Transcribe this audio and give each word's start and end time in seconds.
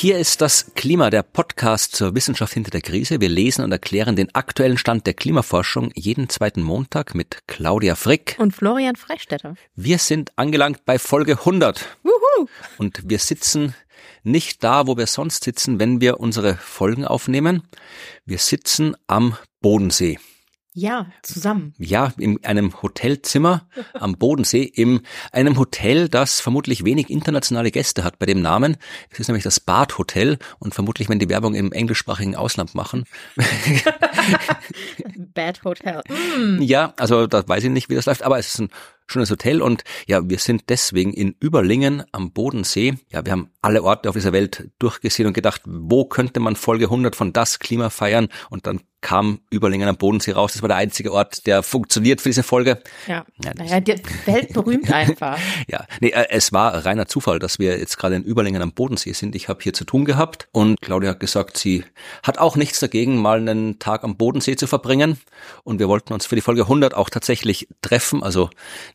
Hier 0.00 0.16
ist 0.16 0.40
das 0.40 0.72
Klima, 0.74 1.10
der 1.10 1.22
Podcast 1.22 1.94
zur 1.94 2.14
Wissenschaft 2.14 2.54
hinter 2.54 2.70
der 2.70 2.80
Krise. 2.80 3.20
Wir 3.20 3.28
lesen 3.28 3.62
und 3.62 3.70
erklären 3.70 4.16
den 4.16 4.34
aktuellen 4.34 4.78
Stand 4.78 5.06
der 5.06 5.12
Klimaforschung 5.12 5.92
jeden 5.94 6.30
zweiten 6.30 6.62
Montag 6.62 7.14
mit 7.14 7.40
Claudia 7.46 7.96
Frick 7.96 8.34
und 8.38 8.54
Florian 8.54 8.96
Freistetter. 8.96 9.56
Wir 9.76 9.98
sind 9.98 10.32
angelangt 10.36 10.86
bei 10.86 10.98
Folge 10.98 11.32
100. 11.32 11.86
Wuhu. 12.02 12.48
Und 12.78 13.10
wir 13.10 13.18
sitzen 13.18 13.74
nicht 14.22 14.64
da, 14.64 14.86
wo 14.86 14.96
wir 14.96 15.06
sonst 15.06 15.44
sitzen, 15.44 15.78
wenn 15.78 16.00
wir 16.00 16.18
unsere 16.18 16.54
Folgen 16.54 17.04
aufnehmen. 17.04 17.64
Wir 18.24 18.38
sitzen 18.38 18.96
am 19.06 19.36
Bodensee. 19.60 20.18
Ja, 20.72 21.06
zusammen. 21.22 21.74
Ja, 21.78 22.12
in 22.16 22.44
einem 22.44 22.80
Hotelzimmer 22.80 23.66
am 23.92 24.14
Bodensee, 24.14 24.62
in 24.62 25.00
einem 25.32 25.58
Hotel, 25.58 26.08
das 26.08 26.40
vermutlich 26.40 26.84
wenig 26.84 27.10
internationale 27.10 27.72
Gäste 27.72 28.04
hat 28.04 28.20
bei 28.20 28.26
dem 28.26 28.40
Namen. 28.40 28.76
Es 29.10 29.18
ist 29.18 29.26
nämlich 29.26 29.42
das 29.42 29.58
Bad 29.58 29.98
Hotel 29.98 30.38
und 30.60 30.72
vermutlich, 30.72 31.08
wenn 31.08 31.18
die 31.18 31.28
Werbung 31.28 31.54
im 31.54 31.72
englischsprachigen 31.72 32.36
Ausland 32.36 32.76
machen. 32.76 33.04
Bad 35.34 35.64
Hotel. 35.64 36.02
Mm. 36.38 36.62
Ja, 36.62 36.94
also 36.98 37.26
da 37.26 37.46
weiß 37.46 37.64
ich 37.64 37.70
nicht, 37.70 37.88
wie 37.88 37.96
das 37.96 38.06
läuft, 38.06 38.22
aber 38.22 38.38
es 38.38 38.48
ist 38.48 38.60
ein 38.60 38.70
schönes 39.10 39.30
Hotel 39.30 39.62
und 39.62 39.84
ja, 40.06 40.28
wir 40.28 40.38
sind 40.38 40.64
deswegen 40.68 41.12
in 41.12 41.34
Überlingen 41.40 42.04
am 42.12 42.32
Bodensee. 42.32 42.94
Ja, 43.10 43.24
wir 43.24 43.32
haben 43.32 43.50
alle 43.62 43.82
Orte 43.82 44.08
auf 44.08 44.14
dieser 44.14 44.32
Welt 44.32 44.70
durchgesehen 44.78 45.26
und 45.26 45.34
gedacht, 45.34 45.62
wo 45.66 46.04
könnte 46.04 46.40
man 46.40 46.56
Folge 46.56 46.86
100 46.86 47.16
von 47.16 47.32
das 47.32 47.58
Klima 47.58 47.90
feiern 47.90 48.28
und 48.50 48.66
dann 48.66 48.80
kam 49.00 49.40
Überlingen 49.50 49.88
am 49.88 49.96
Bodensee 49.96 50.32
raus. 50.32 50.52
Das 50.52 50.62
war 50.62 50.68
der 50.68 50.76
einzige 50.76 51.12
Ort, 51.12 51.46
der 51.46 51.62
funktioniert 51.62 52.20
für 52.20 52.28
diese 52.28 52.42
Folge. 52.42 52.82
Ja, 53.06 53.24
ja 53.42 53.52
naja, 53.56 53.80
die 53.80 53.94
Welt 54.26 54.52
berühmt 54.52 54.92
einfach. 54.92 55.38
ja, 55.68 55.86
nee, 56.00 56.10
äh, 56.10 56.26
es 56.30 56.52
war 56.52 56.84
reiner 56.84 57.06
Zufall, 57.06 57.38
dass 57.38 57.58
wir 57.58 57.78
jetzt 57.78 57.96
gerade 57.96 58.16
in 58.16 58.24
Überlingen 58.24 58.62
am 58.62 58.72
Bodensee 58.72 59.12
sind. 59.12 59.34
Ich 59.34 59.48
habe 59.48 59.62
hier 59.62 59.72
zu 59.72 59.84
tun 59.84 60.04
gehabt 60.04 60.48
und 60.52 60.80
Claudia 60.80 61.10
hat 61.10 61.20
gesagt, 61.20 61.56
sie 61.56 61.84
hat 62.22 62.38
auch 62.38 62.56
nichts 62.56 62.80
dagegen, 62.80 63.16
mal 63.16 63.38
einen 63.38 63.78
Tag 63.78 64.04
am 64.04 64.16
Bodensee 64.16 64.56
zu 64.56 64.66
verbringen 64.66 65.18
und 65.64 65.78
wir 65.78 65.88
wollten 65.88 66.12
uns 66.12 66.26
für 66.26 66.34
die 66.34 66.42
Folge 66.42 66.62
100 66.62 66.94
auch 66.94 67.10
tatsächlich 67.10 67.68
treffen, 67.80 68.22
also 68.22 68.50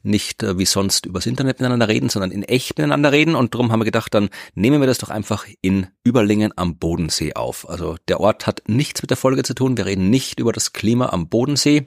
nicht 0.05 0.43
äh, 0.43 0.57
wie 0.57 0.65
sonst 0.65 1.05
übers 1.05 1.25
Internet 1.25 1.59
miteinander 1.59 1.87
reden, 1.87 2.09
sondern 2.09 2.31
in 2.31 2.43
echt 2.43 2.77
miteinander 2.77 3.11
reden. 3.11 3.35
Und 3.35 3.53
darum 3.53 3.71
haben 3.71 3.79
wir 3.79 3.85
gedacht, 3.85 4.13
dann 4.13 4.29
nehmen 4.53 4.79
wir 4.79 4.87
das 4.87 4.99
doch 4.99 5.09
einfach 5.09 5.45
in 5.61 5.87
Überlingen 6.03 6.53
am 6.55 6.77
Bodensee 6.77 7.33
auf. 7.33 7.69
Also 7.69 7.97
der 8.07 8.19
Ort 8.19 8.47
hat 8.47 8.63
nichts 8.67 9.01
mit 9.01 9.09
der 9.09 9.17
Folge 9.17 9.43
zu 9.43 9.53
tun. 9.53 9.77
Wir 9.77 9.85
reden 9.85 10.09
nicht 10.09 10.39
über 10.39 10.53
das 10.53 10.73
Klima 10.73 11.09
am 11.09 11.29
Bodensee. 11.29 11.85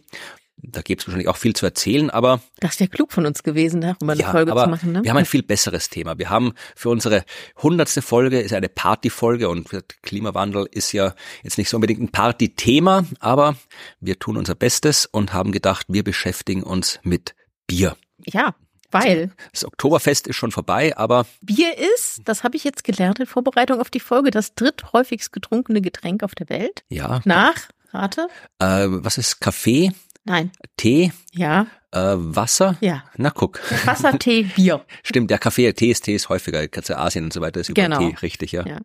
Da 0.61 0.83
gäbe 0.83 1.01
es 1.01 1.07
wahrscheinlich 1.07 1.29
auch 1.29 1.37
viel 1.37 1.55
zu 1.55 1.67
erzählen, 1.67 2.11
aber. 2.11 2.41
Das 2.59 2.81
wäre 2.81 2.91
klug 2.91 3.13
von 3.13 3.27
uns 3.27 3.43
gewesen, 3.45 3.81
darüber 3.81 4.13
eine 4.13 4.21
ja, 4.21 4.31
Folge 4.31 4.51
zu 4.51 4.69
machen. 4.69 4.93
Ne? 4.93 5.05
Wir 5.05 5.11
haben 5.11 5.19
ein 5.19 5.25
viel 5.25 5.45
besseres 5.45 5.89
Thema. 5.89 6.19
Wir 6.19 6.31
haben 6.31 6.53
für 6.75 6.89
unsere 6.89 7.25
hundertste 7.63 8.03
Folge 8.03 8.41
ist 8.41 8.53
eine 8.53 8.69
Partyfolge 8.69 9.49
und 9.49 9.69
Klimawandel 10.03 10.67
ist 10.71 10.93
ja 10.93 11.15
jetzt 11.45 11.59
nicht 11.59 11.69
so 11.69 11.77
unbedingt 11.77 12.01
ein 12.01 12.11
Partythema, 12.11 13.05
aber 13.21 13.57
wir 14.01 14.19
tun 14.19 14.37
unser 14.37 14.57
Bestes 14.57 15.07
und 15.07 15.33
haben 15.33 15.53
gedacht, 15.53 15.87
wir 15.89 16.03
beschäftigen 16.03 16.65
uns 16.65 16.99
mit 17.05 17.35
Bier. 17.69 17.97
Ja, 18.33 18.55
weil. 18.91 19.33
Das 19.53 19.65
Oktoberfest 19.65 20.27
ist 20.27 20.37
schon 20.37 20.51
vorbei, 20.51 20.97
aber. 20.97 21.27
Bier 21.41 21.77
ist, 21.95 22.21
das 22.25 22.45
habe 22.45 22.57
ich 22.57 22.65
jetzt 22.65 22.85
gelernt 22.85 23.19
in 23.19 23.27
Vorbereitung 23.27 23.81
auf 23.81 23.91
die 23.91 24.01
Folge, 24.01 24.31
das 24.31 24.55
dritthäufigst 24.55 25.33
getrunkene 25.33 25.81
Getränk 25.81 26.23
auf 26.23 26.35
der 26.35 26.49
Welt. 26.49 26.85
Ja. 26.89 27.21
Nach, 27.25 27.57
rate. 27.93 28.29
Äh, 28.59 28.87
was 28.89 29.19
ist 29.19 29.41
Kaffee? 29.41 29.93
Nein. 30.25 30.51
Tee? 30.77 31.13
Ja. 31.33 31.67
Äh, 31.91 32.15
Wasser? 32.17 32.77
Ja. 32.81 33.05
Na 33.17 33.31
guck. 33.31 33.61
Wasser, 33.87 34.19
Tee, 34.19 34.43
Bier. 34.43 34.85
Stimmt, 35.03 35.31
der 35.31 35.39
Kaffee, 35.39 35.73
Tee 35.73 35.91
ist 35.91 36.05
Tee 36.05 36.15
ist 36.15 36.29
häufiger, 36.29 36.67
ganze 36.69 36.99
Asien 36.99 37.25
und 37.25 37.33
so 37.33 37.41
weiter 37.41 37.61
ist 37.61 37.71
über 37.71 37.83
genau. 37.83 37.99
Tee, 37.99 38.15
richtig, 38.21 38.53
ja. 38.53 38.67
ja. 38.67 38.79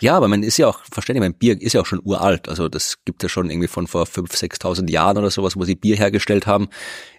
Ja, 0.00 0.16
aber 0.16 0.28
man 0.28 0.42
ist 0.42 0.56
ja 0.56 0.68
auch, 0.68 0.80
verständlich, 0.90 1.22
mein 1.22 1.38
Bier 1.38 1.60
ist 1.60 1.72
ja 1.72 1.80
auch 1.80 1.86
schon 1.86 2.00
uralt. 2.04 2.48
Also 2.48 2.68
das 2.68 2.98
gibt 3.04 3.22
ja 3.22 3.28
schon 3.28 3.50
irgendwie 3.50 3.68
von 3.68 3.86
vor 3.86 4.04
5.000, 4.04 4.60
6.000 4.60 4.90
Jahren 4.90 5.18
oder 5.18 5.30
sowas, 5.30 5.56
wo 5.56 5.64
sie 5.64 5.74
Bier 5.74 5.96
hergestellt 5.96 6.46
haben. 6.46 6.68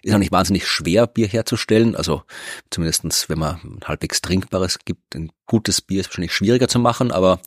Ist 0.02 0.14
auch 0.14 0.18
nicht 0.18 0.32
wahnsinnig 0.32 0.66
schwer, 0.66 1.06
Bier 1.06 1.28
herzustellen. 1.28 1.96
Also 1.96 2.22
zumindestens, 2.70 3.28
wenn 3.28 3.38
man 3.38 3.56
ein 3.62 3.80
halbwegs 3.84 4.20
trinkbares 4.22 4.78
gibt, 4.84 5.14
ein 5.14 5.30
gutes 5.46 5.80
Bier 5.80 6.00
ist 6.00 6.08
wahrscheinlich 6.08 6.32
schwieriger 6.32 6.68
zu 6.68 6.78
machen, 6.78 7.12
aber 7.12 7.40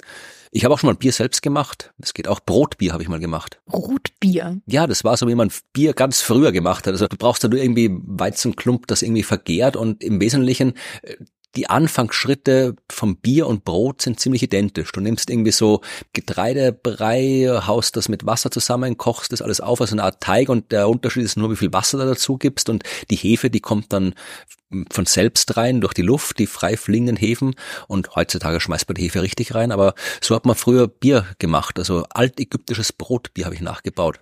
ich 0.51 0.65
habe 0.65 0.73
auch 0.73 0.79
schon 0.79 0.89
mal 0.89 0.95
Bier 0.95 1.11
selbst 1.11 1.41
gemacht. 1.41 1.93
Es 2.01 2.13
geht 2.13 2.27
auch 2.27 2.39
Brotbier 2.39 2.93
habe 2.93 3.03
ich 3.03 3.09
mal 3.09 3.19
gemacht. 3.19 3.61
Brotbier? 3.67 4.59
Ja, 4.65 4.87
das 4.87 5.03
war 5.03 5.15
so, 5.15 5.27
wie 5.27 5.35
man 5.35 5.51
Bier 5.73 5.93
ganz 5.93 6.21
früher 6.21 6.51
gemacht 6.51 6.87
hat. 6.87 6.93
Also 6.93 7.07
du 7.07 7.17
brauchst 7.17 7.43
da 7.43 7.47
nur 7.47 7.59
irgendwie 7.59 7.89
Weizenklump, 7.91 8.87
das 8.87 9.03
irgendwie 9.03 9.23
vergärt 9.23 9.75
und 9.75 10.03
im 10.03 10.19
Wesentlichen 10.19 10.73
die 11.55 11.69
Anfangsschritte 11.69 12.75
vom 12.91 13.17
Bier 13.17 13.47
und 13.47 13.65
Brot 13.65 14.01
sind 14.01 14.19
ziemlich 14.19 14.43
identisch. 14.43 14.91
Du 14.91 15.01
nimmst 15.01 15.29
irgendwie 15.29 15.51
so 15.51 15.81
Getreidebrei, 16.13 17.61
haust 17.65 17.95
das 17.95 18.07
mit 18.07 18.25
Wasser 18.25 18.51
zusammen, 18.51 18.97
kochst 18.97 19.31
das 19.31 19.41
alles 19.41 19.59
auf, 19.59 19.81
also 19.81 19.95
eine 19.95 20.03
Art 20.03 20.21
Teig 20.21 20.49
und 20.49 20.71
der 20.71 20.87
Unterschied 20.87 21.23
ist 21.23 21.37
nur, 21.37 21.51
wie 21.51 21.55
viel 21.55 21.73
Wasser 21.73 21.97
da 21.97 22.05
dazu 22.05 22.37
gibst 22.37 22.69
und 22.69 22.83
die 23.09 23.15
Hefe, 23.15 23.49
die 23.49 23.61
kommt 23.61 23.91
dann 23.93 24.13
von 24.91 25.07
selbst 25.07 25.57
rein 25.57 25.81
durch 25.81 25.93
die 25.93 26.03
Luft, 26.03 26.37
die 26.37 26.45
frei 26.45 26.77
fliegenden 26.77 27.15
Hefen 27.15 27.55
und 27.87 28.15
heutzutage 28.15 28.59
schmeißt 28.59 28.87
man 28.87 28.95
die 28.95 29.03
Hefe 29.03 29.23
richtig 29.23 29.55
rein, 29.55 29.71
aber 29.71 29.95
so 30.21 30.35
hat 30.35 30.45
man 30.45 30.55
früher 30.55 30.87
Bier 30.87 31.25
gemacht, 31.39 31.79
also 31.79 32.05
altägyptisches 32.11 32.93
Brotbier 32.93 33.45
habe 33.45 33.55
ich 33.55 33.61
nachgebaut. 33.61 34.19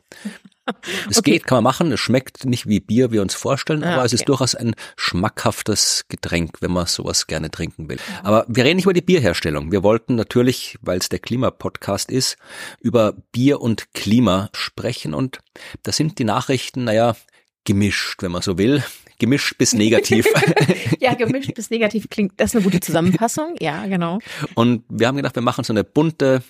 Es 1.10 1.20
okay. 1.20 1.32
geht, 1.32 1.46
kann 1.46 1.58
man 1.58 1.64
machen. 1.64 1.92
Es 1.92 2.00
schmeckt 2.00 2.46
nicht 2.46 2.68
wie 2.68 2.80
Bier, 2.80 3.10
wie 3.10 3.18
wir 3.18 3.22
uns 3.22 3.36
vorstellen, 3.36 3.84
ah, 3.84 3.94
aber 3.94 4.06
es 4.06 4.14
okay. 4.14 4.22
ist 4.22 4.30
durchaus 4.30 4.56
ein 4.56 4.76
schmackhaftes 4.96 6.06
Getränk, 6.10 6.62
wenn 6.62 6.72
man 6.72 6.86
sowas 6.86 7.28
gerne 7.28 7.50
trinken 7.50 7.90
will. 7.90 7.98
Aber 8.24 8.46
wir 8.48 8.64
reden 8.64 8.78
nicht 8.78 8.86
über 8.86 8.94
die 8.94 9.02
Bierherstellung. 9.02 9.72
Wir 9.72 9.84
wollten 9.84 10.16
natürlich, 10.16 10.78
weil 10.82 11.00
es 11.00 11.10
der 11.10 11.20
Klimapodcast 11.20 12.12
ist, 12.12 12.38
über 12.80 13.14
Bier 13.32 13.62
und 13.62 13.94
Klima 13.94 14.50
sprechen 14.54 15.14
und 15.14 15.40
da 15.84 15.92
sind 15.92 16.20
die 16.20 16.24
Nachrichten, 16.24 16.84
naja, 16.84 17.16
gemischt, 17.64 18.22
wenn 18.22 18.32
man 18.32 18.42
so 18.42 18.58
will. 18.58 18.84
Gemischt 19.20 19.58
bis 19.58 19.74
negativ. 19.74 20.28
ja, 21.00 21.16
gemischt 21.16 21.54
bis 21.56 21.70
negativ 21.70 22.10
klingt, 22.10 22.34
das 22.38 22.52
ist 22.52 22.56
eine 22.56 22.64
gute 22.64 22.80
Zusammenfassung. 22.80 23.56
Ja, 23.60 23.88
genau. 23.88 24.20
Und 24.54 24.84
wir 24.90 25.08
haben 25.08 25.16
gedacht, 25.16 25.36
wir 25.36 25.42
machen 25.42 25.64
so 25.64 25.74
eine 25.74 25.84
bunte, 25.84 26.44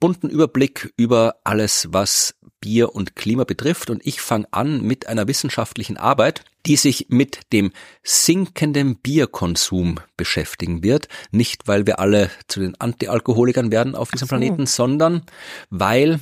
bunten 0.00 0.28
Überblick 0.28 0.92
über 0.96 1.36
alles, 1.44 1.88
was 1.92 2.34
Bier 2.60 2.94
und 2.94 3.16
Klima 3.16 3.44
betrifft. 3.44 3.90
Und 3.90 4.04
ich 4.06 4.20
fange 4.20 4.46
an 4.50 4.82
mit 4.82 5.06
einer 5.06 5.26
wissenschaftlichen 5.28 5.96
Arbeit, 5.96 6.44
die 6.66 6.76
sich 6.76 7.06
mit 7.08 7.52
dem 7.52 7.72
sinkenden 8.02 8.96
Bierkonsum 8.96 10.00
beschäftigen 10.16 10.82
wird. 10.82 11.08
Nicht, 11.30 11.66
weil 11.68 11.86
wir 11.86 11.98
alle 12.00 12.30
zu 12.48 12.60
den 12.60 12.78
Antialkoholikern 12.78 13.72
werden 13.72 13.94
auf 13.94 14.10
diesem 14.10 14.26
so. 14.26 14.30
Planeten, 14.30 14.66
sondern 14.66 15.22
weil 15.70 16.20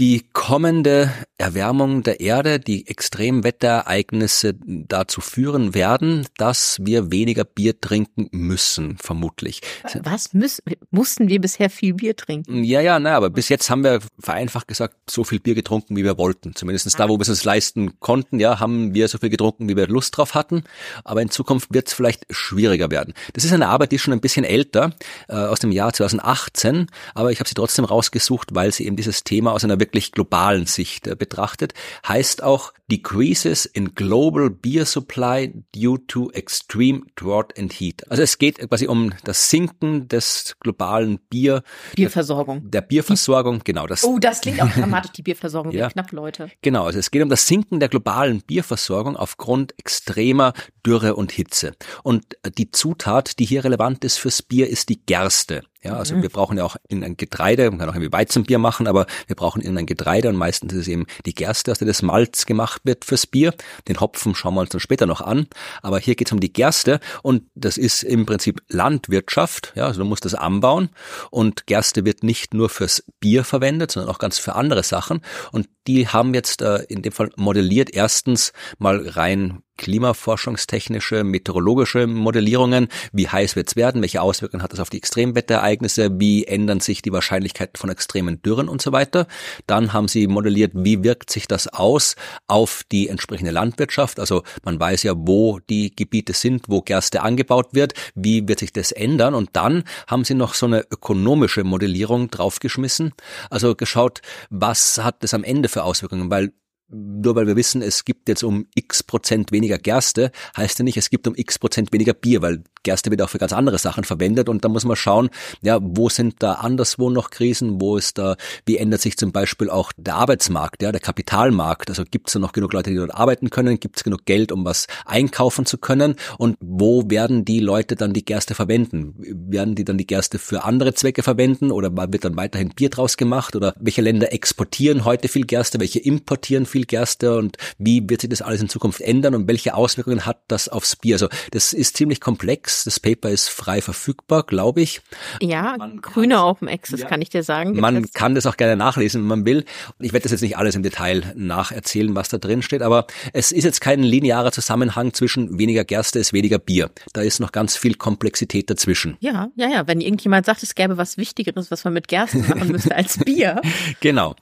die 0.00 0.24
kommende 0.32 1.12
Erwärmung 1.38 2.04
der 2.04 2.20
Erde, 2.20 2.60
die 2.60 2.86
Extremwetterereignisse 2.86 4.54
dazu 4.64 5.20
führen 5.20 5.74
werden, 5.74 6.26
dass 6.36 6.78
wir 6.80 7.10
weniger 7.10 7.44
Bier 7.44 7.80
trinken 7.80 8.28
müssen, 8.30 8.96
vermutlich. 8.98 9.60
Was 10.02 10.34
müssen, 10.34 10.62
mussten 10.90 11.28
wir 11.28 11.40
bisher 11.40 11.68
viel 11.68 11.94
Bier 11.94 12.14
trinken? 12.14 12.62
Ja, 12.62 12.80
ja, 12.80 13.00
na, 13.00 13.16
aber 13.16 13.30
bis 13.30 13.48
jetzt 13.48 13.70
haben 13.70 13.82
wir 13.82 14.00
vereinfacht 14.20 14.68
gesagt 14.68 14.96
so 15.10 15.24
viel 15.24 15.40
Bier 15.40 15.56
getrunken, 15.56 15.96
wie 15.96 16.04
wir 16.04 16.16
wollten. 16.16 16.54
Zumindest 16.54 16.98
da, 16.98 17.08
wo 17.08 17.16
wir 17.18 17.22
es 17.22 17.28
uns 17.28 17.44
leisten 17.44 17.98
konnten, 17.98 18.38
ja, 18.38 18.60
haben 18.60 18.94
wir 18.94 19.08
so 19.08 19.18
viel 19.18 19.30
getrunken, 19.30 19.68
wie 19.68 19.76
wir 19.76 19.88
Lust 19.88 20.16
drauf 20.16 20.34
hatten. 20.34 20.62
Aber 21.04 21.22
in 21.22 21.30
Zukunft 21.30 21.74
wird 21.74 21.88
es 21.88 21.94
vielleicht 21.94 22.24
schwieriger 22.30 22.90
werden. 22.90 23.14
Das 23.32 23.44
ist 23.44 23.52
eine 23.52 23.68
Arbeit, 23.68 23.90
die 23.90 23.96
ist 23.96 24.02
schon 24.02 24.14
ein 24.14 24.20
bisschen 24.20 24.44
älter, 24.44 24.92
äh, 25.28 25.34
aus 25.34 25.58
dem 25.58 25.72
Jahr 25.72 25.92
2018, 25.92 26.86
aber 27.14 27.32
ich 27.32 27.40
habe 27.40 27.48
sie 27.48 27.54
trotzdem 27.54 27.84
rausgesucht, 27.84 28.54
weil 28.54 28.72
sie 28.72 28.86
eben 28.86 28.96
dieses 28.96 29.24
Thema 29.24 29.52
aus 29.52 29.64
einer 29.64 29.78
wirklich 29.78 29.87
globalen 29.92 30.66
Sicht 30.66 31.06
äh, 31.06 31.16
betrachtet, 31.16 31.74
heißt 32.06 32.42
auch 32.42 32.72
Decreases 32.90 33.66
in 33.66 33.94
Global 33.94 34.48
Beer 34.48 34.86
Supply 34.86 35.52
due 35.74 35.98
to 36.06 36.30
extreme 36.30 37.02
drought 37.16 37.58
and 37.58 37.72
heat. 37.72 38.10
Also 38.10 38.22
es 38.22 38.38
geht 38.38 38.58
quasi 38.68 38.86
um 38.86 39.12
das 39.24 39.50
Sinken 39.50 40.08
des 40.08 40.56
globalen 40.60 41.18
Bier 41.28 41.62
Bierversorgung. 41.94 42.70
Der 42.70 42.80
Bierversorgung, 42.80 43.60
genau 43.62 43.86
das. 43.86 44.04
Oh, 44.04 44.18
das 44.18 44.40
klingt 44.40 44.62
auch 44.62 44.70
dramatisch, 44.74 45.12
die 45.12 45.22
Bierversorgung 45.22 45.72
ja. 45.72 45.90
knapp, 45.90 46.12
Leute. 46.12 46.50
Genau, 46.62 46.86
also 46.86 46.98
es 46.98 47.10
geht 47.10 47.22
um 47.22 47.28
das 47.28 47.46
Sinken 47.46 47.78
der 47.78 47.90
globalen 47.90 48.40
Bierversorgung 48.40 49.16
aufgrund 49.16 49.78
extremer 49.78 50.54
Dürre 50.86 51.14
und 51.14 51.32
Hitze. 51.32 51.74
Und 52.02 52.24
die 52.56 52.70
Zutat, 52.70 53.38
die 53.38 53.44
hier 53.44 53.64
relevant 53.64 54.04
ist 54.04 54.16
fürs 54.16 54.42
Bier, 54.42 54.68
ist 54.68 54.88
die 54.88 55.04
Gerste. 55.04 55.62
Ja, 55.82 55.94
also 55.94 56.16
mhm. 56.16 56.22
wir 56.22 56.28
brauchen 56.28 56.58
ja 56.58 56.64
auch 56.64 56.76
in 56.88 57.04
ein 57.04 57.16
Getreide, 57.16 57.70
man 57.70 57.78
kann 57.78 57.88
auch 57.88 57.94
irgendwie 57.94 58.12
Weizenbier 58.12 58.58
machen, 58.58 58.88
aber 58.88 59.06
wir 59.28 59.36
brauchen 59.36 59.62
in 59.62 59.78
ein 59.78 59.86
Getreide 59.86 60.28
und 60.28 60.36
meistens 60.36 60.72
ist 60.72 60.80
es 60.80 60.88
eben 60.88 61.06
die 61.24 61.34
Gerste, 61.34 61.70
aus 61.70 61.78
der 61.78 61.86
das 61.86 62.02
Malz 62.02 62.46
gemacht 62.46 62.82
wird 62.84 63.04
fürs 63.04 63.28
Bier. 63.28 63.54
Den 63.86 64.00
Hopfen 64.00 64.34
schauen 64.34 64.54
wir 64.54 64.60
uns 64.60 64.70
dann 64.70 64.80
später 64.80 65.06
noch 65.06 65.20
an. 65.20 65.46
Aber 65.80 66.00
hier 66.00 66.16
geht 66.16 66.28
es 66.28 66.32
um 66.32 66.40
die 66.40 66.52
Gerste 66.52 66.98
und 67.22 67.44
das 67.54 67.76
ist 67.76 68.02
im 68.02 68.26
Prinzip 68.26 68.60
Landwirtschaft. 68.68 69.72
Ja, 69.76 69.86
also 69.86 70.00
du 70.00 70.08
musst 70.08 70.24
das 70.24 70.34
anbauen 70.34 70.90
und 71.30 71.66
Gerste 71.66 72.04
wird 72.04 72.24
nicht 72.24 72.54
nur 72.54 72.68
fürs 72.70 73.04
Bier 73.20 73.44
verwendet, 73.44 73.92
sondern 73.92 74.12
auch 74.12 74.18
ganz 74.18 74.38
für 74.38 74.56
andere 74.56 74.82
Sachen. 74.82 75.22
Und 75.52 75.68
die 75.86 76.08
haben 76.08 76.34
jetzt 76.34 76.60
äh, 76.60 76.78
in 76.88 77.02
dem 77.02 77.12
Fall 77.12 77.30
modelliert 77.36 77.90
erstens 77.94 78.52
mal 78.78 79.08
rein 79.08 79.62
klimaforschungstechnische, 79.78 81.24
meteorologische 81.24 82.06
Modellierungen. 82.06 82.88
Wie 83.12 83.28
heiß 83.28 83.56
wird 83.56 83.68
es 83.68 83.76
werden? 83.76 84.02
Welche 84.02 84.20
Auswirkungen 84.20 84.62
hat 84.62 84.72
das 84.72 84.80
auf 84.80 84.90
die 84.90 84.98
Extremwetterereignisse? 84.98 86.20
Wie 86.20 86.44
ändern 86.44 86.80
sich 86.80 87.00
die 87.00 87.12
Wahrscheinlichkeiten 87.12 87.78
von 87.78 87.88
extremen 87.88 88.42
Dürren 88.42 88.68
und 88.68 88.82
so 88.82 88.92
weiter? 88.92 89.26
Dann 89.66 89.94
haben 89.94 90.08
sie 90.08 90.26
modelliert, 90.26 90.72
wie 90.74 91.02
wirkt 91.02 91.30
sich 91.30 91.48
das 91.48 91.68
aus 91.68 92.16
auf 92.46 92.82
die 92.92 93.08
entsprechende 93.08 93.52
Landwirtschaft? 93.52 94.20
Also 94.20 94.42
man 94.64 94.78
weiß 94.78 95.04
ja, 95.04 95.14
wo 95.16 95.60
die 95.60 95.94
Gebiete 95.94 96.34
sind, 96.34 96.66
wo 96.68 96.82
Gerste 96.82 97.22
angebaut 97.22 97.68
wird. 97.72 97.94
Wie 98.14 98.46
wird 98.46 98.58
sich 98.58 98.72
das 98.72 98.92
ändern? 98.92 99.34
Und 99.34 99.50
dann 99.54 99.84
haben 100.06 100.24
sie 100.24 100.34
noch 100.34 100.54
so 100.54 100.66
eine 100.66 100.84
ökonomische 100.90 101.64
Modellierung 101.64 102.30
draufgeschmissen. 102.30 103.14
Also 103.48 103.74
geschaut, 103.74 104.20
was 104.50 104.98
hat 104.98 105.22
das 105.22 105.34
am 105.34 105.44
Ende 105.44 105.68
für 105.68 105.84
Auswirkungen? 105.84 106.30
Weil 106.30 106.52
nur 106.90 107.36
weil 107.36 107.46
wir 107.46 107.56
wissen, 107.56 107.82
es 107.82 108.04
gibt 108.04 108.28
jetzt 108.28 108.42
um 108.42 108.66
x 108.74 109.02
Prozent 109.02 109.52
weniger 109.52 109.78
Gerste, 109.78 110.30
heißt 110.56 110.78
ja 110.78 110.84
nicht, 110.84 110.96
es 110.96 111.10
gibt 111.10 111.26
um 111.26 111.34
x 111.36 111.58
Prozent 111.58 111.92
weniger 111.92 112.14
Bier, 112.14 112.42
weil 112.42 112.62
Gerste 112.82 113.10
wird 113.10 113.20
auch 113.22 113.30
für 113.30 113.38
ganz 113.38 113.52
andere 113.52 113.78
Sachen 113.78 114.04
verwendet 114.04 114.48
und 114.48 114.64
da 114.64 114.68
muss 114.68 114.84
man 114.84 114.96
schauen, 114.96 115.30
ja, 115.60 115.78
wo 115.82 116.08
sind 116.08 116.42
da 116.42 116.54
anderswo 116.54 117.10
noch 117.10 117.30
Krisen, 117.30 117.80
wo 117.80 117.96
ist 117.96 118.18
da, 118.18 118.36
wie 118.66 118.78
ändert 118.78 119.00
sich 119.00 119.16
zum 119.16 119.32
Beispiel 119.32 119.68
auch 119.68 119.92
der 119.96 120.14
Arbeitsmarkt, 120.14 120.82
ja, 120.82 120.92
der 120.92 121.00
Kapitalmarkt, 121.00 121.90
also 121.90 122.04
gibt 122.10 122.28
es 122.28 122.34
da 122.34 122.38
noch 122.38 122.52
genug 122.52 122.72
Leute, 122.72 122.90
die 122.90 122.96
dort 122.96 123.14
arbeiten 123.14 123.50
können, 123.50 123.78
gibt 123.80 123.96
es 123.98 124.04
genug 124.04 124.24
Geld, 124.24 124.52
um 124.52 124.64
was 124.64 124.86
einkaufen 125.04 125.66
zu 125.66 125.78
können? 125.78 126.16
Und 126.38 126.56
wo 126.60 127.04
werden 127.08 127.44
die 127.44 127.60
Leute 127.60 127.96
dann 127.96 128.12
die 128.12 128.24
Gerste 128.24 128.54
verwenden? 128.54 129.14
Werden 129.18 129.74
die 129.74 129.84
dann 129.84 129.98
die 129.98 130.06
Gerste 130.06 130.38
für 130.38 130.64
andere 130.64 130.94
Zwecke 130.94 131.22
verwenden 131.22 131.70
oder 131.70 131.94
wird 132.12 132.24
dann 132.24 132.36
weiterhin 132.36 132.70
Bier 132.70 132.90
draus 132.90 133.16
gemacht? 133.16 133.56
Oder 133.56 133.74
welche 133.78 134.02
Länder 134.02 134.32
exportieren 134.32 135.04
heute 135.04 135.28
viel 135.28 135.46
Gerste, 135.46 135.80
welche 135.80 135.98
importieren 135.98 136.66
viel 136.66 136.77
Gerste 136.86 137.36
und 137.36 137.56
wie 137.78 138.02
wird 138.08 138.20
sich 138.20 138.30
das 138.30 138.42
alles 138.42 138.60
in 138.60 138.68
Zukunft 138.68 139.00
ändern 139.00 139.34
und 139.34 139.48
welche 139.48 139.74
Auswirkungen 139.74 140.26
hat 140.26 140.40
das 140.48 140.68
aufs 140.68 140.96
Bier? 140.96 141.16
Also 141.16 141.28
das 141.50 141.72
ist 141.72 141.96
ziemlich 141.96 142.20
komplex 142.20 142.84
das 142.84 143.00
Paper 143.00 143.30
ist 143.30 143.48
frei 143.48 143.80
verfügbar, 143.80 144.44
glaube 144.44 144.80
ich. 144.80 145.00
Ja, 145.40 145.76
man 145.78 146.00
grüne 146.00 146.42
Open 146.42 146.68
Access, 146.68 147.00
ja. 147.00 147.06
kann 147.06 147.20
ich 147.20 147.28
dir 147.28 147.42
sagen. 147.42 147.78
Man 147.78 148.02
das 148.02 148.12
kann 148.12 148.34
das 148.34 148.46
auch 148.46 148.56
gerne 148.56 148.76
nachlesen, 148.76 149.22
wenn 149.22 149.28
man 149.28 149.46
will. 149.46 149.64
Ich 149.98 150.12
werde 150.12 150.24
das 150.24 150.32
jetzt 150.32 150.42
nicht 150.42 150.56
alles 150.56 150.74
im 150.74 150.82
Detail 150.82 151.32
nacherzählen, 151.34 152.14
was 152.14 152.28
da 152.28 152.38
drin 152.38 152.62
steht, 152.62 152.82
aber 152.82 153.06
es 153.32 153.52
ist 153.52 153.64
jetzt 153.64 153.80
kein 153.80 154.02
linearer 154.02 154.52
Zusammenhang 154.52 155.12
zwischen 155.12 155.58
weniger 155.58 155.84
Gerste 155.84 156.18
ist 156.18 156.32
weniger 156.32 156.58
Bier. 156.58 156.90
Da 157.12 157.22
ist 157.22 157.40
noch 157.40 157.52
ganz 157.52 157.76
viel 157.76 157.94
Komplexität 157.94 158.70
dazwischen. 158.70 159.16
Ja, 159.20 159.48
ja, 159.56 159.68
ja. 159.68 159.86
Wenn 159.86 160.00
irgendjemand 160.00 160.46
sagt, 160.46 160.62
es 160.62 160.74
gäbe 160.74 160.96
was 160.96 161.16
Wichtigeres, 161.16 161.70
was 161.70 161.84
man 161.84 161.92
mit 161.92 162.08
Gerste 162.08 162.38
machen 162.38 162.68
müsste 162.68 162.94
als 162.94 163.18
Bier. 163.18 163.60
genau. 164.00 164.34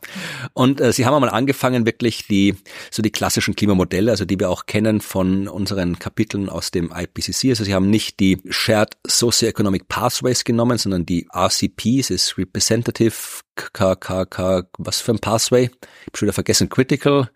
Und 0.52 0.80
äh, 0.80 0.92
Sie 0.92 1.06
haben 1.06 1.14
einmal 1.14 1.30
angefangen, 1.30 1.86
wirklich 1.86 2.25
die 2.28 2.54
so 2.90 3.02
die 3.02 3.10
klassischen 3.10 3.54
Klimamodelle, 3.56 4.10
also 4.10 4.24
die 4.24 4.38
wir 4.38 4.50
auch 4.50 4.66
kennen 4.66 5.00
von 5.00 5.48
unseren 5.48 5.98
Kapiteln 5.98 6.48
aus 6.48 6.70
dem 6.70 6.92
IPCC. 6.94 7.50
Also 7.50 7.64
Sie 7.64 7.74
haben 7.74 7.90
nicht 7.90 8.20
die 8.20 8.38
Shared 8.48 8.96
Socioeconomic 9.06 9.88
Pathways 9.88 10.44
genommen, 10.44 10.78
sondern 10.78 11.06
die 11.06 11.26
RCPs, 11.34 12.10
ist 12.10 12.38
Representative 12.38 13.14
KKK, 13.56 14.68
was 14.78 15.00
für 15.00 15.12
ein 15.12 15.18
Pathway? 15.18 15.64
Ich 15.64 16.06
habe 16.06 16.16
schon 16.16 16.26
wieder 16.26 16.34
vergessen, 16.34 16.68
Critical 16.68 17.30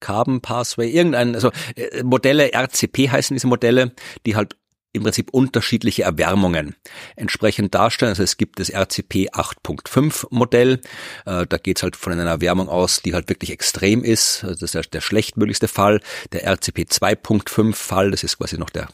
Carbon 0.00 0.40
Pathway, 0.40 0.90
irgendein, 0.90 1.34
also 1.34 1.50
äh, 1.74 2.02
Modelle, 2.02 2.52
RCP 2.52 3.10
heißen 3.10 3.34
diese 3.34 3.46
Modelle, 3.46 3.92
die 4.26 4.36
halt 4.36 4.56
im 4.96 5.02
Prinzip 5.02 5.30
unterschiedliche 5.30 6.02
Erwärmungen 6.02 6.74
entsprechend 7.14 7.74
darstellen. 7.74 8.10
Also 8.10 8.22
es 8.22 8.36
gibt 8.36 8.58
das 8.58 8.70
RCP 8.70 9.30
8.5 9.30 10.26
Modell, 10.30 10.80
äh, 11.24 11.46
da 11.46 11.58
geht 11.58 11.78
es 11.78 11.82
halt 11.82 11.96
von 11.96 12.12
einer 12.12 12.28
Erwärmung 12.28 12.68
aus, 12.68 13.02
die 13.02 13.14
halt 13.14 13.28
wirklich 13.28 13.50
extrem 13.50 14.02
ist. 14.02 14.42
Also 14.44 14.54
das 14.54 14.62
ist 14.62 14.74
der, 14.74 14.82
der 14.82 15.00
schlechtmöglichste 15.00 15.68
Fall. 15.68 16.00
Der 16.32 16.44
RCP 16.44 16.86
2.5 16.90 17.74
Fall, 17.74 18.10
das 18.10 18.24
ist 18.24 18.38
quasi 18.38 18.58
noch 18.58 18.70
der 18.70 18.88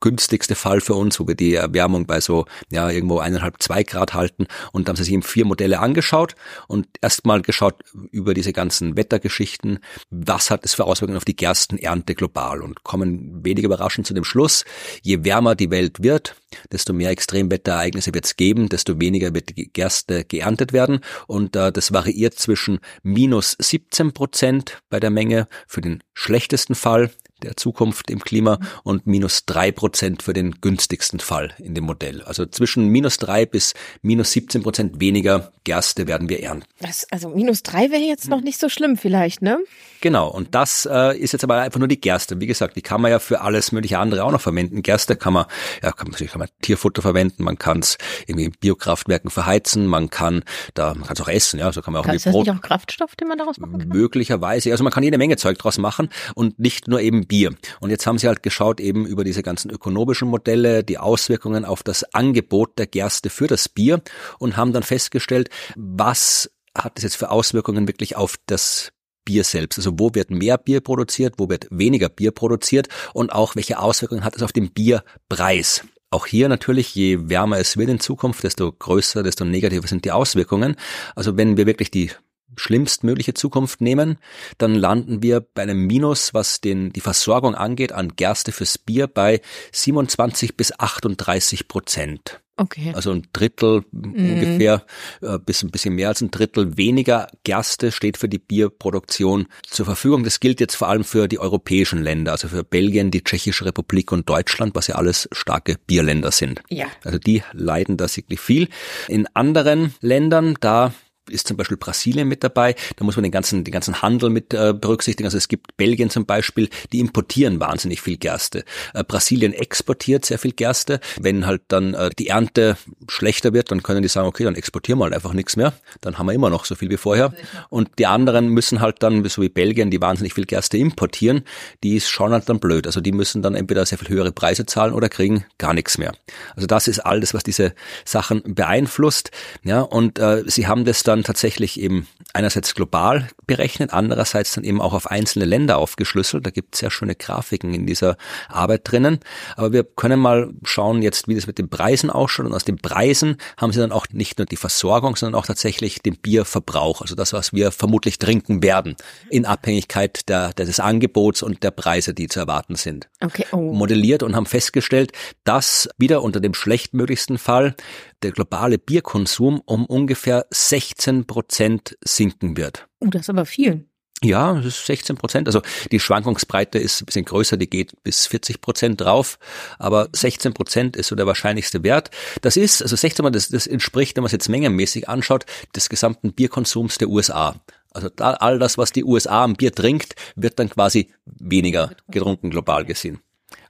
günstigste 0.00 0.54
Fall 0.54 0.80
für 0.80 0.94
uns, 0.94 1.18
wo 1.18 1.26
wir 1.26 1.34
die 1.34 1.54
Erwärmung 1.54 2.06
bei 2.06 2.20
so 2.20 2.46
ja 2.70 2.90
irgendwo 2.90 3.18
eineinhalb, 3.18 3.62
zwei 3.62 3.82
Grad 3.82 4.14
halten. 4.14 4.46
Und 4.72 4.88
haben 4.88 4.96
sie 4.96 5.04
sich 5.04 5.12
eben 5.12 5.22
vier 5.22 5.44
Modelle 5.44 5.80
angeschaut 5.80 6.34
und 6.68 6.86
erstmal 7.00 7.42
geschaut 7.42 7.82
über 8.10 8.34
diese 8.34 8.52
ganzen 8.52 8.96
Wettergeschichten, 8.96 9.78
was 10.10 10.50
hat 10.50 10.64
es 10.64 10.74
für 10.74 10.84
Auswirkungen 10.84 11.16
auf 11.16 11.24
die 11.24 11.36
Gerstenernte 11.36 12.14
global 12.14 12.62
und 12.62 12.84
kommen 12.84 13.44
wenig 13.44 13.64
überraschend 13.64 14.06
zu 14.06 14.14
dem 14.14 14.24
Schluss, 14.24 14.64
je 15.02 15.24
wärmer 15.24 15.54
die 15.54 15.70
Welt 15.70 16.02
wird, 16.02 16.36
desto 16.72 16.92
mehr 16.92 17.10
Extremwetterereignisse 17.10 18.14
wird 18.14 18.26
es 18.26 18.36
geben, 18.36 18.68
desto 18.68 19.00
weniger 19.00 19.34
wird 19.34 19.56
die 19.56 19.70
Gerste 19.72 20.24
geerntet 20.24 20.72
werden. 20.72 21.00
Und 21.26 21.56
äh, 21.56 21.72
das 21.72 21.92
variiert 21.92 22.34
zwischen 22.34 22.80
minus 23.02 23.56
17 23.58 24.12
Prozent 24.12 24.82
bei 24.88 25.00
der 25.00 25.10
Menge 25.10 25.48
für 25.66 25.80
den 25.80 26.02
schlechtesten 26.14 26.74
Fall 26.74 27.10
der 27.42 27.56
Zukunft 27.56 28.10
im 28.10 28.20
Klima 28.20 28.58
und 28.82 29.06
minus 29.06 29.44
drei 29.44 29.72
Prozent 29.72 30.22
für 30.22 30.32
den 30.32 30.60
günstigsten 30.60 31.20
Fall 31.20 31.54
in 31.58 31.74
dem 31.74 31.84
Modell. 31.84 32.22
Also 32.22 32.46
zwischen 32.46 32.88
minus 32.88 33.18
drei 33.18 33.46
bis 33.46 33.74
minus 34.02 34.32
17 34.32 34.62
Prozent 34.62 35.00
weniger 35.00 35.52
Gerste 35.64 36.06
werden 36.06 36.28
wir 36.28 36.42
ernten. 36.42 36.66
Das, 36.80 37.06
also 37.10 37.28
minus 37.28 37.62
drei 37.62 37.90
wäre 37.90 38.02
jetzt 38.02 38.28
noch 38.28 38.40
nicht 38.40 38.58
so 38.58 38.68
schlimm 38.68 38.96
vielleicht, 38.96 39.42
ne? 39.42 39.58
Genau, 40.00 40.28
und 40.28 40.54
das 40.54 40.88
äh, 40.90 41.16
ist 41.18 41.32
jetzt 41.32 41.44
aber 41.44 41.56
einfach 41.56 41.78
nur 41.78 41.88
die 41.88 42.00
Gerste. 42.00 42.40
Wie 42.40 42.46
gesagt, 42.46 42.76
die 42.76 42.82
kann 42.82 43.00
man 43.00 43.10
ja 43.10 43.18
für 43.18 43.40
alles 43.40 43.72
mögliche 43.72 43.98
andere 43.98 44.24
auch 44.24 44.30
noch 44.30 44.40
verwenden. 44.40 44.82
Gerste 44.82 45.16
kann 45.16 45.32
man, 45.32 45.46
ja, 45.82 45.92
kann 45.92 46.08
man, 46.10 46.26
kann 46.28 46.38
man 46.38 46.48
Tierfutter 46.62 47.02
verwenden, 47.02 47.44
man 47.44 47.58
kann 47.58 47.80
es 47.80 47.98
irgendwie 48.26 48.46
in 48.46 48.52
Biokraftwerken 48.52 49.30
verheizen, 49.30 49.86
man 49.86 50.10
kann 50.10 50.42
da, 50.74 50.94
man 50.94 51.04
kann 51.04 51.14
es 51.14 51.20
auch 51.20 51.28
essen, 51.28 51.58
ja, 51.60 51.72
so 51.72 51.82
kann 51.82 51.92
man 51.92 52.00
auch 52.00 52.06
kann 52.06 52.14
irgendwie 52.14 52.30
Brot. 52.30 52.46
Nicht 52.46 52.56
auch 52.56 52.62
Kraftstoff, 52.62 53.16
den 53.16 53.28
man 53.28 53.38
daraus 53.38 53.58
machen 53.58 53.78
kann? 53.78 53.88
Möglicherweise, 53.88 54.70
also 54.70 54.84
man 54.84 54.92
kann 54.92 55.02
jede 55.02 55.18
Menge 55.18 55.36
Zeug 55.36 55.58
draus 55.58 55.78
machen 55.78 56.10
und 56.34 56.58
nicht 56.58 56.88
nur 56.88 57.00
eben 57.00 57.26
Bier. 57.26 57.54
Und 57.80 57.90
jetzt 57.90 58.06
haben 58.06 58.18
sie 58.18 58.28
halt 58.28 58.42
geschaut 58.42 58.80
eben 58.80 59.06
über 59.06 59.24
diese 59.24 59.42
ganzen 59.42 59.70
ökonomischen 59.70 60.28
Modelle, 60.28 60.84
die 60.84 60.98
Auswirkungen 60.98 61.64
auf 61.64 61.82
das 61.82 62.14
Angebot 62.14 62.78
der 62.78 62.86
Gerste 62.86 63.30
für 63.30 63.46
das 63.46 63.68
Bier 63.68 64.02
und 64.38 64.56
haben 64.56 64.72
dann 64.72 64.82
festgestellt, 64.82 65.50
was 65.76 66.50
hat 66.76 66.98
es 66.98 67.04
jetzt 67.04 67.16
für 67.16 67.30
Auswirkungen 67.30 67.88
wirklich 67.88 68.16
auf 68.16 68.36
das 68.46 68.92
Bier 69.26 69.44
selbst. 69.44 69.78
Also 69.78 69.98
wo 69.98 70.14
wird 70.14 70.30
mehr 70.30 70.56
Bier 70.56 70.80
produziert, 70.80 71.34
wo 71.36 71.50
wird 71.50 71.66
weniger 71.70 72.08
Bier 72.08 72.30
produziert 72.30 72.88
und 73.12 73.30
auch 73.30 73.56
welche 73.56 73.78
Auswirkungen 73.78 74.24
hat 74.24 74.36
es 74.36 74.42
auf 74.42 74.52
den 74.52 74.70
Bierpreis. 74.72 75.84
Auch 76.10 76.24
hier 76.24 76.48
natürlich, 76.48 76.94
je 76.94 77.28
wärmer 77.28 77.58
es 77.58 77.76
wird 77.76 77.90
in 77.90 78.00
Zukunft, 78.00 78.44
desto 78.44 78.72
größer, 78.72 79.22
desto 79.22 79.44
negativer 79.44 79.86
sind 79.86 80.06
die 80.06 80.12
Auswirkungen. 80.12 80.76
Also 81.14 81.36
wenn 81.36 81.58
wir 81.58 81.66
wirklich 81.66 81.90
die 81.90 82.10
schlimmstmögliche 82.56 83.34
Zukunft 83.34 83.80
nehmen, 83.80 84.18
dann 84.56 84.74
landen 84.74 85.22
wir 85.22 85.40
bei 85.40 85.62
einem 85.62 85.86
Minus, 85.86 86.32
was 86.32 86.60
den, 86.60 86.92
die 86.92 87.00
Versorgung 87.00 87.54
angeht, 87.54 87.92
an 87.92 88.14
Gerste 88.16 88.52
fürs 88.52 88.78
Bier 88.78 89.08
bei 89.08 89.40
27 89.72 90.56
bis 90.56 90.72
38 90.78 91.68
Prozent. 91.68 92.40
Okay. 92.58 92.92
Also 92.94 93.10
ein 93.12 93.26
Drittel 93.32 93.84
mm. 93.92 94.14
ungefähr, 94.14 94.84
äh, 95.20 95.38
bis 95.38 95.62
ein 95.62 95.70
bisschen 95.70 95.94
mehr 95.94 96.08
als 96.08 96.22
ein 96.22 96.30
Drittel 96.30 96.76
weniger 96.78 97.28
Gerste 97.44 97.92
steht 97.92 98.16
für 98.16 98.28
die 98.28 98.38
Bierproduktion 98.38 99.46
zur 99.62 99.84
Verfügung. 99.84 100.24
Das 100.24 100.40
gilt 100.40 100.60
jetzt 100.60 100.74
vor 100.74 100.88
allem 100.88 101.04
für 101.04 101.28
die 101.28 101.38
europäischen 101.38 102.02
Länder, 102.02 102.32
also 102.32 102.48
für 102.48 102.64
Belgien, 102.64 103.10
die 103.10 103.22
Tschechische 103.22 103.66
Republik 103.66 104.10
und 104.10 104.28
Deutschland, 104.28 104.74
was 104.74 104.86
ja 104.86 104.94
alles 104.94 105.28
starke 105.32 105.76
Bierländer 105.86 106.30
sind. 106.30 106.62
Ja. 106.70 106.86
Also 107.04 107.18
die 107.18 107.42
leiden 107.52 107.98
da 107.98 108.08
sicherlich 108.08 108.40
viel. 108.40 108.68
In 109.08 109.26
anderen 109.34 109.94
Ländern, 110.00 110.54
da 110.60 110.94
ist 111.28 111.48
zum 111.48 111.56
Beispiel 111.56 111.76
Brasilien 111.76 112.28
mit 112.28 112.44
dabei. 112.44 112.74
Da 112.96 113.04
muss 113.04 113.16
man 113.16 113.22
den 113.22 113.32
ganzen, 113.32 113.64
den 113.64 113.72
ganzen 113.72 114.02
Handel 114.02 114.30
mit 114.30 114.54
äh, 114.54 114.72
berücksichtigen. 114.72 115.26
Also 115.26 115.38
es 115.38 115.48
gibt 115.48 115.76
Belgien 115.76 116.10
zum 116.10 116.26
Beispiel, 116.26 116.68
die 116.92 117.00
importieren 117.00 117.60
wahnsinnig 117.60 118.00
viel 118.00 118.16
Gerste. 118.16 118.64
Äh, 118.94 119.04
Brasilien 119.04 119.52
exportiert 119.52 120.24
sehr 120.24 120.38
viel 120.38 120.52
Gerste. 120.52 121.00
Wenn 121.20 121.46
halt 121.46 121.62
dann 121.68 121.94
äh, 121.94 122.10
die 122.18 122.28
Ernte 122.28 122.76
schlechter 123.08 123.52
wird, 123.52 123.70
dann 123.70 123.82
können 123.82 124.02
die 124.02 124.08
sagen, 124.08 124.28
okay, 124.28 124.44
dann 124.44 124.54
exportieren 124.54 124.98
wir 124.98 125.04
halt 125.04 125.14
einfach 125.14 125.32
nichts 125.32 125.56
mehr. 125.56 125.72
Dann 126.00 126.18
haben 126.18 126.26
wir 126.26 126.32
immer 126.32 126.50
noch 126.50 126.64
so 126.64 126.74
viel 126.74 126.90
wie 126.90 126.96
vorher. 126.96 127.32
Und 127.68 127.90
die 127.98 128.06
anderen 128.06 128.48
müssen 128.48 128.80
halt 128.80 129.02
dann, 129.02 129.24
so 129.28 129.42
wie 129.42 129.48
Belgien, 129.48 129.90
die 129.90 130.00
wahnsinnig 130.00 130.34
viel 130.34 130.46
Gerste 130.46 130.78
importieren, 130.78 131.42
die 131.82 132.00
schauen 132.00 132.32
halt 132.32 132.48
dann 132.48 132.60
blöd. 132.60 132.86
Also 132.86 133.00
die 133.00 133.12
müssen 133.12 133.42
dann 133.42 133.54
entweder 133.54 133.84
sehr 133.86 133.98
viel 133.98 134.08
höhere 134.08 134.32
Preise 134.32 134.66
zahlen 134.66 134.92
oder 134.92 135.08
kriegen 135.08 135.44
gar 135.58 135.74
nichts 135.74 135.98
mehr. 135.98 136.12
Also 136.54 136.66
das 136.66 136.88
ist 136.88 137.00
alles, 137.00 137.34
was 137.34 137.42
diese 137.42 137.74
Sachen 138.04 138.42
beeinflusst. 138.44 139.30
Ja, 139.62 139.80
und 139.80 140.18
äh, 140.18 140.44
sie 140.46 140.66
haben 140.66 140.84
das 140.84 141.02
dann 141.02 141.15
dann 141.16 141.24
tatsächlich 141.24 141.80
eben 141.80 142.06
einerseits 142.32 142.74
global 142.74 143.28
berechnet, 143.46 143.92
andererseits 143.92 144.54
dann 144.54 144.64
eben 144.64 144.80
auch 144.80 144.92
auf 144.92 145.10
einzelne 145.10 145.44
Länder 145.44 145.78
aufgeschlüsselt. 145.78 146.46
Da 146.46 146.50
gibt 146.50 146.74
es 146.74 146.80
sehr 146.80 146.90
schöne 146.90 147.14
Grafiken 147.14 147.74
in 147.74 147.86
dieser 147.86 148.16
Arbeit 148.48 148.82
drinnen. 148.84 149.20
Aber 149.56 149.72
wir 149.72 149.84
können 149.84 150.20
mal 150.20 150.50
schauen 150.62 151.02
jetzt, 151.02 151.28
wie 151.28 151.34
das 151.34 151.46
mit 151.46 151.58
den 151.58 151.68
Preisen 151.68 152.10
ausschaut. 152.10 152.46
Und 152.46 152.54
aus 152.54 152.64
den 152.64 152.76
Preisen 152.76 153.36
haben 153.56 153.72
sie 153.72 153.80
dann 153.80 153.92
auch 153.92 154.06
nicht 154.12 154.38
nur 154.38 154.46
die 154.46 154.56
Versorgung, 154.56 155.16
sondern 155.16 155.40
auch 155.40 155.46
tatsächlich 155.46 156.02
den 156.02 156.16
Bierverbrauch, 156.16 157.00
also 157.00 157.14
das, 157.14 157.32
was 157.32 157.52
wir 157.52 157.72
vermutlich 157.72 158.18
trinken 158.18 158.62
werden, 158.62 158.96
in 159.30 159.46
Abhängigkeit 159.46 160.28
der, 160.28 160.52
des 160.52 160.80
Angebots 160.80 161.42
und 161.42 161.62
der 161.62 161.70
Preise, 161.70 162.14
die 162.14 162.28
zu 162.28 162.40
erwarten 162.40 162.76
sind. 162.76 163.08
Okay. 163.20 163.46
Oh. 163.52 163.72
Modelliert 163.72 164.22
und 164.22 164.36
haben 164.36 164.46
festgestellt, 164.46 165.12
dass 165.44 165.88
wieder 165.98 166.22
unter 166.22 166.40
dem 166.40 166.54
schlechtmöglichsten 166.54 167.38
Fall 167.38 167.74
der 168.22 168.32
globale 168.32 168.78
Bierkonsum 168.78 169.60
um 169.64 169.86
ungefähr 169.86 170.46
16 170.50 171.26
Prozent 171.26 171.96
sinken 172.04 172.56
wird. 172.56 172.86
Oh, 173.00 173.06
das 173.06 173.22
ist 173.22 173.30
aber 173.30 173.46
viel. 173.46 173.86
Ja, 174.22 174.54
das 174.54 174.64
ist 174.64 174.86
16 174.86 175.16
Prozent. 175.16 175.46
Also 175.46 175.60
die 175.92 176.00
Schwankungsbreite 176.00 176.78
ist 176.78 177.02
ein 177.02 177.06
bisschen 177.06 177.26
größer, 177.26 177.58
die 177.58 177.68
geht 177.68 178.02
bis 178.02 178.26
40 178.26 178.62
Prozent 178.62 179.00
drauf, 179.00 179.38
aber 179.78 180.08
16 180.12 180.54
Prozent 180.54 180.96
ist 180.96 181.08
so 181.08 181.16
der 181.16 181.26
wahrscheinlichste 181.26 181.82
Wert. 181.82 182.10
Das 182.40 182.56
ist, 182.56 182.80
also 182.82 182.96
16 182.96 183.22
Prozent, 183.22 183.36
das, 183.36 183.48
das 183.50 183.66
entspricht, 183.66 184.16
wenn 184.16 184.22
man 184.22 184.26
es 184.26 184.32
jetzt 184.32 184.48
mengenmäßig 184.48 185.08
anschaut, 185.08 185.44
des 185.74 185.90
gesamten 185.90 186.32
Bierkonsums 186.32 186.96
der 186.96 187.08
USA. 187.08 187.56
Also 187.92 188.08
da, 188.08 188.32
all 188.32 188.58
das, 188.58 188.78
was 188.78 188.92
die 188.92 189.04
USA 189.04 189.44
am 189.44 189.54
Bier 189.54 189.72
trinkt, 189.72 190.14
wird 190.34 190.58
dann 190.58 190.70
quasi 190.70 191.10
weniger 191.26 191.92
getrunken 192.08 192.50
global 192.50 192.86
gesehen. 192.86 193.20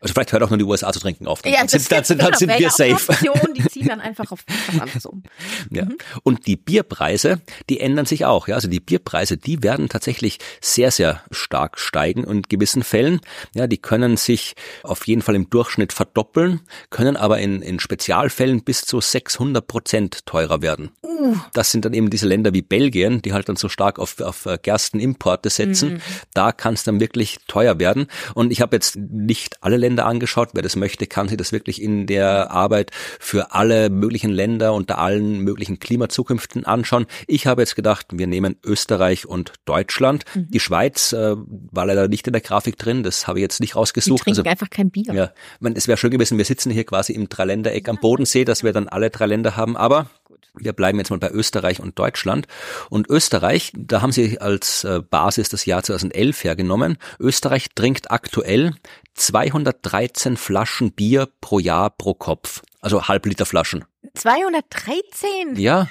Also 0.00 0.14
vielleicht 0.14 0.32
hört 0.32 0.42
auch 0.42 0.50
nur 0.50 0.58
die 0.58 0.64
USA 0.64 0.92
zu 0.92 1.00
trinken 1.00 1.26
auf. 1.26 1.42
Dann, 1.42 1.52
ja, 1.52 1.66
sind, 1.66 1.90
dann, 1.92 2.04
sind, 2.04 2.22
dann 2.22 2.34
sind 2.34 2.58
wir 2.58 2.70
safe. 2.70 3.12
Option, 3.12 3.54
die 3.54 3.64
ziehen 3.68 3.88
dann 3.88 4.00
einfach 4.06 4.30
auf 4.30 4.44
was 4.68 4.80
anderes 4.80 5.06
um. 5.06 5.22
Ja. 5.70 5.84
Mhm. 5.84 5.98
Und 6.22 6.46
die 6.46 6.56
Bierpreise, 6.56 7.40
die 7.68 7.80
ändern 7.80 8.06
sich 8.06 8.24
auch. 8.24 8.48
Ja, 8.48 8.54
also 8.54 8.68
die 8.68 8.80
Bierpreise, 8.80 9.36
die 9.36 9.62
werden 9.62 9.88
tatsächlich 9.88 10.38
sehr, 10.60 10.90
sehr 10.90 11.22
stark 11.30 11.78
steigen 11.78 12.24
und 12.24 12.36
in 12.36 12.42
gewissen 12.42 12.82
Fällen. 12.82 13.20
Ja, 13.54 13.66
die 13.66 13.78
können 13.78 14.16
sich 14.16 14.54
auf 14.82 15.06
jeden 15.06 15.22
Fall 15.22 15.34
im 15.34 15.50
Durchschnitt 15.50 15.92
verdoppeln, 15.92 16.60
können 16.90 17.16
aber 17.16 17.38
in, 17.38 17.62
in 17.62 17.80
Spezialfällen 17.80 18.62
bis 18.62 18.82
zu 18.82 19.00
600 19.00 19.66
Prozent 19.66 20.26
teurer 20.26 20.62
werden. 20.62 20.90
Uh. 21.02 21.36
Das 21.52 21.70
sind 21.70 21.84
dann 21.84 21.94
eben 21.94 22.10
diese 22.10 22.26
Länder 22.26 22.52
wie 22.52 22.62
Belgien, 22.62 23.22
die 23.22 23.32
halt 23.32 23.48
dann 23.48 23.56
so 23.56 23.68
stark 23.68 23.98
auf, 23.98 24.20
auf 24.20 24.46
Gerstenimporte 24.62 25.50
setzen. 25.50 25.94
Mhm. 25.94 26.00
Da 26.34 26.52
kann 26.52 26.74
es 26.74 26.84
dann 26.84 27.00
wirklich 27.00 27.38
teuer 27.48 27.78
werden. 27.78 28.06
Und 28.34 28.50
ich 28.50 28.60
habe 28.60 28.76
jetzt 28.76 28.96
nicht 28.96 29.62
alle 29.62 29.76
Länder 29.76 29.85
angeschaut. 29.94 30.50
Wer 30.52 30.62
das 30.62 30.76
möchte, 30.76 31.06
kann 31.06 31.28
sich 31.28 31.36
das 31.36 31.52
wirklich 31.52 31.80
in 31.80 32.06
der 32.06 32.50
Arbeit 32.50 32.90
für 33.18 33.52
alle 33.52 33.90
möglichen 33.90 34.30
Länder 34.30 34.74
unter 34.74 34.98
allen 34.98 35.40
möglichen 35.40 35.78
Klimazukünften 35.78 36.64
anschauen. 36.64 37.06
Ich 37.26 37.46
habe 37.46 37.62
jetzt 37.62 37.76
gedacht, 37.76 38.06
wir 38.12 38.26
nehmen 38.26 38.56
Österreich 38.64 39.26
und 39.26 39.52
Deutschland. 39.64 40.24
Mhm. 40.34 40.50
Die 40.50 40.60
Schweiz 40.60 41.12
äh, 41.12 41.36
war 41.36 41.86
leider 41.86 42.08
nicht 42.08 42.26
in 42.26 42.32
der 42.32 42.42
Grafik 42.42 42.76
drin. 42.78 43.02
Das 43.02 43.26
habe 43.26 43.38
ich 43.38 43.42
jetzt 43.42 43.60
nicht 43.60 43.76
rausgesucht. 43.76 44.20
Die 44.20 44.24
trinken 44.24 44.40
also, 44.40 44.50
einfach 44.50 44.70
kein 44.70 44.90
Bier. 44.90 45.12
Ja, 45.12 45.30
man, 45.60 45.74
es 45.74 45.88
wäre 45.88 45.96
schön 45.96 46.10
gewesen, 46.10 46.38
wir 46.38 46.44
sitzen 46.44 46.70
hier 46.70 46.84
quasi 46.84 47.12
im 47.12 47.28
Dreiländereck 47.28 47.88
am 47.88 47.98
Bodensee, 47.98 48.44
dass 48.44 48.62
wir 48.64 48.72
dann 48.72 48.88
alle 48.88 49.10
drei 49.10 49.26
Länder 49.26 49.56
haben. 49.56 49.76
Aber 49.76 50.10
wir 50.58 50.72
bleiben 50.72 50.98
jetzt 50.98 51.10
mal 51.10 51.18
bei 51.18 51.30
Österreich 51.30 51.80
und 51.80 51.98
Deutschland. 51.98 52.46
Und 52.90 53.08
Österreich, 53.08 53.72
da 53.74 54.02
haben 54.02 54.12
sie 54.12 54.40
als 54.40 54.84
äh, 54.84 55.00
Basis 55.00 55.48
das 55.48 55.66
Jahr 55.66 55.82
2011 55.82 56.44
hergenommen. 56.44 56.98
Österreich 57.18 57.68
trinkt 57.74 58.10
aktuell 58.10 58.74
213 59.14 60.36
Flaschen 60.36 60.92
Bier 60.92 61.28
pro 61.40 61.58
Jahr 61.58 61.90
pro 61.90 62.14
Kopf. 62.14 62.62
Also 62.80 63.08
Halbliter 63.08 63.46
Flaschen. 63.46 63.84
213? 64.14 65.56
Ja. 65.56 65.88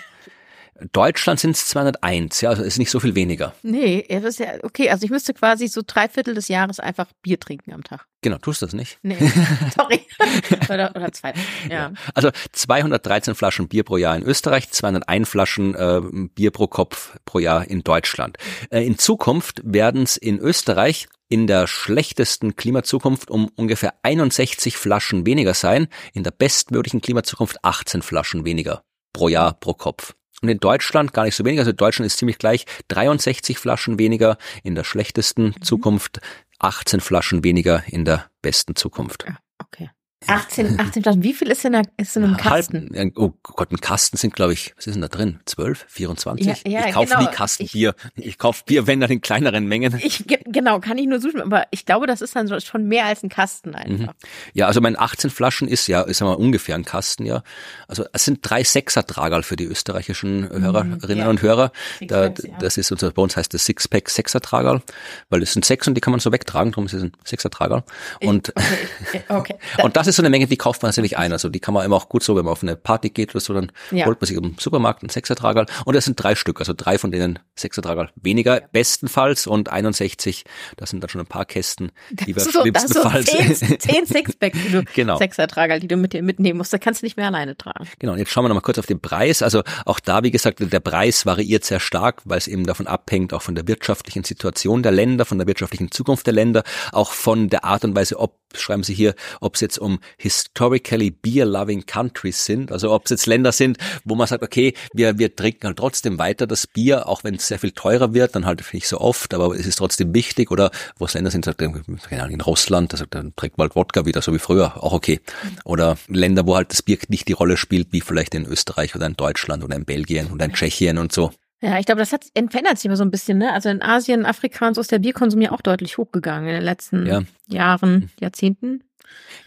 Deutschland 0.91 1.39
sind 1.39 1.51
es 1.51 1.67
201, 1.67 2.41
ja, 2.41 2.49
also 2.49 2.61
ist 2.63 2.79
nicht 2.79 2.91
so 2.91 2.99
viel 2.99 3.15
weniger. 3.15 3.53
Nee, 3.63 4.05
das 4.09 4.23
ist 4.23 4.39
ja, 4.39 4.47
okay, 4.63 4.89
also 4.89 5.05
ich 5.05 5.09
müsste 5.09 5.33
quasi 5.33 5.67
so 5.67 5.81
drei 5.85 6.09
Viertel 6.09 6.33
des 6.33 6.49
Jahres 6.49 6.81
einfach 6.81 7.07
Bier 7.21 7.39
trinken 7.39 7.71
am 7.71 7.83
Tag. 7.83 8.05
Genau, 8.21 8.37
tust 8.39 8.61
du 8.61 8.65
das 8.65 8.73
nicht? 8.73 8.99
Nee, 9.01 9.17
sorry. 9.75 10.01
oder, 10.69 10.93
oder 10.93 11.13
zwei. 11.13 11.33
Ja. 11.69 11.75
ja. 11.75 11.93
Also 12.13 12.31
213 12.51 13.35
Flaschen 13.35 13.69
Bier 13.69 13.83
pro 13.83 13.95
Jahr 13.95 14.17
in 14.17 14.23
Österreich, 14.23 14.69
201 14.69 15.29
Flaschen 15.29 15.75
äh, 15.75 16.01
Bier 16.33 16.51
pro 16.51 16.67
Kopf 16.67 17.17
pro 17.23 17.39
Jahr 17.39 17.65
in 17.67 17.83
Deutschland. 17.83 18.37
Äh, 18.69 18.85
in 18.85 18.97
Zukunft 18.97 19.61
werden 19.63 20.03
es 20.03 20.17
in 20.17 20.39
Österreich 20.39 21.07
in 21.29 21.47
der 21.47 21.67
schlechtesten 21.67 22.55
Klimazukunft 22.55 23.31
um 23.31 23.49
ungefähr 23.55 23.93
61 24.03 24.77
Flaschen 24.77 25.25
weniger 25.25 25.53
sein, 25.53 25.87
in 26.13 26.23
der 26.23 26.31
bestmöglichen 26.31 27.01
Klimazukunft 27.01 27.63
18 27.63 28.01
Flaschen 28.01 28.43
weniger 28.43 28.83
pro 29.13 29.29
Jahr 29.29 29.53
pro 29.53 29.73
Kopf. 29.73 30.15
Und 30.45 30.49
in 30.49 30.59
Deutschland 30.59 31.11
gar 31.11 31.23
nicht 31.23 31.35
so 31.35 31.43
wenig. 31.43 31.57
Also 31.57 31.71
Deutschland 31.71 32.05
ist 32.05 32.19
ziemlich 32.19 32.37
gleich 32.37 32.67
63 32.89 33.57
Flaschen 33.57 33.97
weniger 33.97 34.37
in 34.61 34.75
der 34.75 34.83
schlechtesten 34.83 35.45
mhm. 35.45 35.61
Zukunft, 35.63 36.21
18 36.59 36.99
Flaschen 36.99 37.43
weniger 37.43 37.81
in 37.87 38.05
der 38.05 38.29
besten 38.43 38.75
Zukunft. 38.75 39.25
Okay. 39.57 39.89
18, 40.27 40.79
18 40.79 41.03
Flaschen. 41.03 41.23
Wie 41.23 41.33
viel 41.33 41.49
ist 41.49 41.65
in, 41.65 41.73
der, 41.73 41.83
ist 41.97 42.17
in 42.17 42.23
einem 42.23 42.37
Kasten? 42.37 42.89
Halb, 42.95 43.13
oh 43.15 43.33
Gott, 43.43 43.71
ein 43.71 43.79
Kasten 43.79 44.17
sind, 44.17 44.35
glaube 44.35 44.53
ich, 44.53 44.73
was 44.75 44.87
ist 44.87 44.95
denn 44.95 45.01
da 45.01 45.07
drin? 45.07 45.39
12, 45.45 45.85
24? 45.87 46.47
Ja, 46.47 46.55
ja, 46.65 46.87
ich 46.87 46.93
kaufe 46.93 47.13
genau. 47.13 47.21
nie 47.21 47.35
Kastenbier. 47.35 47.93
Ich, 48.15 48.25
ich 48.25 48.37
kaufe 48.37 48.63
Bier, 48.65 48.87
wenn 48.87 48.99
dann 48.99 49.11
in 49.11 49.21
kleineren 49.21 49.67
Mengen. 49.67 49.99
Ich, 50.03 50.25
genau, 50.45 50.79
kann 50.79 50.97
ich 50.97 51.05
nur 51.05 51.19
suchen, 51.19 51.41
aber 51.41 51.67
ich 51.71 51.85
glaube, 51.85 52.07
das 52.07 52.21
ist 52.21 52.35
dann 52.35 52.59
schon 52.61 52.87
mehr 52.87 53.05
als 53.05 53.23
ein 53.23 53.29
Kasten 53.29 53.75
einfach. 53.75 54.13
Mhm. 54.13 54.19
Ja, 54.53 54.67
also 54.67 54.81
mein 54.81 54.97
18 54.97 55.29
Flaschen 55.29 55.67
ist 55.67 55.87
ja, 55.87 56.01
ist 56.01 56.21
ja 56.21 56.25
mal 56.25 56.33
ungefähr 56.33 56.75
ein 56.75 56.85
Kasten, 56.85 57.25
ja. 57.25 57.43
Also 57.87 58.05
es 58.11 58.25
sind 58.25 58.39
drei 58.41 58.63
Sechser-Tragal 58.63 59.43
für 59.43 59.55
die 59.55 59.65
österreichischen 59.65 60.41
mhm, 60.41 60.63
Hörerinnen 60.63 61.17
ja. 61.19 61.29
und 61.29 61.41
Hörer. 61.41 61.71
Da, 62.01 62.29
das 62.29 62.77
ist 62.77 62.91
unser, 62.91 63.11
bei 63.11 63.21
uns 63.21 63.37
heißt 63.37 63.53
das 63.53 63.65
Sixpack 63.65 64.09
Sechser-Tragal, 64.09 64.81
weil 65.29 65.43
es 65.43 65.53
sind 65.53 65.65
sechs 65.65 65.87
und 65.87 65.93
die 65.95 66.01
kann 66.01 66.11
man 66.11 66.19
so 66.19 66.31
wegtragen, 66.31 66.71
darum 66.71 66.85
ist 66.85 66.93
es 66.93 67.03
ein 67.03 67.11
Sechser-Tragal. 67.23 67.83
Und, 68.21 68.53
okay. 68.55 69.23
okay. 69.29 69.55
und 69.83 69.95
das 69.95 70.07
ist 70.07 70.14
so 70.15 70.21
eine 70.21 70.29
Menge, 70.29 70.47
die 70.47 70.57
kauft 70.57 70.81
man 70.81 70.89
natürlich 70.89 71.17
ein. 71.17 71.31
Also 71.31 71.49
die 71.49 71.59
kann 71.59 71.73
man 71.73 71.85
immer 71.85 71.95
auch 71.95 72.09
gut 72.09 72.23
so, 72.23 72.35
wenn 72.35 72.45
man 72.45 72.51
auf 72.51 72.63
eine 72.63 72.75
Party 72.75 73.09
geht 73.09 73.31
oder 73.31 73.39
so, 73.39 73.53
dann 73.53 73.71
ja. 73.91 74.05
holt 74.05 74.21
man 74.21 74.27
sich 74.27 74.37
im 74.37 74.55
Supermarkt 74.59 75.03
einen 75.03 75.09
Sechsertrager. 75.09 75.65
Und 75.85 75.95
das 75.95 76.05
sind 76.05 76.21
drei 76.21 76.35
Stück, 76.35 76.59
also 76.59 76.73
drei 76.75 76.97
von 76.97 77.11
denen 77.11 77.39
Sechsertrager 77.55 78.09
weniger 78.15 78.61
bestenfalls 78.71 79.47
und 79.47 79.69
61, 79.69 80.43
das 80.77 80.89
sind 80.89 81.01
dann 81.01 81.09
schon 81.09 81.21
ein 81.21 81.27
paar 81.27 81.45
Kästen, 81.45 81.91
die 82.09 82.35
wir 82.35 82.41
so, 82.41 82.51
schlimmstenfalls. 82.51 83.25
So 83.25 83.37
zehn, 83.37 83.79
zehn 83.79 84.05
Sixpack, 84.05 84.53
die 84.53 84.71
du, 84.71 84.83
genau. 84.93 85.17
Sechsertrager, 85.17 85.79
die 85.79 85.87
du 85.87 85.97
mit 85.97 86.13
dir 86.13 86.23
mitnehmen 86.23 86.57
musst. 86.57 86.73
Da 86.73 86.77
kannst 86.77 87.01
du 87.01 87.05
nicht 87.05 87.17
mehr 87.17 87.27
alleine 87.27 87.57
tragen. 87.57 87.87
Genau, 87.99 88.13
und 88.13 88.19
jetzt 88.19 88.31
schauen 88.31 88.43
wir 88.43 88.49
nochmal 88.49 88.61
kurz 88.61 88.79
auf 88.79 88.85
den 88.85 88.99
Preis. 88.99 89.41
Also 89.41 89.63
auch 89.85 89.99
da, 89.99 90.23
wie 90.23 90.31
gesagt, 90.31 90.59
der 90.59 90.79
Preis 90.79 91.25
variiert 91.25 91.63
sehr 91.63 91.79
stark, 91.79 92.21
weil 92.25 92.37
es 92.37 92.47
eben 92.47 92.65
davon 92.65 92.87
abhängt, 92.87 93.33
auch 93.33 93.41
von 93.41 93.55
der 93.55 93.67
wirtschaftlichen 93.67 94.23
Situation 94.23 94.83
der 94.83 94.91
Länder, 94.91 95.25
von 95.25 95.37
der 95.37 95.47
wirtschaftlichen 95.47 95.91
Zukunft 95.91 96.25
der 96.25 96.33
Länder, 96.33 96.63
auch 96.91 97.11
von 97.11 97.49
der 97.49 97.63
Art 97.63 97.83
und 97.83 97.95
Weise, 97.95 98.19
ob, 98.19 98.37
schreiben 98.59 98.83
Sie 98.83 98.93
hier, 98.93 99.15
ob 99.41 99.55
es 99.55 99.61
jetzt 99.61 99.77
um 99.77 99.99
His 100.17 100.45
historically 100.45 101.11
beer-loving 101.11 101.85
countries 101.85 102.45
sind. 102.45 102.71
Also 102.71 102.91
ob 102.91 103.05
es 103.05 103.11
jetzt 103.11 103.25
Länder 103.25 103.51
sind, 103.51 103.77
wo 104.03 104.15
man 104.15 104.27
sagt, 104.27 104.43
okay, 104.43 104.73
wir, 104.93 105.17
wir 105.17 105.35
trinken 105.35 105.67
halt 105.67 105.77
trotzdem 105.77 106.17
weiter 106.17 106.47
das 106.47 106.67
Bier, 106.67 107.07
auch 107.07 107.23
wenn 107.23 107.35
es 107.35 107.47
sehr 107.47 107.59
viel 107.59 107.71
teurer 107.71 108.13
wird, 108.13 108.35
dann 108.35 108.45
halt 108.45 108.61
nicht 108.73 108.87
so 108.87 108.99
oft, 108.99 109.33
aber 109.33 109.55
es 109.55 109.65
ist 109.65 109.77
trotzdem 109.77 110.13
wichtig. 110.13 110.51
Oder 110.51 110.71
wo 110.97 111.05
es 111.05 111.13
Länder 111.13 111.31
sind, 111.31 111.45
sagt, 111.45 111.61
in 111.61 112.41
Russland, 112.41 112.93
da 112.93 112.97
sagt, 112.97 113.15
dann 113.15 113.35
trinkt 113.35 113.57
man 113.57 113.67
halt 113.67 113.75
Wodka 113.75 114.05
wieder, 114.05 114.21
so 114.21 114.33
wie 114.33 114.39
früher, 114.39 114.83
auch 114.83 114.93
okay. 114.93 115.19
Oder 115.63 115.97
Länder, 116.07 116.45
wo 116.45 116.55
halt 116.55 116.71
das 116.71 116.81
Bier 116.81 116.97
nicht 117.07 117.27
die 117.27 117.33
Rolle 117.33 117.57
spielt, 117.57 117.91
wie 117.91 118.01
vielleicht 118.01 118.35
in 118.35 118.45
Österreich 118.45 118.95
oder 118.95 119.05
in 119.05 119.15
Deutschland 119.15 119.63
oder 119.63 119.75
in 119.75 119.85
Belgien 119.85 120.31
oder 120.31 120.45
in 120.45 120.53
Tschechien 120.53 120.97
und 120.97 121.11
so. 121.11 121.31
Ja, 121.65 121.79
ich 121.79 121.87
glaube, 121.87 121.99
das 121.99 122.13
hat 122.13 122.25
verändert 122.33 122.77
sich 122.77 122.85
immer 122.85 122.95
so 122.95 123.03
ein 123.03 123.09
bisschen, 123.09 123.39
ne? 123.39 123.51
Also 123.51 123.69
in 123.69 123.81
Asien, 123.81 124.23
Afrika 124.23 124.67
und 124.67 124.75
so 124.75 124.81
ist 124.81 124.91
der 124.91 124.99
Bierkonsum 124.99 125.41
ja 125.41 125.51
auch 125.51 125.61
deutlich 125.61 125.97
hochgegangen 125.97 126.47
in 126.47 126.53
den 126.53 126.63
letzten 126.63 127.07
ja. 127.07 127.23
Jahren, 127.47 128.11
Jahrzehnten. 128.19 128.83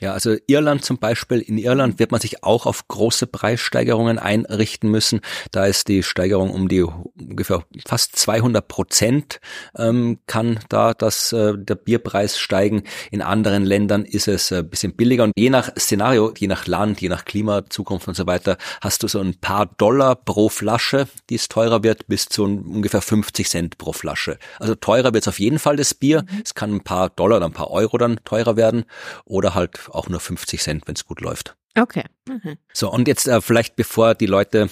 Ja, 0.00 0.12
also 0.12 0.36
Irland 0.46 0.84
zum 0.84 0.98
Beispiel. 0.98 1.40
In 1.40 1.58
Irland 1.58 1.98
wird 1.98 2.12
man 2.12 2.20
sich 2.20 2.44
auch 2.44 2.66
auf 2.66 2.86
große 2.86 3.26
Preissteigerungen 3.26 4.18
einrichten 4.18 4.90
müssen. 4.90 5.20
Da 5.50 5.66
ist 5.66 5.88
die 5.88 6.02
Steigerung 6.02 6.50
um 6.50 6.68
die 6.68 6.82
ungefähr 6.82 7.64
fast 7.86 8.16
200 8.16 8.66
Prozent 8.68 9.40
ähm, 9.76 10.18
kann 10.26 10.60
da 10.68 10.94
das 10.94 11.32
äh, 11.32 11.54
der 11.56 11.74
Bierpreis 11.74 12.38
steigen. 12.38 12.84
In 13.10 13.22
anderen 13.22 13.64
Ländern 13.64 14.04
ist 14.04 14.28
es 14.28 14.52
ein 14.52 14.60
äh, 14.60 14.62
bisschen 14.62 14.94
billiger 14.94 15.24
und 15.24 15.32
je 15.36 15.50
nach 15.50 15.70
Szenario, 15.76 16.32
je 16.36 16.46
nach 16.46 16.66
Land, 16.66 17.00
je 17.00 17.08
nach 17.08 17.24
Klima, 17.24 17.68
Zukunft 17.68 18.08
und 18.08 18.14
so 18.14 18.26
weiter, 18.26 18.56
hast 18.80 19.02
du 19.02 19.08
so 19.08 19.20
ein 19.20 19.34
paar 19.40 19.66
Dollar 19.66 20.14
pro 20.16 20.48
Flasche, 20.48 21.08
die 21.30 21.34
es 21.34 21.48
teurer 21.48 21.82
wird, 21.82 22.06
bis 22.06 22.26
zu 22.26 22.44
ungefähr 22.44 23.02
50 23.02 23.48
Cent 23.48 23.78
pro 23.78 23.92
Flasche. 23.92 24.38
Also 24.58 24.74
teurer 24.74 25.12
wird 25.12 25.24
es 25.24 25.28
auf 25.28 25.40
jeden 25.40 25.58
Fall 25.58 25.76
das 25.76 25.94
Bier. 25.94 26.22
Mhm. 26.22 26.42
Es 26.44 26.54
kann 26.54 26.74
ein 26.74 26.84
paar 26.84 27.10
Dollar 27.10 27.38
oder 27.38 27.46
ein 27.46 27.52
paar 27.52 27.70
Euro 27.70 27.98
dann 27.98 28.20
teurer 28.24 28.56
werden 28.56 28.84
oder 29.24 29.47
halt 29.54 29.88
auch 29.90 30.08
nur 30.08 30.20
50 30.20 30.60
Cent, 30.60 30.86
wenn 30.86 30.94
es 30.94 31.04
gut 31.04 31.20
läuft. 31.20 31.56
Okay. 31.80 32.04
Mhm. 32.28 32.56
So, 32.72 32.90
und 32.90 33.08
jetzt 33.08 33.28
äh, 33.28 33.40
vielleicht, 33.40 33.76
bevor 33.76 34.14
die 34.14 34.26
Leute, 34.26 34.68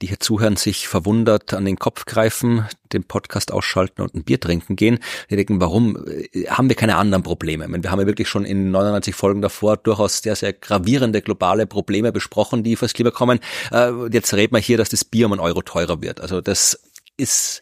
die 0.00 0.06
hier 0.06 0.20
zuhören, 0.20 0.56
sich 0.56 0.88
verwundert 0.88 1.52
an 1.52 1.64
den 1.64 1.78
Kopf 1.78 2.06
greifen, 2.06 2.66
den 2.92 3.04
Podcast 3.04 3.52
ausschalten 3.52 4.02
und 4.02 4.14
ein 4.14 4.24
Bier 4.24 4.40
trinken 4.40 4.76
gehen, 4.76 4.98
die 5.30 5.36
denken, 5.36 5.60
warum 5.60 5.96
äh, 6.06 6.46
haben 6.46 6.68
wir 6.68 6.76
keine 6.76 6.96
anderen 6.96 7.22
Probleme? 7.22 7.64
Ich 7.64 7.70
meine, 7.70 7.82
wir 7.82 7.90
haben 7.90 8.00
ja 8.00 8.06
wirklich 8.06 8.28
schon 8.28 8.44
in 8.44 8.70
99 8.70 9.14
Folgen 9.14 9.42
davor 9.42 9.76
durchaus 9.76 10.18
sehr, 10.22 10.36
sehr 10.36 10.52
gravierende 10.52 11.22
globale 11.22 11.66
Probleme 11.66 12.12
besprochen, 12.12 12.62
die 12.62 12.76
fürs 12.76 12.94
Klima 12.94 13.10
kommen. 13.10 13.40
Äh, 13.70 13.90
jetzt 14.10 14.32
reden 14.32 14.54
wir 14.54 14.60
hier, 14.60 14.78
dass 14.78 14.88
das 14.88 15.04
Bier 15.04 15.26
um 15.26 15.32
einen 15.32 15.40
Euro 15.40 15.62
teurer 15.62 16.00
wird. 16.00 16.20
Also 16.20 16.40
das 16.40 16.82
ist... 17.16 17.60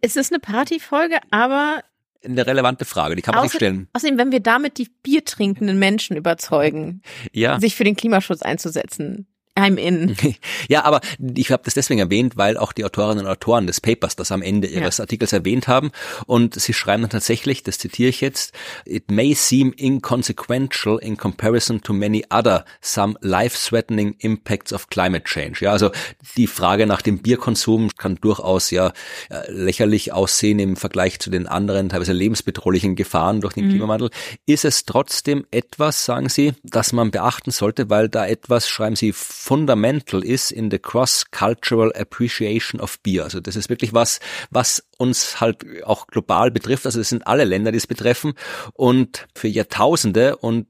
Es 0.00 0.16
ist 0.16 0.32
eine 0.32 0.40
Partyfolge, 0.40 1.18
aber 1.30 1.82
eine 2.24 2.46
relevante 2.46 2.84
Frage, 2.84 3.16
die 3.16 3.22
kann 3.22 3.34
man 3.34 3.44
Außer, 3.44 3.50
sich 3.50 3.58
stellen. 3.58 3.88
Außerdem, 3.92 4.18
wenn 4.18 4.32
wir 4.32 4.40
damit 4.40 4.78
die 4.78 4.90
biertrinkenden 5.02 5.78
Menschen 5.78 6.16
überzeugen, 6.16 7.02
ja. 7.32 7.60
sich 7.60 7.74
für 7.74 7.84
den 7.84 7.96
Klimaschutz 7.96 8.42
einzusetzen, 8.42 9.26
I'm 9.56 9.76
in. 9.78 10.16
Ja, 10.68 10.84
aber 10.84 11.00
ich 11.36 11.52
habe 11.52 11.62
das 11.64 11.74
deswegen 11.74 12.00
erwähnt, 12.00 12.36
weil 12.36 12.56
auch 12.56 12.72
die 12.72 12.84
Autorinnen 12.84 13.26
und 13.26 13.30
Autoren 13.30 13.66
des 13.66 13.80
Papers 13.80 14.16
das 14.16 14.32
am 14.32 14.40
Ende 14.40 14.66
ihres 14.66 14.96
ja. 14.96 15.02
Artikels 15.02 15.32
erwähnt 15.32 15.68
haben. 15.68 15.90
Und 16.26 16.58
sie 16.58 16.72
schreiben 16.72 17.02
dann 17.02 17.10
tatsächlich, 17.10 17.62
das 17.62 17.78
zitiere 17.78 18.08
ich 18.08 18.22
jetzt, 18.22 18.54
it 18.86 19.10
may 19.10 19.34
seem 19.34 19.72
inconsequential 19.72 20.98
in 20.98 21.16
comparison 21.18 21.82
to 21.82 21.92
many 21.92 22.24
other 22.30 22.64
some 22.80 23.16
life-threatening 23.20 24.16
impacts 24.20 24.72
of 24.72 24.88
climate 24.88 25.24
change. 25.24 25.58
Ja, 25.60 25.72
also 25.72 25.90
die 26.36 26.46
Frage 26.46 26.86
nach 26.86 27.02
dem 27.02 27.18
Bierkonsum 27.18 27.90
kann 27.96 28.16
durchaus 28.16 28.70
ja 28.70 28.92
äh, 29.28 29.50
lächerlich 29.52 30.12
aussehen 30.12 30.58
im 30.58 30.76
Vergleich 30.76 31.20
zu 31.20 31.30
den 31.30 31.46
anderen 31.46 31.90
teilweise 31.90 32.14
lebensbedrohlichen 32.14 32.96
Gefahren 32.96 33.42
durch 33.42 33.54
den 33.54 33.66
mhm. 33.66 33.70
Klimawandel. 33.70 34.10
Ist 34.46 34.64
es 34.64 34.86
trotzdem 34.86 35.46
etwas, 35.50 36.06
sagen 36.06 36.30
Sie, 36.30 36.54
das 36.62 36.92
man 36.92 37.10
beachten 37.10 37.50
sollte, 37.50 37.90
weil 37.90 38.08
da 38.08 38.26
etwas, 38.26 38.68
schreiben 38.68 38.96
Sie, 38.96 39.12
fundamental 39.44 40.24
ist 40.24 40.50
in 40.50 40.70
the 40.70 40.78
cross-cultural 40.78 41.92
appreciation 41.92 42.80
of 42.80 42.98
beer. 43.00 43.24
Also 43.24 43.40
das 43.40 43.56
ist 43.56 43.68
wirklich 43.68 43.92
was, 43.92 44.18
was 44.50 44.82
uns 44.96 45.38
halt 45.38 45.66
auch 45.84 46.06
global 46.06 46.50
betrifft. 46.50 46.86
Also 46.86 47.00
es 47.00 47.10
sind 47.10 47.26
alle 47.26 47.44
Länder, 47.44 47.70
die 47.70 47.76
es 47.76 47.86
betreffen. 47.86 48.32
Und 48.72 49.26
für 49.34 49.48
Jahrtausende 49.48 50.36
und 50.36 50.68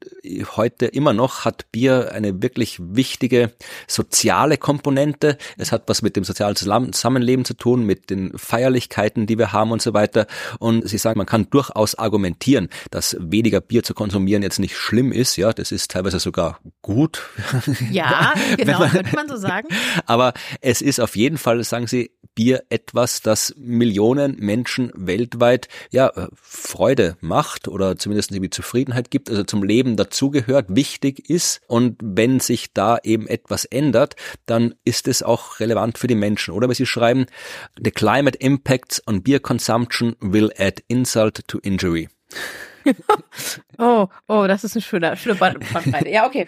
heute 0.56 0.86
immer 0.86 1.12
noch 1.12 1.44
hat 1.44 1.70
Bier 1.70 2.10
eine 2.12 2.42
wirklich 2.42 2.78
wichtige 2.80 3.52
soziale 3.86 4.58
Komponente. 4.58 5.38
Es 5.56 5.70
hat 5.70 5.84
was 5.86 6.02
mit 6.02 6.16
dem 6.16 6.24
sozialen 6.24 6.56
Zusammenleben 6.56 7.44
zu 7.44 7.54
tun, 7.54 7.86
mit 7.86 8.10
den 8.10 8.36
Feierlichkeiten, 8.36 9.28
die 9.28 9.38
wir 9.38 9.52
haben 9.52 9.70
und 9.70 9.82
so 9.82 9.94
weiter. 9.94 10.26
Und 10.58 10.88
sie 10.88 10.98
sagen, 10.98 11.18
man 11.18 11.26
kann 11.26 11.48
durchaus 11.48 11.94
argumentieren, 11.94 12.70
dass 12.90 13.16
weniger 13.20 13.60
Bier 13.60 13.84
zu 13.84 13.94
konsumieren 13.94 14.42
jetzt 14.42 14.58
nicht 14.58 14.76
schlimm 14.76 15.12
ist. 15.12 15.36
Ja, 15.36 15.52
das 15.52 15.70
ist 15.70 15.92
teilweise 15.92 16.18
sogar 16.18 16.58
gut. 16.82 17.22
Ja, 17.92 18.34
genau, 18.66 18.80
man, 18.80 18.90
könnte 18.90 19.14
man 19.14 19.28
so 19.28 19.36
sagen. 19.36 19.68
Aber 20.06 20.34
es 20.60 20.82
ist 20.82 21.00
auf 21.00 21.16
jeden 21.16 21.38
Fall, 21.38 21.62
sagen 21.64 21.86
Sie, 21.86 22.10
Bier 22.34 22.64
etwas, 22.68 23.22
das 23.22 23.54
Millionen 23.56 24.36
Menschen 24.40 24.90
weltweit 24.94 25.68
ja 25.90 26.12
Freude 26.34 27.16
macht 27.20 27.68
oder 27.68 27.96
zumindest 27.96 28.32
irgendwie 28.32 28.50
Zufriedenheit 28.50 29.10
gibt, 29.10 29.30
also 29.30 29.44
zum 29.44 29.62
Leben 29.62 29.96
dazugehört, 29.96 30.66
wichtig 30.74 31.30
ist. 31.30 31.60
Und 31.68 31.96
wenn 32.02 32.40
sich 32.40 32.72
da 32.72 32.98
eben 33.02 33.28
etwas 33.28 33.64
ändert, 33.64 34.16
dann 34.46 34.74
ist 34.84 35.06
es 35.06 35.22
auch 35.22 35.60
relevant 35.60 35.98
für 35.98 36.08
die 36.08 36.16
Menschen. 36.16 36.52
Oder 36.52 36.68
weil 36.68 36.74
Sie 36.74 36.86
schreiben, 36.86 37.26
the 37.82 37.90
climate 37.92 38.38
impacts 38.38 39.02
on 39.06 39.22
beer 39.22 39.38
consumption 39.38 40.16
will 40.20 40.50
add 40.58 40.82
insult 40.88 41.46
to 41.46 41.58
injury. 41.58 42.08
oh, 43.78 44.08
oh, 44.28 44.46
das 44.46 44.64
ist 44.64 44.76
eine 44.76 44.82
schöne, 44.82 45.16
schöne 45.16 45.36
Bandbreite. 45.36 46.08
Ja, 46.08 46.26
okay. 46.26 46.46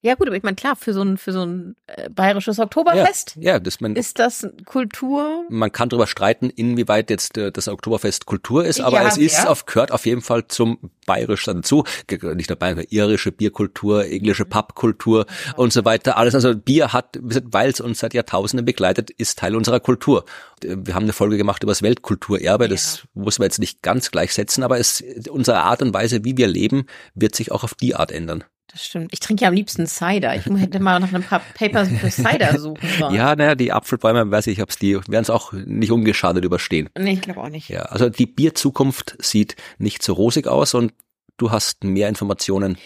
Ja 0.00 0.14
gut, 0.14 0.28
aber 0.28 0.36
ich 0.36 0.44
meine 0.44 0.54
klar, 0.54 0.76
für 0.76 0.92
so 0.92 1.02
ein 1.02 1.18
für 1.18 1.32
so 1.32 1.44
ein 1.44 1.74
äh, 1.88 2.08
bayerisches 2.08 2.60
Oktoberfest 2.60 3.34
ja, 3.34 3.54
ja, 3.54 3.58
das 3.58 3.80
man, 3.80 3.96
ist 3.96 4.20
das 4.20 4.46
Kultur. 4.64 5.44
Man 5.48 5.72
kann 5.72 5.88
darüber 5.88 6.06
streiten, 6.06 6.50
inwieweit 6.50 7.10
jetzt 7.10 7.36
äh, 7.36 7.50
das 7.50 7.66
Oktoberfest 7.66 8.24
Kultur 8.24 8.64
ist, 8.64 8.80
aber 8.80 9.02
ja, 9.02 9.08
es 9.08 9.16
ist 9.16 9.38
ja. 9.38 9.48
auf 9.48 9.66
gehört 9.66 9.90
auf 9.90 10.06
jeden 10.06 10.20
Fall 10.20 10.46
zum 10.46 10.78
bayerisch 11.04 11.44
dazu, 11.46 11.82
nicht 12.08 12.48
nur 12.48 12.56
bayerische, 12.56 12.86
irische 12.90 13.32
Bierkultur, 13.32 14.04
englische 14.04 14.44
mhm. 14.44 14.50
Pubkultur 14.50 15.26
und 15.56 15.72
so 15.72 15.84
weiter. 15.84 16.16
Alles 16.16 16.36
also 16.36 16.54
Bier 16.54 16.92
hat, 16.92 17.18
weil 17.20 17.70
es 17.70 17.80
uns 17.80 17.98
seit 17.98 18.14
Jahrtausenden 18.14 18.64
begleitet, 18.64 19.10
ist 19.10 19.40
Teil 19.40 19.56
unserer 19.56 19.80
Kultur. 19.80 20.24
Wir 20.62 20.94
haben 20.94 21.04
eine 21.04 21.12
Folge 21.12 21.36
gemacht 21.38 21.64
über 21.64 21.72
das 21.72 21.82
Weltkulturerbe, 21.82 22.68
das 22.68 23.02
muss 23.14 23.40
man 23.40 23.46
jetzt 23.46 23.58
nicht 23.58 23.82
ganz 23.82 24.12
gleichsetzen, 24.12 24.62
aber 24.62 24.78
es 24.78 25.02
unsere 25.28 25.58
Art 25.58 25.82
und 25.82 25.92
Weise, 25.92 26.24
wie 26.24 26.36
wir 26.36 26.46
leben, 26.46 26.86
wird 27.16 27.34
sich 27.34 27.50
auch 27.50 27.64
auf 27.64 27.74
die 27.74 27.96
Art 27.96 28.12
ändern. 28.12 28.44
Das 28.70 28.84
stimmt. 28.84 29.08
Ich 29.12 29.20
trinke 29.20 29.42
ja 29.42 29.48
am 29.48 29.54
liebsten 29.54 29.86
Cider. 29.86 30.36
Ich 30.36 30.44
hätte 30.44 30.78
mal 30.78 31.00
nach 31.00 31.08
einem 31.08 31.22
paar 31.22 31.40
Papers 31.54 31.88
für 31.88 32.10
Cider 32.10 32.58
suchen 32.58 32.88
sollen. 32.98 33.14
Ja, 33.14 33.34
naja, 33.34 33.54
die 33.54 33.72
Apfelbäume, 33.72 34.30
weiß 34.30 34.46
ich, 34.48 34.62
ob 34.62 34.68
es 34.68 34.78
die, 34.78 34.94
werden 34.94 35.22
es 35.22 35.30
auch 35.30 35.52
nicht 35.52 35.90
ungeschadet 35.90 36.44
überstehen. 36.44 36.90
Nee, 36.98 37.14
ich 37.14 37.22
glaube 37.22 37.40
auch 37.40 37.48
nicht. 37.48 37.70
Ja, 37.70 37.82
also 37.82 38.10
die 38.10 38.26
Bierzukunft 38.26 39.16
sieht 39.20 39.56
nicht 39.78 40.02
so 40.02 40.12
rosig 40.12 40.46
aus 40.46 40.74
und 40.74 40.92
du 41.38 41.50
hast 41.50 41.82
mehr 41.82 42.08
Informationen 42.08 42.76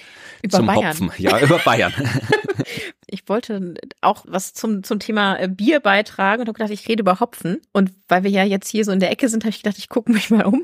über 0.42 0.58
zum 0.58 0.66
Bayern. 0.66 0.88
Hopfen. 0.88 1.10
Ja, 1.18 1.40
über 1.40 1.58
Bayern. 1.58 1.92
ich 3.06 3.28
wollte 3.28 3.74
auch 4.00 4.24
was 4.26 4.54
zum, 4.54 4.82
zum 4.84 5.00
Thema 5.00 5.38
äh, 5.38 5.48
Bier 5.48 5.80
beitragen 5.80 6.42
und 6.42 6.48
habe 6.48 6.58
gedacht, 6.58 6.70
ich 6.70 6.88
rede 6.88 7.02
über 7.02 7.20
Hopfen. 7.20 7.60
Und 7.72 7.92
weil 8.08 8.22
wir 8.22 8.30
ja 8.30 8.44
jetzt 8.44 8.68
hier 8.68 8.84
so 8.84 8.92
in 8.92 9.00
der 9.00 9.10
Ecke 9.10 9.28
sind, 9.28 9.45
habe 9.45 9.50
ich 9.50 9.62
gedacht, 9.62 9.78
ich 9.78 9.88
gucke 9.88 10.12
mich 10.12 10.30
mal 10.30 10.45
um 10.45 10.62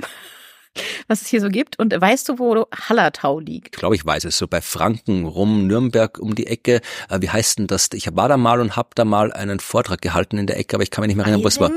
was 1.07 1.23
es 1.23 1.29
hier 1.29 1.41
so 1.41 1.49
gibt. 1.49 1.79
Und 1.79 1.99
weißt 1.99 2.29
du, 2.29 2.39
wo 2.39 2.67
Hallertau 2.89 3.41
liegt? 3.41 3.77
Ich 3.77 3.81
glaube, 3.81 3.95
ich 3.95 4.05
weiß 4.05 4.25
es. 4.25 4.39
So 4.39 4.47
bei 4.47 4.61
Franken 4.61 5.25
rum, 5.27 5.67
Nürnberg 5.67 6.19
um 6.19 6.35
die 6.35 6.47
Ecke. 6.47 6.81
Äh, 7.09 7.21
wie 7.21 7.31
heißt 7.31 7.59
denn 7.59 7.67
das? 7.67 7.89
Ich 7.93 8.09
war 8.15 8.29
da 8.29 8.37
mal 8.37 8.61
und 8.61 8.77
habe 8.77 8.91
da 8.95 9.05
mal 9.05 9.33
einen 9.33 9.61
Vortrag 9.61 10.01
gehalten 10.01 10.39
in 10.39 10.47
der 10.47 10.59
Ecke, 10.59 10.77
aber 10.77 10.83
ich 10.83 10.91
kann 10.91 11.03
mich 11.03 11.09
nicht 11.09 11.17
mehr 11.17 11.27
erinnern, 11.27 11.45
wo 11.45 11.49
es 11.49 11.61
war. 11.61 11.71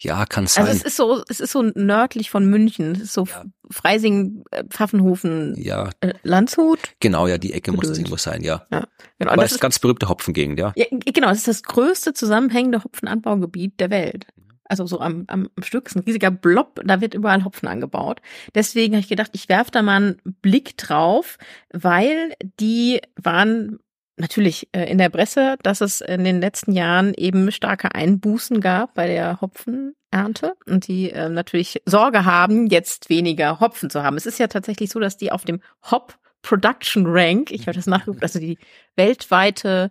Ja, 0.00 0.26
kann 0.26 0.46
sein. 0.46 0.64
Also 0.64 0.78
es 0.78 0.84
ist 0.84 0.96
so, 0.96 1.24
es 1.28 1.40
ist 1.40 1.50
so 1.50 1.62
nördlich 1.62 2.30
von 2.30 2.46
München. 2.46 2.92
Es 2.92 3.00
ist 3.00 3.12
so 3.14 3.24
ja. 3.24 3.44
Freising, 3.68 4.44
äh, 4.52 4.62
Pfaffenhofen, 4.68 5.56
ja. 5.58 5.90
Äh, 6.00 6.14
Landshut. 6.22 6.78
Genau, 7.00 7.26
ja, 7.26 7.36
die 7.36 7.52
Ecke 7.52 7.72
Geduld. 7.72 7.76
muss 7.78 7.88
das 7.88 7.98
irgendwo 7.98 8.16
sein, 8.16 8.44
ja. 8.44 8.64
ja. 8.70 8.86
Genau. 9.18 9.32
Aber 9.32 9.44
es 9.44 9.52
ist 9.52 9.60
ganz 9.60 9.80
berühmte 9.80 10.08
Hopfengegend, 10.08 10.58
ja. 10.58 10.72
ja. 10.76 10.86
Genau, 10.90 11.30
es 11.30 11.38
ist 11.38 11.48
das 11.48 11.62
größte 11.64 12.14
zusammenhängende 12.14 12.84
Hopfenanbaugebiet 12.84 13.80
der 13.80 13.90
Welt 13.90 14.26
also 14.68 14.86
so 14.86 15.00
am, 15.00 15.24
am, 15.28 15.48
am 15.54 15.62
Stück, 15.62 15.86
ist 15.86 15.96
ein 15.96 16.04
riesiger 16.04 16.30
Blob, 16.30 16.80
da 16.84 17.00
wird 17.00 17.14
überall 17.14 17.44
Hopfen 17.44 17.68
angebaut. 17.68 18.20
Deswegen 18.54 18.94
habe 18.94 19.00
ich 19.00 19.08
gedacht, 19.08 19.30
ich 19.34 19.48
werfe 19.48 19.70
da 19.70 19.82
mal 19.82 19.96
einen 19.96 20.20
Blick 20.42 20.76
drauf, 20.76 21.38
weil 21.72 22.34
die 22.60 23.00
waren 23.16 23.78
natürlich 24.18 24.68
äh, 24.72 24.90
in 24.90 24.98
der 24.98 25.08
Presse, 25.08 25.56
dass 25.62 25.80
es 25.80 26.00
in 26.00 26.24
den 26.24 26.40
letzten 26.40 26.72
Jahren 26.72 27.14
eben 27.14 27.50
starke 27.52 27.94
Einbußen 27.94 28.60
gab 28.60 28.94
bei 28.94 29.06
der 29.06 29.40
Hopfenernte 29.40 30.54
und 30.66 30.88
die 30.88 31.10
äh, 31.10 31.28
natürlich 31.28 31.80
Sorge 31.86 32.24
haben, 32.24 32.66
jetzt 32.66 33.08
weniger 33.10 33.60
Hopfen 33.60 33.90
zu 33.90 34.02
haben. 34.02 34.16
Es 34.16 34.26
ist 34.26 34.38
ja 34.38 34.48
tatsächlich 34.48 34.90
so, 34.90 35.00
dass 35.00 35.16
die 35.16 35.32
auf 35.32 35.44
dem 35.44 35.60
Hop 35.90 36.18
Production 36.42 37.04
Rank, 37.06 37.50
ich 37.50 37.62
habe 37.62 37.76
das 37.76 37.86
nachgeguckt, 37.86 38.22
also 38.22 38.38
die 38.38 38.58
weltweite 38.96 39.90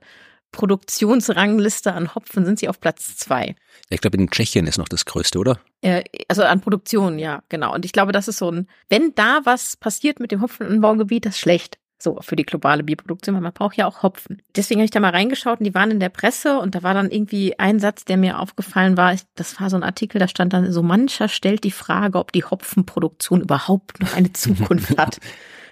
Produktionsrangliste 0.51 1.93
an 1.93 2.15
Hopfen 2.15 2.45
sind 2.45 2.59
sie 2.59 2.69
auf 2.69 2.79
Platz 2.79 3.17
zwei. 3.17 3.55
Ich 3.89 4.01
glaube, 4.01 4.17
in 4.17 4.29
Tschechien 4.29 4.67
ist 4.67 4.77
noch 4.77 4.89
das 4.89 5.05
größte, 5.05 5.39
oder? 5.39 5.59
Äh, 5.81 6.03
also 6.27 6.43
an 6.43 6.61
Produktion, 6.61 7.19
ja, 7.19 7.43
genau. 7.49 7.73
Und 7.73 7.85
ich 7.85 7.91
glaube, 7.91 8.11
das 8.11 8.27
ist 8.27 8.37
so 8.37 8.51
ein, 8.51 8.67
wenn 8.89 9.13
da 9.15 9.41
was 9.43 9.77
passiert 9.77 10.19
mit 10.19 10.31
dem 10.31 10.41
Hopfenanbaugebiet, 10.41 11.25
das 11.25 11.35
ist 11.35 11.41
schlecht. 11.41 11.77
So, 11.99 12.19
für 12.21 12.35
die 12.35 12.45
globale 12.45 12.83
Bierproduktion, 12.83 13.33
weil 13.33 13.41
man 13.41 13.53
braucht 13.53 13.75
ja 13.75 13.87
auch 13.87 14.03
Hopfen. 14.03 14.43
Deswegen 14.55 14.81
habe 14.81 14.85
ich 14.85 14.91
da 14.91 14.99
mal 14.99 15.09
reingeschaut 15.09 15.59
und 15.59 15.63
die 15.63 15.73
waren 15.73 15.89
in 15.89 15.99
der 15.99 16.09
Presse 16.09 16.59
und 16.59 16.75
da 16.75 16.83
war 16.83 16.93
dann 16.93 17.09
irgendwie 17.09 17.57
ein 17.57 17.79
Satz, 17.79 18.05
der 18.05 18.17
mir 18.17 18.39
aufgefallen 18.39 18.97
war. 18.97 19.15
Das 19.33 19.59
war 19.59 19.71
so 19.71 19.77
ein 19.77 19.83
Artikel, 19.83 20.19
da 20.19 20.27
stand 20.27 20.53
dann 20.53 20.71
so, 20.71 20.83
mancher 20.83 21.27
stellt 21.27 21.63
die 21.63 21.71
Frage, 21.71 22.19
ob 22.19 22.31
die 22.31 22.43
Hopfenproduktion 22.43 23.41
überhaupt 23.41 23.99
noch 23.99 24.13
eine 24.13 24.31
Zukunft 24.33 24.95
hat. 24.95 25.19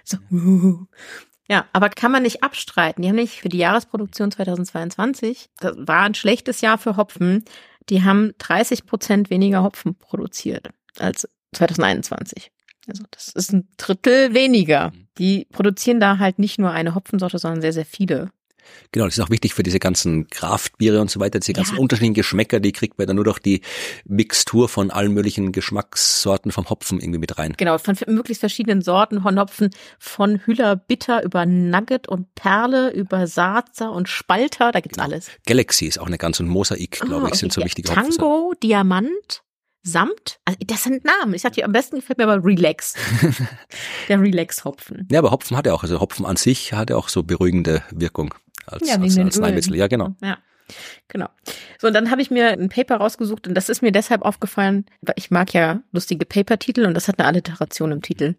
So, 0.02 0.18
ja, 1.48 1.66
aber 1.72 1.88
kann 1.90 2.12
man 2.12 2.22
nicht 2.22 2.42
abstreiten. 2.42 3.02
Die 3.02 3.08
haben 3.08 3.16
nicht 3.16 3.40
für 3.40 3.48
die 3.48 3.58
Jahresproduktion 3.58 4.30
2022, 4.30 5.48
das 5.60 5.76
war 5.78 6.02
ein 6.02 6.14
schlechtes 6.14 6.60
Jahr 6.60 6.78
für 6.78 6.96
Hopfen, 6.96 7.44
die 7.88 8.02
haben 8.02 8.32
30 8.38 8.86
Prozent 8.86 9.30
weniger 9.30 9.62
Hopfen 9.62 9.94
produziert 9.96 10.70
als 10.98 11.28
2021. 11.52 12.50
Also 12.88 13.04
das 13.10 13.28
ist 13.28 13.52
ein 13.52 13.68
Drittel 13.76 14.34
weniger. 14.34 14.90
Mhm. 14.90 15.08
Die 15.18 15.46
produzieren 15.50 16.00
da 16.00 16.18
halt 16.18 16.38
nicht 16.38 16.58
nur 16.58 16.70
eine 16.70 16.94
Hopfensorte, 16.94 17.38
sondern 17.38 17.60
sehr, 17.60 17.72
sehr 17.72 17.86
viele. 17.86 18.30
Genau, 18.92 19.06
das 19.06 19.18
ist 19.18 19.24
auch 19.24 19.30
wichtig 19.30 19.54
für 19.54 19.62
diese 19.62 19.78
ganzen 19.78 20.28
Kraftbiere 20.28 21.00
und 21.00 21.10
so 21.10 21.20
weiter, 21.20 21.38
diese 21.38 21.52
ganzen 21.52 21.76
ja. 21.76 21.80
unterschiedlichen 21.80 22.14
Geschmäcker, 22.14 22.60
die 22.60 22.72
kriegt 22.72 22.98
man 22.98 23.06
dann 23.06 23.16
nur 23.16 23.24
durch 23.24 23.38
die 23.38 23.60
Mixtur 24.04 24.68
von 24.68 24.90
allen 24.90 25.12
möglichen 25.12 25.52
Geschmackssorten 25.52 26.52
vom 26.52 26.68
Hopfen 26.70 27.00
irgendwie 27.00 27.18
mit 27.18 27.38
rein. 27.38 27.54
Genau, 27.56 27.78
von 27.78 27.96
möglichst 28.06 28.40
verschiedenen 28.40 28.82
Sorten 28.82 29.22
von 29.22 29.38
Hopfen, 29.38 29.70
von 29.98 30.40
Hüller 30.46 30.76
Bitter 30.76 31.22
über 31.24 31.46
Nugget 31.46 32.08
und 32.08 32.34
Perle, 32.34 32.90
über 32.90 33.26
Saatzer 33.26 33.92
und 33.92 34.08
Spalter, 34.08 34.72
da 34.72 34.80
gibt's 34.80 34.98
genau. 34.98 35.08
alles. 35.08 35.30
Galaxy 35.46 35.86
ist 35.86 35.98
auch 35.98 36.06
eine 36.06 36.18
ganze 36.18 36.42
und 36.42 36.48
Mosaik, 36.48 37.00
glaube 37.00 37.24
oh, 37.24 37.28
ich, 37.28 37.34
sind 37.34 37.52
so 37.52 37.62
wichtige 37.62 37.88
Tango, 37.88 38.06
Hopfen. 38.06 38.18
Tango, 38.18 38.54
Diamant, 38.62 39.42
Samt, 39.88 40.40
also 40.44 40.58
das 40.66 40.82
sind 40.82 41.04
Namen. 41.04 41.32
Ich 41.34 41.42
sagte, 41.42 41.64
am 41.64 41.70
besten 41.70 41.96
gefällt 41.96 42.18
mir 42.18 42.24
aber 42.24 42.44
Relax. 42.44 42.94
Der 44.08 44.20
Relax-Hopfen. 44.20 45.06
Ja, 45.12 45.20
aber 45.20 45.30
Hopfen 45.30 45.56
hat 45.56 45.64
ja 45.66 45.74
auch, 45.74 45.84
also 45.84 46.00
Hopfen 46.00 46.26
an 46.26 46.34
sich 46.34 46.72
hat 46.72 46.90
ja 46.90 46.96
auch 46.96 47.08
so 47.08 47.22
beruhigende 47.22 47.84
Wirkung. 47.92 48.34
Als, 48.66 48.88
Ja, 48.88 48.96
als 48.96 49.18
Arzneimittel. 49.18 49.70
Ölen. 49.72 49.80
Ja, 49.80 49.86
genau. 49.88 50.14
Ja, 50.22 50.38
genau. 51.08 51.28
So, 51.78 51.86
und 51.88 51.94
dann 51.94 52.10
habe 52.10 52.22
ich 52.22 52.30
mir 52.30 52.48
ein 52.48 52.68
Paper 52.68 52.96
rausgesucht 52.96 53.46
und 53.46 53.54
das 53.54 53.68
ist 53.68 53.82
mir 53.82 53.92
deshalb 53.92 54.22
aufgefallen, 54.22 54.86
weil 55.02 55.14
ich 55.16 55.30
mag 55.30 55.52
ja 55.52 55.80
lustige 55.92 56.24
Paper-Titel 56.24 56.86
und 56.86 56.94
das 56.94 57.06
hat 57.06 57.18
eine 57.18 57.28
Alliteration 57.28 57.92
im 57.92 58.02
Titel. 58.02 58.34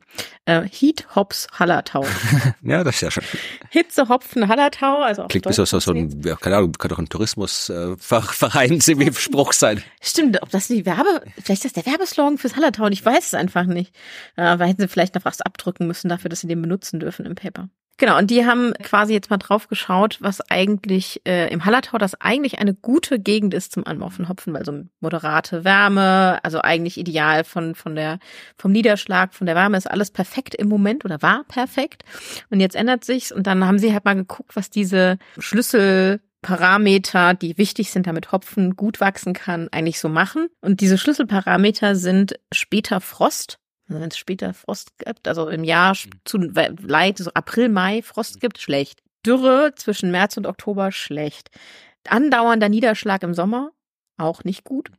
Äh, 0.46 0.64
Heat, 0.64 1.08
Hops, 1.16 1.48
Hallertau. 1.58 2.06
Ja, 2.64 2.84
das 2.84 2.96
ist 2.96 3.02
ja 3.02 3.12
schon. 3.12 3.24
Hitze, 3.70 4.10
Hopfen, 4.10 4.48
Hallertau. 4.48 5.02
Also 5.02 5.26
Klingt 5.28 5.46
wie 5.46 5.54
so, 5.54 5.64
so, 5.64 5.92
ein, 5.92 6.22
ja, 6.24 6.36
keine 6.36 6.58
Ahnung, 6.58 6.74
kann 6.74 6.90
doch 6.90 7.00
ein 7.00 7.08
Tourismusverein 7.08 8.72
wie 8.82 9.14
Spruch 9.14 9.54
sein. 9.54 9.82
Stimmt, 10.02 10.42
ob 10.42 10.50
das 10.50 10.68
die 10.68 10.86
Werbe, 10.86 11.22
vielleicht 11.42 11.64
ist 11.64 11.78
das 11.78 11.84
der 11.84 11.92
Werbeslogan 11.92 12.38
fürs 12.38 12.56
Hallertau, 12.56 12.88
ich 12.88 13.06
weiß 13.06 13.28
es 13.28 13.34
einfach 13.34 13.66
nicht. 13.66 13.96
Äh, 14.36 14.42
Aber 14.42 14.66
hätten 14.66 14.82
sie 14.82 14.88
vielleicht 14.88 15.16
noch 15.16 15.24
was 15.26 15.42
abdrücken 15.42 15.88
müssen 15.88 16.10
dafür, 16.10 16.30
dass 16.30 16.42
sie 16.42 16.48
den 16.48 16.62
benutzen 16.62 17.00
dürfen 17.00 17.26
im 17.26 17.36
Paper. 17.36 17.70
Genau, 17.98 18.18
und 18.18 18.30
die 18.30 18.46
haben 18.46 18.74
quasi 18.84 19.14
jetzt 19.14 19.32
mal 19.32 19.38
drauf 19.38 19.68
geschaut, 19.68 20.18
was 20.22 20.42
eigentlich 20.52 21.22
äh, 21.26 21.52
im 21.52 21.66
Hallertau 21.66 21.98
das 21.98 22.20
eigentlich 22.22 22.60
eine 22.60 22.76
gute 22.76 23.20
Gegend 23.20 23.56
ist 23.56 23.72
zum 23.72 23.88
Anbau 23.88 24.10
von 24.10 24.30
Hopfen, 24.30 24.54
weil 24.54 24.66
so 24.66 24.84
moderate 25.00 25.64
Wärme, 25.64 26.40
also 26.44 26.62
eigentlich 26.62 27.00
ideal 27.00 27.44
von, 27.44 27.74
von 27.74 27.96
der, 27.96 28.20
vom 28.56 28.72
Niederschlag, 28.72 29.34
von 29.34 29.48
der 29.48 29.56
Wärme 29.56 29.78
ist 29.78 29.90
alles 29.90 30.12
perfekt 30.12 30.54
im 30.54 30.68
Moment 30.68 31.06
oder 31.06 31.22
war 31.24 31.44
perfekt. 31.46 32.04
Und 32.52 32.60
jetzt 32.60 32.76
ändert 32.76 33.04
sich's 33.04 33.32
und 33.32 33.48
dann 33.48 33.66
haben 33.66 33.80
sie 33.80 33.94
halt 33.94 34.06
mal 34.06 34.16
geguckt, 34.16 34.56
was 34.56 34.70
diese 34.70 35.18
Schlüssel 35.40 36.22
Parameter, 36.44 37.34
die 37.34 37.58
wichtig 37.58 37.92
sind, 37.92 38.06
damit 38.06 38.32
Hopfen 38.32 38.76
gut 38.76 39.02
wachsen 39.02 39.34
kann, 39.34 39.70
eigentlich 39.72 40.00
so 40.00 40.08
machen. 40.08 40.48
Und 40.62 40.82
diese 40.82 40.98
Schlüsselparameter 40.98 41.96
sind 41.96 42.40
später 42.54 43.02
Frost. 43.02 43.60
Also 43.88 44.02
wenn 44.02 44.10
es 44.10 44.18
später 44.18 44.54
Frost 44.54 44.98
gibt, 44.98 45.28
also 45.28 45.48
im 45.50 45.64
Jahr 45.64 45.96
zu 46.26 46.38
Leid, 46.38 47.18
so 47.18 47.32
April, 47.34 47.70
Mai 47.70 48.02
Frost 48.02 48.40
gibt, 48.40 48.60
schlecht. 48.60 49.02
Dürre 49.26 49.74
zwischen 49.76 50.12
März 50.12 50.38
und 50.38 50.46
Oktober, 50.46 50.92
schlecht. 50.92 51.50
Andauernder 52.08 52.70
Niederschlag 52.70 53.24
im 53.24 53.34
Sommer, 53.34 53.72
auch 54.18 54.44
nicht 54.44 54.64
gut. 54.64 54.92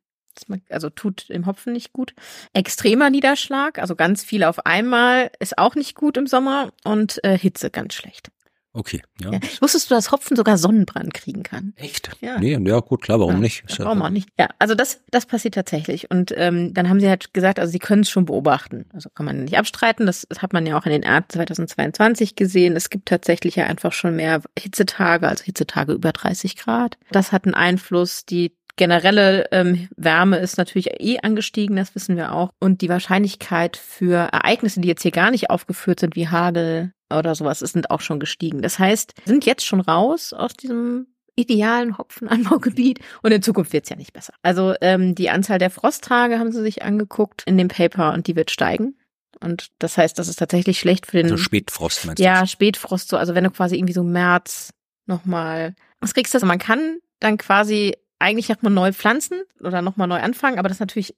Also 0.68 0.88
tut 0.90 1.30
im 1.30 1.46
Hopfen 1.46 1.72
nicht 1.72 1.92
gut. 1.92 2.14
Extremer 2.52 3.10
Niederschlag, 3.10 3.78
also 3.78 3.96
ganz 3.96 4.22
viel 4.22 4.44
auf 4.44 4.66
einmal, 4.66 5.30
ist 5.40 5.58
auch 5.58 5.74
nicht 5.74 5.94
gut 5.94 6.16
im 6.16 6.26
Sommer 6.26 6.72
und 6.84 7.22
äh, 7.24 7.36
Hitze 7.36 7.70
ganz 7.70 7.94
schlecht. 7.94 8.30
Okay, 8.78 9.02
ja. 9.20 9.32
Ja. 9.32 9.40
Wusstest 9.60 9.90
du, 9.90 9.94
dass 9.96 10.12
Hopfen 10.12 10.36
sogar 10.36 10.56
Sonnenbrand 10.56 11.12
kriegen 11.12 11.42
kann? 11.42 11.72
Echt? 11.74 12.10
Ja. 12.20 12.38
Nee, 12.38 12.56
ja, 12.56 12.78
gut, 12.78 13.02
klar, 13.02 13.18
warum 13.18 13.34
Ja, 13.34 13.40
nicht? 13.40 13.64
ja- 13.68 13.78
wir 13.84 13.90
auch 14.04 14.08
nicht. 14.10 14.28
Ja, 14.38 14.48
also 14.60 14.76
das, 14.76 15.00
das 15.10 15.26
passiert 15.26 15.54
tatsächlich. 15.54 16.10
Und 16.12 16.32
ähm, 16.36 16.72
dann 16.74 16.88
haben 16.88 17.00
sie 17.00 17.08
halt 17.08 17.34
gesagt, 17.34 17.58
also 17.58 17.72
sie 17.72 17.80
können 17.80 18.02
es 18.02 18.10
schon 18.10 18.24
beobachten. 18.24 18.84
Also 18.92 19.10
kann 19.10 19.26
man 19.26 19.42
nicht 19.44 19.58
abstreiten. 19.58 20.06
Das 20.06 20.28
hat 20.38 20.52
man 20.52 20.64
ja 20.64 20.78
auch 20.78 20.86
in 20.86 20.92
den 20.92 21.02
Ernten 21.02 21.30
2022 21.30 22.36
gesehen. 22.36 22.76
Es 22.76 22.88
gibt 22.88 23.08
tatsächlich 23.08 23.56
ja 23.56 23.64
einfach 23.66 23.92
schon 23.92 24.14
mehr 24.14 24.42
Hitzetage, 24.56 25.26
also 25.26 25.42
Hitzetage 25.42 25.92
über 25.92 26.12
30 26.12 26.56
Grad. 26.56 26.98
Das 27.10 27.32
hat 27.32 27.46
einen 27.46 27.54
Einfluss. 27.54 28.26
Die 28.26 28.52
generelle 28.76 29.46
ähm, 29.50 29.88
Wärme 29.96 30.38
ist 30.38 30.56
natürlich 30.56 30.90
eh 31.00 31.18
angestiegen, 31.20 31.74
das 31.74 31.96
wissen 31.96 32.16
wir 32.16 32.32
auch. 32.32 32.50
Und 32.60 32.80
die 32.80 32.88
Wahrscheinlichkeit 32.88 33.76
für 33.76 34.28
Ereignisse, 34.32 34.80
die 34.80 34.86
jetzt 34.86 35.02
hier 35.02 35.10
gar 35.10 35.32
nicht 35.32 35.50
aufgeführt 35.50 35.98
sind, 35.98 36.14
wie 36.14 36.28
Hagel 36.28 36.92
oder 37.12 37.34
sowas, 37.34 37.62
ist- 37.62 37.72
sind 37.72 37.90
auch 37.90 38.00
schon 38.00 38.20
gestiegen. 38.20 38.62
Das 38.62 38.78
heißt, 38.78 39.14
sind 39.24 39.46
jetzt 39.46 39.64
schon 39.66 39.80
raus 39.80 40.32
aus 40.32 40.54
diesem 40.54 41.06
idealen 41.36 41.96
Hopfenanbaugebiet 41.98 42.98
und 43.22 43.32
in 43.32 43.42
Zukunft 43.42 43.72
wird's 43.72 43.88
ja 43.88 43.96
nicht 43.96 44.12
besser. 44.12 44.34
Also 44.42 44.74
ähm, 44.80 45.14
die 45.14 45.30
Anzahl 45.30 45.58
der 45.58 45.70
Frosttage 45.70 46.38
haben 46.38 46.50
sie 46.52 46.62
sich 46.62 46.82
angeguckt 46.82 47.44
in 47.46 47.56
dem 47.56 47.68
Paper 47.68 48.12
und 48.12 48.26
die 48.26 48.34
wird 48.36 48.50
steigen. 48.50 48.96
Und 49.40 49.68
das 49.78 49.96
heißt, 49.96 50.18
das 50.18 50.26
ist 50.26 50.40
tatsächlich 50.40 50.80
schlecht 50.80 51.06
für 51.06 51.18
den 51.18 51.26
Also 51.30 51.36
Spätfrost 51.36 52.06
meinst 52.06 52.20
ja, 52.20 52.40
du? 52.40 52.46
Spätfrost, 52.48 53.08
so, 53.08 53.16
also 53.16 53.36
wenn 53.36 53.44
du 53.44 53.50
quasi 53.50 53.76
irgendwie 53.76 53.92
so 53.92 54.02
März 54.02 54.70
nochmal, 55.06 55.76
was 56.00 56.12
kriegst 56.12 56.34
du? 56.34 56.36
Also 56.38 56.46
man 56.46 56.58
kann 56.58 56.98
dann 57.20 57.38
quasi 57.38 57.96
eigentlich 58.18 58.48
nochmal 58.48 58.72
neu 58.72 58.92
pflanzen 58.92 59.42
oder 59.60 59.80
nochmal 59.80 60.08
neu 60.08 60.18
anfangen, 60.20 60.58
aber 60.58 60.68
das 60.68 60.76
ist 60.78 60.80
natürlich, 60.80 61.14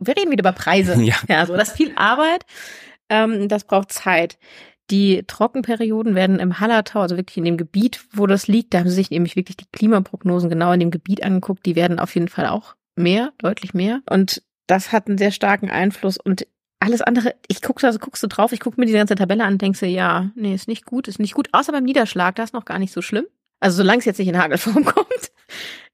wir 0.00 0.16
reden 0.16 0.32
wieder 0.32 0.42
über 0.42 0.52
Preise. 0.52 0.94
Ja. 1.02 1.14
Ja, 1.28 1.46
so, 1.46 1.56
das 1.56 1.68
ist 1.68 1.76
viel 1.76 1.92
Arbeit, 1.94 2.44
ähm, 3.08 3.48
das 3.48 3.64
braucht 3.64 3.92
Zeit. 3.92 4.36
Die 4.90 5.24
Trockenperioden 5.26 6.14
werden 6.14 6.38
im 6.38 6.60
Hallertau, 6.60 7.00
also 7.00 7.16
wirklich 7.16 7.38
in 7.38 7.44
dem 7.44 7.56
Gebiet, 7.56 8.04
wo 8.12 8.26
das 8.26 8.48
liegt, 8.48 8.74
da 8.74 8.80
haben 8.80 8.88
sie 8.88 8.94
sich 8.94 9.10
nämlich 9.10 9.36
wirklich 9.36 9.56
die 9.56 9.70
Klimaprognosen 9.72 10.50
genau 10.50 10.72
in 10.72 10.80
dem 10.80 10.90
Gebiet 10.90 11.22
angeguckt, 11.22 11.64
die 11.64 11.76
werden 11.76 11.98
auf 11.98 12.14
jeden 12.14 12.28
Fall 12.28 12.46
auch 12.46 12.74
mehr, 12.96 13.32
deutlich 13.38 13.74
mehr. 13.74 14.02
Und 14.10 14.42
das 14.66 14.92
hat 14.92 15.08
einen 15.08 15.18
sehr 15.18 15.30
starken 15.30 15.70
Einfluss 15.70 16.18
und 16.18 16.46
alles 16.80 17.00
andere, 17.00 17.34
ich 17.46 17.62
gucke 17.62 17.86
also 17.86 18.00
guckst 18.00 18.22
du 18.22 18.26
drauf, 18.26 18.52
ich 18.52 18.60
gucke 18.60 18.80
mir 18.80 18.86
die 18.86 18.92
ganze 18.92 19.14
Tabelle 19.14 19.44
an 19.44 19.56
denkst 19.56 19.80
dir, 19.80 19.88
ja, 19.88 20.30
nee, 20.34 20.54
ist 20.54 20.66
nicht 20.66 20.84
gut, 20.84 21.06
ist 21.06 21.20
nicht 21.20 21.34
gut, 21.34 21.48
außer 21.52 21.70
beim 21.72 21.84
Niederschlag, 21.84 22.34
das 22.34 22.46
ist 22.46 22.54
noch 22.54 22.64
gar 22.64 22.80
nicht 22.80 22.92
so 22.92 23.02
schlimm. 23.02 23.26
Also 23.60 23.76
solange 23.76 24.00
es 24.00 24.04
jetzt 24.04 24.18
nicht 24.18 24.28
in 24.28 24.38
Hagelform 24.38 24.84
kommt. 24.84 25.32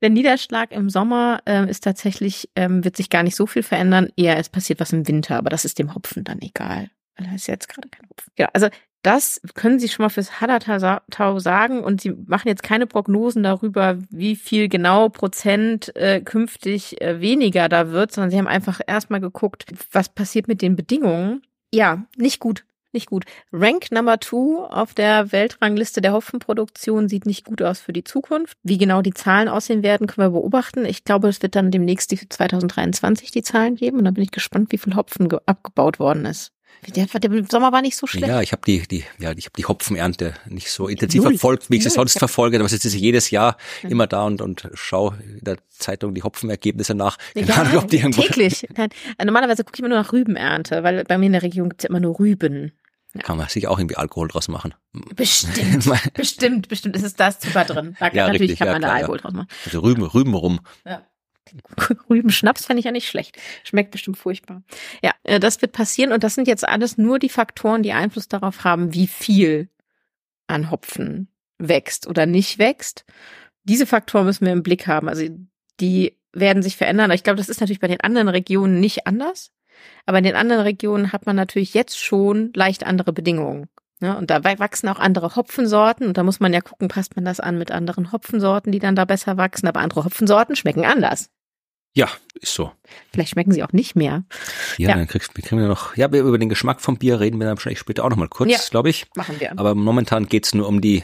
Der 0.00 0.08
Niederschlag 0.08 0.72
im 0.72 0.88
Sommer 0.88 1.40
ähm, 1.44 1.68
ist 1.68 1.84
tatsächlich, 1.84 2.48
ähm, 2.56 2.84
wird 2.84 2.96
sich 2.96 3.10
gar 3.10 3.22
nicht 3.22 3.36
so 3.36 3.46
viel 3.46 3.62
verändern, 3.62 4.08
eher 4.16 4.38
es 4.38 4.48
passiert 4.48 4.80
was 4.80 4.92
im 4.92 5.06
Winter, 5.06 5.36
aber 5.36 5.50
das 5.50 5.66
ist 5.66 5.78
dem 5.78 5.94
Hopfen 5.94 6.24
dann 6.24 6.40
egal. 6.40 6.90
Da 7.18 7.34
ist 7.34 7.46
jetzt 7.48 7.68
gerade 7.68 7.88
kein 7.88 8.08
Hopfen. 8.08 8.32
Ja, 8.38 8.48
also 8.52 8.68
das 9.02 9.40
können 9.54 9.78
Sie 9.78 9.88
schon 9.88 10.04
mal 10.04 10.08
fürs 10.08 10.40
Hallertau 10.40 11.38
sagen 11.38 11.84
und 11.84 12.00
Sie 12.00 12.10
machen 12.26 12.48
jetzt 12.48 12.62
keine 12.62 12.86
Prognosen 12.86 13.42
darüber, 13.42 13.98
wie 14.10 14.34
viel 14.36 14.68
genau 14.68 15.08
Prozent 15.08 15.94
äh, 15.96 16.20
künftig 16.20 17.00
äh, 17.00 17.20
weniger 17.20 17.68
da 17.68 17.90
wird, 17.90 18.12
sondern 18.12 18.30
Sie 18.30 18.38
haben 18.38 18.48
einfach 18.48 18.80
erstmal 18.86 19.20
geguckt, 19.20 19.66
was 19.92 20.08
passiert 20.08 20.48
mit 20.48 20.62
den 20.62 20.76
Bedingungen. 20.76 21.42
Ja, 21.72 22.04
nicht 22.16 22.40
gut. 22.40 22.64
Nicht 22.92 23.06
gut. 23.10 23.24
Rank 23.52 23.92
Number 23.92 24.18
Two 24.18 24.64
auf 24.64 24.94
der 24.94 25.30
Weltrangliste 25.30 26.00
der 26.00 26.14
Hopfenproduktion 26.14 27.08
sieht 27.08 27.26
nicht 27.26 27.44
gut 27.44 27.60
aus 27.60 27.80
für 27.80 27.92
die 27.92 28.02
Zukunft. 28.02 28.56
Wie 28.62 28.78
genau 28.78 29.02
die 29.02 29.12
Zahlen 29.12 29.48
aussehen 29.48 29.82
werden, 29.82 30.06
können 30.06 30.26
wir 30.32 30.40
beobachten. 30.40 30.86
Ich 30.86 31.04
glaube, 31.04 31.28
es 31.28 31.42
wird 31.42 31.54
dann 31.54 31.70
demnächst 31.70 32.10
die 32.10 32.16
für 32.16 32.28
2023 32.28 33.30
die 33.30 33.42
Zahlen 33.42 33.76
geben 33.76 33.98
und 33.98 34.04
dann 34.06 34.14
bin 34.14 34.24
ich 34.24 34.30
gespannt, 34.30 34.72
wie 34.72 34.78
viel 34.78 34.96
Hopfen 34.96 35.28
ge- 35.28 35.40
abgebaut 35.44 35.98
worden 35.98 36.24
ist. 36.24 36.52
Der, 36.86 37.06
der 37.06 37.44
Sommer 37.50 37.72
war 37.72 37.82
nicht 37.82 37.96
so 37.96 38.06
schlecht. 38.06 38.28
Ja, 38.28 38.40
ich 38.40 38.52
habe 38.52 38.62
die, 38.66 38.86
die, 38.86 39.04
ja, 39.18 39.32
ich 39.36 39.46
habe 39.46 39.54
die 39.58 39.64
Hopfenernte 39.64 40.34
nicht 40.48 40.70
so 40.70 40.86
intensiv 40.88 41.22
Null. 41.22 41.32
verfolgt, 41.32 41.70
wie 41.70 41.76
ich 41.76 41.82
sie 41.82 41.90
sonst 41.90 42.14
hab- 42.14 42.20
verfolge. 42.20 42.58
Aber 42.58 42.68
jetzt 42.68 42.84
ist 42.84 42.92
sie 42.92 42.98
jedes 42.98 43.30
Jahr 43.30 43.56
Ja. 43.82 43.88
immer 43.90 44.06
da 44.06 44.24
und, 44.24 44.40
und 44.40 44.68
schau 44.74 45.10
in 45.22 45.40
der 45.42 45.58
Zeitung 45.68 46.14
die 46.14 46.22
Hopfenergebnisse 46.22 46.94
nach. 46.94 47.18
Keine 47.34 47.46
Ja, 47.46 47.54
Ahnung, 47.56 47.76
ob 47.78 47.88
die 47.88 47.98
irgendwo- 47.98 48.22
täglich. 48.22 48.66
Nein, 48.76 48.88
normalerweise 49.24 49.64
gucke 49.64 49.76
ich 49.76 49.80
immer 49.80 49.88
nur 49.88 49.98
nach 49.98 50.12
Rübenernte, 50.12 50.82
weil 50.82 51.04
bei 51.04 51.18
mir 51.18 51.26
in 51.26 51.32
der 51.32 51.42
Region 51.42 51.68
gibt's 51.68 51.84
ja 51.84 51.90
immer 51.90 52.00
nur 52.00 52.18
Rüben. 52.18 52.72
Kann 53.22 53.36
man 53.38 53.48
sich 53.48 53.66
auch 53.66 53.78
irgendwie 53.78 53.96
Alkohol 53.96 54.28
draus 54.28 54.48
machen. 54.48 54.74
Bestimmt, 55.16 55.84
bestimmt, 56.14 56.68
bestimmt. 56.68 56.94
Es 56.96 57.02
ist 57.02 57.18
das 57.18 57.40
Zucker 57.40 57.64
drin. 57.64 57.96
Da, 57.98 58.06
Ja, 58.12 58.26
natürlich 58.26 58.42
richtig, 58.42 58.58
kann 58.58 58.66
ja, 58.68 58.72
man 58.74 58.82
da 58.82 58.88
klar, 58.88 58.96
ja. 58.98 59.02
Alkohol 59.02 59.18
draus 59.18 59.32
machen. 59.32 59.48
Also 59.64 59.80
Rüben, 59.80 60.02
Rüben 60.04 60.34
rum. 60.34 60.60
Ja. 60.86 61.02
Rübenschnaps 62.10 62.66
fände 62.66 62.80
ich 62.80 62.84
ja 62.84 62.92
nicht 62.92 63.08
schlecht. 63.08 63.36
Schmeckt 63.64 63.90
bestimmt 63.90 64.18
furchtbar. 64.18 64.62
Ja, 65.02 65.12
äh, 65.24 65.40
das 65.40 65.60
wird 65.62 65.72
passieren 65.72 66.12
und 66.12 66.24
das 66.24 66.34
sind 66.34 66.48
jetzt 66.48 66.66
alles 66.66 66.98
nur 66.98 67.18
die 67.18 67.28
Faktoren, 67.28 67.82
die 67.82 67.92
Einfluss 67.92 68.28
darauf 68.28 68.64
haben, 68.64 68.94
wie 68.94 69.06
viel 69.06 69.68
an 70.46 70.70
Hopfen 70.70 71.28
wächst 71.58 72.06
oder 72.06 72.26
nicht 72.26 72.58
wächst. 72.58 73.04
Diese 73.64 73.86
Faktoren 73.86 74.26
müssen 74.26 74.46
wir 74.46 74.52
im 74.52 74.62
Blick 74.62 74.86
haben. 74.86 75.08
Also 75.08 75.26
die 75.80 76.16
werden 76.32 76.62
sich 76.62 76.76
verändern. 76.76 77.10
Ich 77.10 77.22
glaube, 77.22 77.36
das 77.36 77.48
ist 77.48 77.60
natürlich 77.60 77.80
bei 77.80 77.88
den 77.88 78.00
anderen 78.00 78.28
Regionen 78.28 78.80
nicht 78.80 79.06
anders. 79.06 79.52
Aber 80.06 80.18
in 80.18 80.24
den 80.24 80.36
anderen 80.36 80.62
Regionen 80.62 81.12
hat 81.12 81.26
man 81.26 81.36
natürlich 81.36 81.74
jetzt 81.74 81.98
schon 81.98 82.52
leicht 82.54 82.84
andere 82.84 83.12
Bedingungen. 83.12 83.68
Ne? 84.00 84.16
Und 84.16 84.30
da 84.30 84.42
wachsen 84.44 84.88
auch 84.88 84.98
andere 84.98 85.36
Hopfensorten. 85.36 86.06
Und 86.06 86.16
da 86.16 86.22
muss 86.22 86.40
man 86.40 86.52
ja 86.52 86.60
gucken, 86.60 86.88
passt 86.88 87.16
man 87.16 87.24
das 87.24 87.40
an 87.40 87.58
mit 87.58 87.70
anderen 87.70 88.12
Hopfensorten, 88.12 88.72
die 88.72 88.78
dann 88.78 88.96
da 88.96 89.04
besser 89.04 89.36
wachsen. 89.36 89.68
Aber 89.68 89.80
andere 89.80 90.04
Hopfensorten 90.04 90.56
schmecken 90.56 90.84
anders. 90.84 91.30
Ja, 91.98 92.08
ist 92.40 92.54
so. 92.54 92.70
Vielleicht 93.12 93.30
schmecken 93.30 93.50
sie 93.50 93.64
auch 93.64 93.72
nicht 93.72 93.96
mehr. 93.96 94.22
Ja, 94.76 94.90
Ja. 94.90 94.94
dann 94.94 95.08
kriegst, 95.08 95.36
wir 95.36 95.42
kriegen 95.42 95.60
wir 95.60 95.66
noch, 95.66 95.96
ja, 95.96 96.12
wir- 96.12 96.20
über 96.22 96.38
den 96.38 96.48
Geschmack 96.48 96.80
vom 96.80 96.96
Bier 96.96 97.18
reden 97.18 97.38
wir 97.40 97.46
dann 97.46 97.56
wahrscheinlich 97.56 97.80
später 97.80 98.04
auch 98.04 98.10
nochmal 98.10 98.28
kurz, 98.28 98.52
Ja. 98.52 98.58
glaube 98.70 98.88
ich. 98.90 99.06
Machen 99.16 99.40
wir. 99.40 99.50
Aber 99.58 99.74
momentan 99.74 100.26
geht's 100.26 100.54
nur 100.54 100.68
um 100.68 100.80
die, 100.80 101.02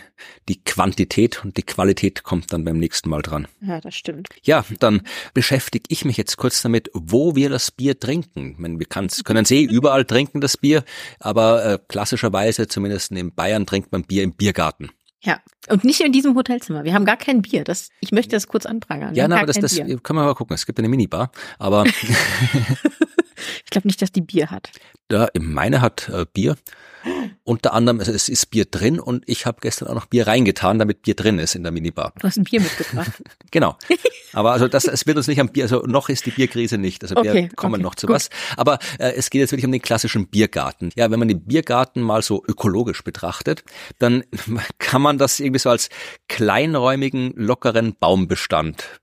die 0.48 0.62
Quantität 0.62 1.44
und 1.44 1.56
die 1.56 1.64
Qualität 1.64 2.22
kommt 2.22 2.52
dann 2.52 2.64
beim 2.64 2.78
nächsten 2.78 3.10
Mal 3.10 3.22
dran. 3.22 3.48
Ja, 3.60 3.80
das 3.80 3.96
stimmt. 3.96 4.28
Ja, 4.44 4.64
dann 4.78 5.02
beschäftige 5.34 5.84
ich 5.88 6.04
mich 6.04 6.16
jetzt 6.16 6.36
kurz 6.36 6.62
damit, 6.62 6.90
wo 6.94 7.34
wir 7.34 7.50
das 7.50 7.72
Bier 7.72 7.98
trinken. 7.98 8.52
Ich 8.52 8.58
meine, 8.58 8.78
wir 8.78 8.86
können 8.86 9.44
eh 9.50 9.62
überall 9.64 10.04
trinken, 10.04 10.40
das 10.40 10.56
Bier, 10.56 10.84
aber 11.18 11.64
äh, 11.64 11.78
klassischerweise, 11.88 12.68
zumindest 12.68 13.10
in 13.10 13.34
Bayern, 13.34 13.66
trinkt 13.66 13.90
man 13.90 14.04
Bier 14.04 14.22
im 14.22 14.34
Biergarten. 14.34 14.90
Ja. 15.24 15.40
Und 15.68 15.84
nicht 15.84 16.00
in 16.00 16.12
diesem 16.12 16.36
Hotelzimmer. 16.36 16.84
Wir 16.84 16.94
haben 16.94 17.04
gar 17.06 17.16
kein 17.16 17.42
Bier. 17.42 17.64
Das, 17.64 17.88
ich 18.00 18.12
möchte 18.12 18.36
das 18.36 18.46
kurz 18.46 18.66
anprangern. 18.66 19.14
Ja, 19.14 19.26
na, 19.26 19.38
aber 19.38 19.46
das, 19.46 19.58
das 19.58 19.74
Bier. 19.74 19.98
können 19.98 20.18
wir 20.18 20.24
mal 20.24 20.34
gucken. 20.34 20.54
Es 20.54 20.66
gibt 20.66 20.78
eine 20.78 20.88
Minibar, 20.88 21.30
aber 21.58 21.84
Ich 23.64 23.70
glaube 23.70 23.88
nicht, 23.88 24.00
dass 24.00 24.12
die 24.12 24.20
Bier 24.20 24.50
hat. 24.50 24.70
da 25.08 25.28
meine 25.38 25.80
hat 25.80 26.08
äh, 26.08 26.24
Bier 26.32 26.56
unter 27.44 27.72
anderem, 27.74 28.00
also 28.00 28.12
es 28.12 28.28
ist 28.28 28.50
Bier 28.50 28.64
drin 28.64 28.98
und 28.98 29.24
ich 29.26 29.46
habe 29.46 29.58
gestern 29.60 29.88
auch 29.88 29.94
noch 29.94 30.06
Bier 30.06 30.26
reingetan, 30.26 30.78
damit 30.78 31.02
Bier 31.02 31.14
drin 31.14 31.38
ist 31.38 31.54
in 31.54 31.62
der 31.62 31.72
Minibar. 31.72 32.12
Du 32.18 32.26
hast 32.26 32.36
ein 32.38 32.44
Bier 32.44 32.60
mitgebracht. 32.60 33.22
genau. 33.50 33.76
Aber 34.32 34.52
also 34.52 34.66
das, 34.66 34.84
es 34.86 35.06
wird 35.06 35.16
uns 35.16 35.28
nicht 35.28 35.40
am 35.40 35.48
Bier, 35.48 35.64
also 35.64 35.82
noch 35.86 36.08
ist 36.08 36.26
die 36.26 36.30
Bierkrise 36.30 36.78
nicht. 36.78 37.02
Also 37.02 37.14
wir 37.16 37.30
Okay, 37.30 37.48
kommen 37.54 37.74
okay, 37.74 37.82
noch 37.82 37.94
zu 37.94 38.06
gut. 38.06 38.16
was. 38.16 38.30
Aber 38.56 38.78
äh, 38.98 39.12
es 39.12 39.30
geht 39.30 39.40
jetzt 39.40 39.52
wirklich 39.52 39.66
um 39.66 39.72
den 39.72 39.82
klassischen 39.82 40.26
Biergarten. 40.28 40.90
Ja, 40.96 41.10
wenn 41.10 41.18
man 41.18 41.28
den 41.28 41.44
Biergarten 41.44 42.02
mal 42.02 42.22
so 42.22 42.42
ökologisch 42.46 43.04
betrachtet, 43.04 43.64
dann 43.98 44.24
kann 44.78 45.02
man 45.02 45.18
das 45.18 45.40
irgendwie 45.40 45.60
so 45.60 45.70
als 45.70 45.88
kleinräumigen, 46.28 47.32
lockeren 47.36 47.94
Baumbestand 47.98 49.00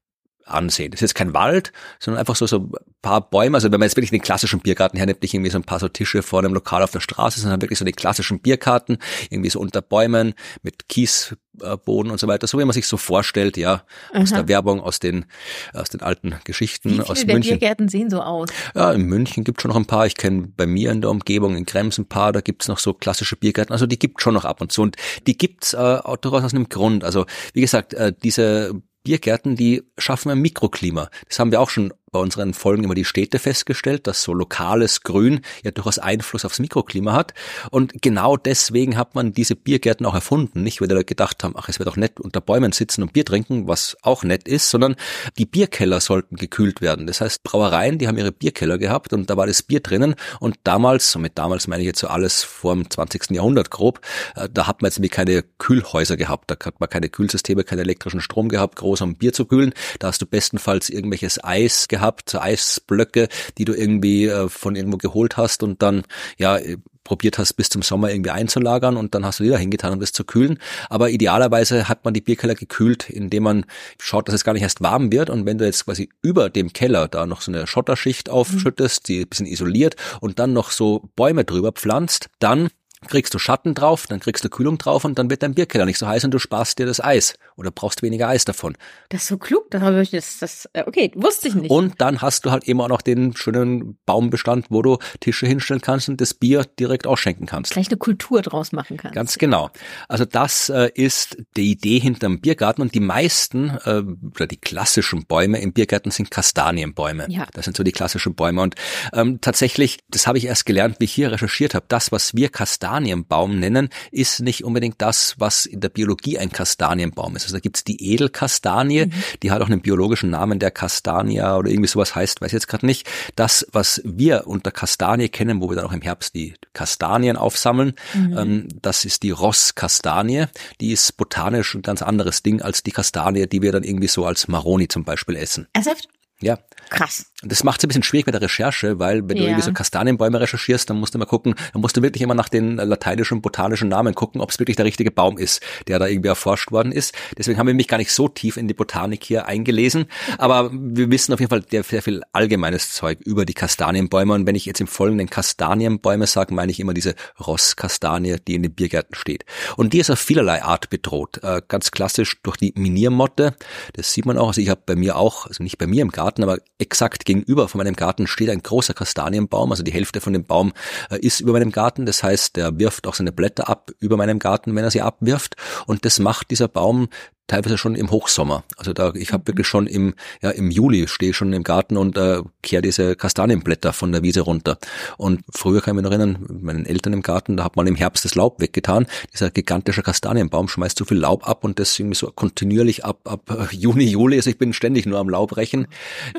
ansehen. 0.54 0.92
Das 0.92 1.00
ist 1.00 1.10
jetzt 1.10 1.16
kein 1.16 1.34
Wald, 1.34 1.72
sondern 2.00 2.20
einfach 2.20 2.36
so, 2.36 2.46
so 2.46 2.58
ein 2.60 2.72
paar 3.02 3.30
Bäume. 3.30 3.58
Also 3.58 3.72
wenn 3.72 3.80
man 3.80 3.88
jetzt 3.88 3.96
wirklich 3.96 4.12
den 4.12 4.22
klassischen 4.22 4.60
Biergarten 4.60 4.98
hernimmt, 4.98 5.22
nicht 5.22 5.34
irgendwie 5.34 5.52
so 5.52 5.58
ein 5.58 5.64
paar 5.64 5.80
so 5.80 5.88
Tische 5.88 6.22
vor 6.22 6.40
einem 6.40 6.54
Lokal 6.54 6.84
auf 6.84 6.92
der 6.92 7.00
Straße, 7.00 7.40
sondern 7.40 7.62
wirklich 7.62 7.80
so 7.80 7.86
den 7.86 7.96
klassischen 7.96 8.40
Biergarten, 8.40 8.98
irgendwie 9.30 9.50
so 9.50 9.60
unter 9.60 9.82
Bäumen 9.82 10.34
mit 10.62 10.88
Kiesboden 10.90 12.12
und 12.12 12.20
so 12.20 12.28
weiter, 12.28 12.48
so 12.48 12.60
wie 12.60 12.66
man 12.66 12.74
sich 12.74 12.88
so 12.88 12.98
vorstellt, 12.98 13.58
ja, 13.58 13.84
aus 14.14 14.32
Aha. 14.32 14.42
der 14.42 14.48
Werbung, 14.48 14.82
aus 14.82 15.00
den, 15.00 15.26
aus 15.74 15.90
den 15.90 16.02
alten 16.02 16.36
Geschichten, 16.44 16.98
Wie 16.98 17.02
aus 17.02 17.20
viele 17.20 17.28
der 17.28 17.36
München. 17.36 17.60
Biergärten 17.60 17.90
sehen 17.90 18.10
so 18.10 18.22
aus? 18.22 18.50
Ja, 18.76 18.92
in 18.92 19.04
München 19.04 19.44
gibt 19.44 19.62
schon 19.62 19.70
noch 19.70 19.78
ein 19.78 19.86
paar. 19.86 20.06
Ich 20.06 20.16
kenne 20.16 20.48
bei 20.56 20.66
mir 20.66 20.92
in 20.92 21.02
der 21.02 21.10
Umgebung 21.10 21.56
in 21.56 21.66
Krems 21.66 21.98
ein 21.98 22.06
paar. 22.06 22.32
Da 22.32 22.42
gibt's 22.42 22.68
noch 22.68 22.80
so 22.80 22.94
klassische 22.94 23.36
Biergärten. 23.36 23.74
Also 23.74 23.86
die 23.88 24.00
gibt 24.00 24.22
schon 24.22 24.34
noch 24.34 24.46
ab 24.46 24.62
und 24.62 24.72
zu. 24.72 24.82
Und 24.82 24.96
die 25.28 25.38
gibt's 25.38 25.74
äh, 25.74 25.78
auch 25.78 26.18
durchaus 26.18 26.44
aus 26.44 26.54
einem 26.54 26.70
Grund. 26.70 27.04
Also 27.04 27.26
wie 27.54 27.62
gesagt, 27.62 27.94
äh, 27.94 28.14
diese 28.24 28.82
Biergärten, 29.04 29.56
die 29.56 29.84
schaffen 29.98 30.32
ein 30.32 30.40
Mikroklima. 30.40 31.10
Das 31.28 31.40
haben 31.40 31.52
wir 31.52 31.62
auch 31.62 31.70
schon 31.70 31.94
bei 32.12 32.20
unseren 32.20 32.54
Folgen 32.54 32.84
über 32.84 32.96
die 32.96 33.06
Städte 33.06 33.40
festgestellt, 33.40 34.06
dass 34.06 34.22
so 34.22 34.34
lokales 34.34 35.02
Grün 35.02 35.42
ja 35.64 35.72
durchaus 35.72 35.98
Einfluss 35.98 36.44
aufs 36.44 36.60
Mikroklima 36.60 37.14
hat. 37.14 37.34
Und 37.72 38.02
genau 38.02 38.36
deswegen 38.36 38.98
hat 38.98 39.16
man 39.16 39.32
diese 39.32 39.56
Biergärten 39.56 40.06
auch 40.06 40.14
erfunden. 40.14 40.62
Nicht, 40.62 40.82
weil 40.82 40.90
die 40.90 40.94
Leute 40.94 41.06
gedacht 41.06 41.44
haben, 41.44 41.56
ach, 41.58 41.70
es 41.70 41.80
wäre 41.80 41.90
doch 41.90 41.96
nett 41.96 42.20
unter 42.20 42.42
Bäumen 42.42 42.74
sitzen 42.74 43.02
und 43.04 43.14
Bier 43.14 43.24
trinken, 43.24 43.68
was 43.68 43.96
auch 44.02 44.24
nett 44.24 44.48
ist, 44.48 44.70
sondern 44.70 44.96
die 45.38 45.46
Bierkeller 45.46 46.02
sollten 46.02 46.36
gekühlt 46.36 46.82
werden. 46.82 47.08
Das 47.08 47.22
heißt, 47.22 47.44
Brauereien, 47.44 47.98
die 47.98 48.10
haben 48.10 48.18
ihre 48.18 48.34
Bierkeller 48.34 48.78
gehabt 48.78 49.14
und 49.14 49.30
da 49.30 49.38
war 49.38 49.48
das 49.48 49.64
Bier 49.64 49.80
drinnen. 49.80 50.16
Und 50.42 50.58
damals, 50.66 51.16
und 51.16 51.22
mit 51.22 51.38
damals 51.38 51.68
meine 51.68 51.82
ich 51.82 51.88
jetzt 51.88 52.00
so 52.00 52.08
alles 52.08 52.44
vor 52.44 52.74
dem 52.74 52.90
20. 52.90 53.32
Jahrhundert 53.32 53.72
grob, 53.72 54.02
äh, 54.36 54.50
da 54.52 54.68
hat 54.68 54.82
man 54.82 54.90
jetzt 54.90 54.98
irgendwie 54.98 55.10
keine 55.10 55.44
Kühlhäuser 55.60 56.18
gehabt. 56.18 56.52
Da 56.52 56.58
hat 56.66 56.82
man 56.82 56.90
keine 56.90 57.08
Kühlsysteme, 57.08 57.64
keinen 57.64 57.80
elektrischen 57.80 58.20
Strom 58.20 58.50
gehabt, 58.50 58.76
groß 58.76 59.00
um 59.02 59.16
Bier 59.16 59.32
zu 59.32 59.46
kühlen. 59.46 59.74
Da 60.00 60.08
hast 60.08 60.22
du 60.22 60.26
bestenfalls 60.26 60.90
irgendwelches 60.90 61.42
Eis 61.42 61.88
gehabt, 61.88 62.01
so 62.30 62.40
Eisblöcke, 62.40 63.28
die 63.58 63.66
du 63.66 63.74
irgendwie 63.74 64.26
äh, 64.26 64.50
von 64.50 64.76
irgendwo 64.76 64.98
geholt 64.98 65.38
hast 65.38 65.64
und 65.64 65.82
dann, 65.82 66.04
ja, 66.38 66.58
äh, 66.58 66.78
probiert 67.04 67.38
hast, 67.38 67.54
bis 67.54 67.70
zum 67.70 67.82
Sommer 67.82 68.12
irgendwie 68.12 68.30
einzulagern 68.30 68.96
und 68.96 69.16
dann 69.16 69.26
hast 69.26 69.40
du 69.40 69.44
die 69.44 69.50
da 69.50 69.58
hingetan, 69.58 69.94
um 69.94 70.00
das 70.00 70.12
zu 70.12 70.24
kühlen. 70.24 70.60
Aber 70.90 71.10
idealerweise 71.10 71.90
hat 71.90 72.06
man 72.06 72.14
die 72.14 72.22
Bierkeller 72.22 72.56
gekühlt, 72.56 73.10
indem 73.10 73.44
man 73.44 73.66
schaut, 74.00 74.28
dass 74.28 74.36
es 74.36 74.44
gar 74.44 74.54
nicht 74.54 74.62
erst 74.62 74.82
warm 74.82 75.12
wird. 75.12 75.30
Und 75.30 75.46
wenn 75.46 75.58
du 75.58 75.66
jetzt 75.66 75.86
quasi 75.86 76.10
über 76.22 76.50
dem 76.50 76.74
Keller 76.74 77.08
da 77.08 77.26
noch 77.26 77.42
so 77.42 77.52
eine 77.52 77.66
Schotterschicht 77.68 78.30
aufschüttest, 78.30 79.08
die 79.08 79.22
ein 79.22 79.28
bisschen 79.28 79.48
isoliert 79.48 79.96
und 80.22 80.40
dann 80.40 80.54
noch 80.54 80.72
so 80.72 81.10
Bäume 81.16 81.44
drüber 81.44 81.72
pflanzt, 81.72 82.30
dann 82.40 82.70
kriegst 83.08 83.34
du 83.34 83.40
Schatten 83.40 83.74
drauf, 83.74 84.06
dann 84.08 84.20
kriegst 84.20 84.44
du 84.44 84.50
Kühlung 84.50 84.78
drauf 84.78 85.06
und 85.06 85.18
dann 85.18 85.30
wird 85.30 85.44
dein 85.44 85.56
Bierkeller 85.56 85.86
nicht 85.86 85.98
so 85.98 86.08
heiß 86.08 86.24
und 86.24 86.32
du 86.32 86.40
sparst 86.40 86.80
dir 86.80 86.86
das 86.86 87.04
Eis 87.04 87.36
oder 87.56 87.72
brauchst 87.72 88.04
weniger 88.04 88.28
Eis 88.28 88.46
davon. 88.46 88.78
Das 89.10 89.24
ist 89.24 89.28
so 89.28 89.38
klug, 89.38 89.70
das 89.72 89.82
habe 89.82 90.02
ich 90.02 90.12
das, 90.12 90.40
das 90.40 90.70
äh, 90.74 90.84
okay, 90.86 91.12
wusste 91.16 91.48
ich 91.48 91.56
nicht. 91.56 91.72
Und 91.72 92.00
dann 92.00 92.22
hast 92.22 92.46
du 92.46 92.52
halt 92.52 92.66
eben 92.66 92.80
auch 92.82 92.88
noch 92.88 93.02
den 93.02 93.36
schönen 93.36 93.98
Baumbestand, 94.06 94.68
wo 94.70 94.82
du 94.82 94.98
Tische 95.20 95.48
hinstellen 95.48 95.82
kannst 95.82 96.10
und 96.10 96.22
das 96.22 96.34
Bier 96.34 96.66
direkt 96.80 97.08
ausschenken 97.08 97.48
kannst. 97.48 97.74
Gleich 97.74 97.88
eine 97.88 97.98
Kultur 97.98 98.42
draus 98.42 98.72
machen 98.72 98.98
kannst. 98.98 99.16
Ganz 99.16 99.38
genau. 99.38 99.70
Also 100.08 100.26
das 100.26 100.70
äh, 100.70 100.92
ist 100.94 101.38
die 101.58 101.72
Idee 101.72 102.00
hinterm 102.00 102.40
Biergarten 102.40 102.82
und 102.82 102.94
die 102.94 103.00
meisten 103.00 103.70
äh, 103.84 104.04
oder 104.36 104.48
die 104.48 104.58
klassischen 104.58 105.26
Bäume 105.26 105.60
im 105.60 105.74
Biergarten 105.74 106.12
sind 106.12 106.32
Kastanienbäume. 106.32 107.26
Ja. 107.30 107.48
Das 107.54 107.66
sind 107.66 107.76
so 107.76 107.84
die 107.84 107.92
klassischen 107.92 108.36
Bäume 108.36 108.62
und 108.62 108.76
ähm, 109.14 109.40
tatsächlich, 109.42 110.00
das 110.10 110.28
habe 110.28 110.38
ich 110.38 110.46
erst 110.46 110.66
gelernt, 110.66 110.98
wie 111.00 111.06
ich 111.06 111.14
hier 111.14 111.32
recherchiert 111.32 111.74
habe. 111.74 111.86
Das, 111.88 112.12
was 112.12 112.36
wir 112.36 112.50
Kastanienbaum 112.92 113.58
nennen, 113.58 113.90
ist 114.12 114.42
nicht 114.42 114.66
unbedingt 114.66 115.02
das, 115.02 115.36
was 115.38 115.66
in 115.66 115.80
der 115.80 115.90
Biologie 115.90 116.38
ein 116.38 116.52
Kastanienbaum 116.52 117.36
ist. 117.36 117.44
Also 117.44 117.56
da 117.56 117.60
gibt's 117.60 117.84
die 117.84 118.12
Edelkastanie, 118.12 119.10
die 119.42 119.52
hat 119.52 119.62
auch 119.62 119.68
einen 119.68 119.82
biologischen 119.82 120.30
Namen, 120.30 120.60
der 120.60 120.72
Castania 120.72 121.58
oder 121.58 121.70
irgendwie 121.70 121.88
sowas 121.88 122.16
heißt, 122.16 122.42
weiß 122.42 122.48
ich 122.48 122.54
jetzt 122.54 122.68
gerade 122.68 122.86
nicht. 122.86 123.10
Das, 123.36 123.66
was 123.72 124.02
wir 124.04 124.48
unter 124.48 124.72
Kastanie 124.72 125.30
kennen, 125.30 125.62
wo 125.62 125.70
wir 125.70 125.78
dann 125.78 125.86
auch 125.86 125.94
im 125.94 126.02
Herbst 126.02 126.36
die 126.36 126.54
Kastanien 126.74 127.38
aufsammeln, 127.38 127.94
ähm, 128.14 128.68
das 128.82 129.06
ist 129.06 129.24
die 129.24 129.32
Rosskastanie. 129.32 130.46
Die 130.82 130.92
ist 130.92 131.16
botanisch 131.16 131.74
ein 131.76 131.82
ganz 131.82 132.02
anderes 132.02 132.44
Ding 132.44 132.62
als 132.62 132.84
die 132.84 132.92
Kastanie, 132.92 133.48
die 133.48 133.62
wir 133.62 133.72
dann 133.72 133.84
irgendwie 133.84 134.08
so 134.08 134.26
als 134.26 134.48
Maroni 134.48 134.88
zum 134.90 135.06
Beispiel 135.06 135.38
essen. 135.38 135.68
Ernsthaft? 135.74 136.10
Ja, 136.42 136.58
Krass. 136.92 137.26
das 137.44 137.64
macht 137.64 137.80
es 137.80 137.86
ein 137.86 137.88
bisschen 137.88 138.04
schwierig 138.04 138.26
bei 138.26 138.32
der 138.32 138.42
Recherche, 138.42 139.00
weil 139.00 139.28
wenn 139.28 139.38
du 139.38 139.44
Ja. 139.44 139.50
irgendwie 139.50 139.64
so 139.64 139.74
Kastanienbäume 139.74 140.40
recherchierst, 140.40 140.90
dann 140.90 140.98
musst 141.00 141.16
du 141.16 141.18
mal 141.18 141.26
gucken, 141.26 141.56
dann 141.74 141.82
musst 141.82 141.98
du 141.98 142.02
wirklich 142.04 142.22
immer 142.22 142.36
nach 142.36 142.50
den 142.50 142.76
lateinischen 142.76 143.42
botanischen 143.42 143.90
Namen 143.90 144.14
gucken, 144.14 144.42
ob 144.42 144.52
es 144.52 144.60
wirklich 144.60 144.76
der 144.78 144.86
richtige 144.86 145.10
Baum 145.10 145.38
ist, 145.40 145.62
der 145.88 145.98
da 145.98 146.06
irgendwie 146.08 146.28
erforscht 146.30 146.72
worden 146.72 146.92
ist. 146.92 147.16
Deswegen 147.38 147.58
haben 147.58 147.68
wir 147.68 147.74
mich 147.74 147.88
gar 147.88 147.98
nicht 147.98 148.12
so 148.12 148.28
tief 148.28 148.58
in 148.58 148.68
die 148.68 148.74
Botanik 148.76 149.24
hier 149.24 149.48
eingelesen, 149.48 150.06
aber 150.38 150.70
wir 150.74 151.10
wissen 151.10 151.34
auf 151.34 151.40
jeden 151.40 151.50
Fall 151.50 151.64
sehr, 151.70 151.84
sehr 151.84 152.02
viel 152.04 152.22
allgemeines 152.34 152.94
Zeug 152.94 153.20
über 153.22 153.46
die 153.46 153.54
Kastanienbäume 153.56 154.34
und 154.34 154.46
wenn 154.46 154.56
ich 154.56 154.66
jetzt 154.66 154.82
im 154.82 154.88
Folgenden 154.88 155.30
Kastanienbäume 155.30 156.28
sage, 156.28 156.54
meine 156.54 156.72
ich 156.72 156.80
immer 156.80 156.94
diese 156.94 157.16
Rosskastanie, 157.40 158.38
die 158.48 158.56
in 158.56 158.64
den 158.64 158.74
Biergärten 158.74 159.16
steht. 159.16 159.46
Und 159.78 159.94
die 159.94 160.00
ist 160.00 160.10
auf 160.10 160.20
vielerlei 160.20 160.64
Art 160.64 160.90
bedroht. 160.90 161.40
Äh, 161.44 161.62
ganz 161.68 161.92
klassisch 161.92 162.42
durch 162.44 162.58
die 162.58 162.74
Miniermotte. 162.76 163.56
Das 163.94 164.12
sieht 164.14 164.26
man 164.26 164.38
auch. 164.38 164.48
Also 164.50 164.62
ich 164.62 164.70
habe 164.70 164.82
bei 164.86 164.96
mir 164.96 165.16
auch, 165.16 165.46
also 165.48 165.64
nicht 165.64 165.78
bei 165.78 165.88
mir 165.88 166.02
im 166.02 166.12
Garten, 166.12 166.44
aber 166.44 166.58
exakt 166.82 167.26
gegenüber 167.26 167.68
von 167.68 167.80
meinem 167.80 167.96
Garten 167.96 168.28
steht 168.28 168.50
ein 168.50 168.62
großer 168.62 168.94
Kastanienbaum. 168.94 169.72
Also 169.72 169.84
die 169.84 169.94
Hälfte 169.94 170.20
von 170.20 170.34
dem 170.34 170.44
Baum 170.44 170.74
äh, 171.10 171.20
ist 171.20 171.40
über 171.40 171.54
meinem 171.54 171.72
Garten. 171.72 172.06
Das 172.06 172.24
heißt, 172.24 172.58
der 172.58 172.78
wirft 172.80 173.08
auch 173.08 173.14
seine 173.14 173.32
Blätter 173.32 173.70
ab 173.70 173.92
über 174.00 174.18
meinem 174.18 174.40
Garten, 174.40 174.76
wenn 174.76 174.84
er 174.84 174.92
sie 174.92 175.02
abwirft. 175.02 175.56
Und 175.86 176.06
das 176.06 176.20
macht 176.20 176.52
dieser 176.52 176.68
Baum 176.68 177.08
teilweise 177.48 177.78
schon 177.78 177.96
im 177.96 178.12
Hochsommer. 178.12 178.64
Also 178.78 178.94
da, 178.94 179.14
ich 179.14 179.34
habe 179.34 179.48
wirklich 179.48 179.68
schon 179.68 179.88
im, 179.88 180.14
ja, 180.42 180.52
im 180.52 180.72
Juli 180.72 181.08
stehe 181.08 181.34
schon 181.34 181.52
im 181.54 181.64
Garten 181.64 181.98
und 181.98 182.18
äh, 182.18 182.42
kehre 182.62 182.82
diese 182.82 183.16
Kastanienblätter 183.16 183.94
von 183.94 184.12
der 184.12 184.24
Wiese 184.24 184.42
runter. 184.42 184.78
Und 185.18 185.42
früher 185.54 185.82
kann 185.82 185.94
ich 185.94 185.96
mich 186.02 186.04
noch 186.04 186.12
erinnern, 186.12 186.38
mit 186.48 186.64
meinen 186.64 186.86
Eltern 186.86 187.14
im 187.14 187.22
Garten, 187.22 187.58
da 187.58 187.66
hat 187.66 187.76
man 187.76 187.88
im 187.88 187.96
Herbst 187.96 188.24
das 188.24 188.36
Laub 188.36 188.62
weggetan. 188.62 189.06
Dieser 189.34 189.50
gigantische 189.52 190.02
Kastanienbaum 190.02 190.68
schmeißt 190.68 190.98
so 190.98 191.06
viel 191.06 191.18
Laub 191.18 191.48
ab 191.48 191.64
und 191.64 191.80
das 191.80 191.98
irgendwie 192.00 192.18
so 192.18 192.32
kontinuierlich 192.32 193.04
ab, 193.04 193.20
ab 193.26 193.50
äh, 193.50 193.76
Juni, 193.76 194.06
Juli. 194.06 194.38
Also 194.38 194.50
ich 194.50 194.58
bin 194.58 194.74
ständig 194.74 195.06
nur 195.06 195.20
am 195.20 195.30
Laub 195.30 195.58
rächen. 195.58 195.88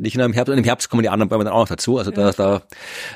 Nicht 0.00 0.16
nur 0.16 0.24
im 0.24 0.32
Herbst. 0.32 0.50
Und 0.50 0.58
im 0.58 0.64
Herbst 0.64 0.88
kommen 0.88 1.02
die 1.02 1.08
anderen 1.08 1.28
Bäume 1.28 1.44
dann 1.44 1.52
auch 1.52 1.60
noch 1.60 1.68
dazu. 1.68 1.98
Also 1.98 2.10
da, 2.10 2.32
da, 2.32 2.62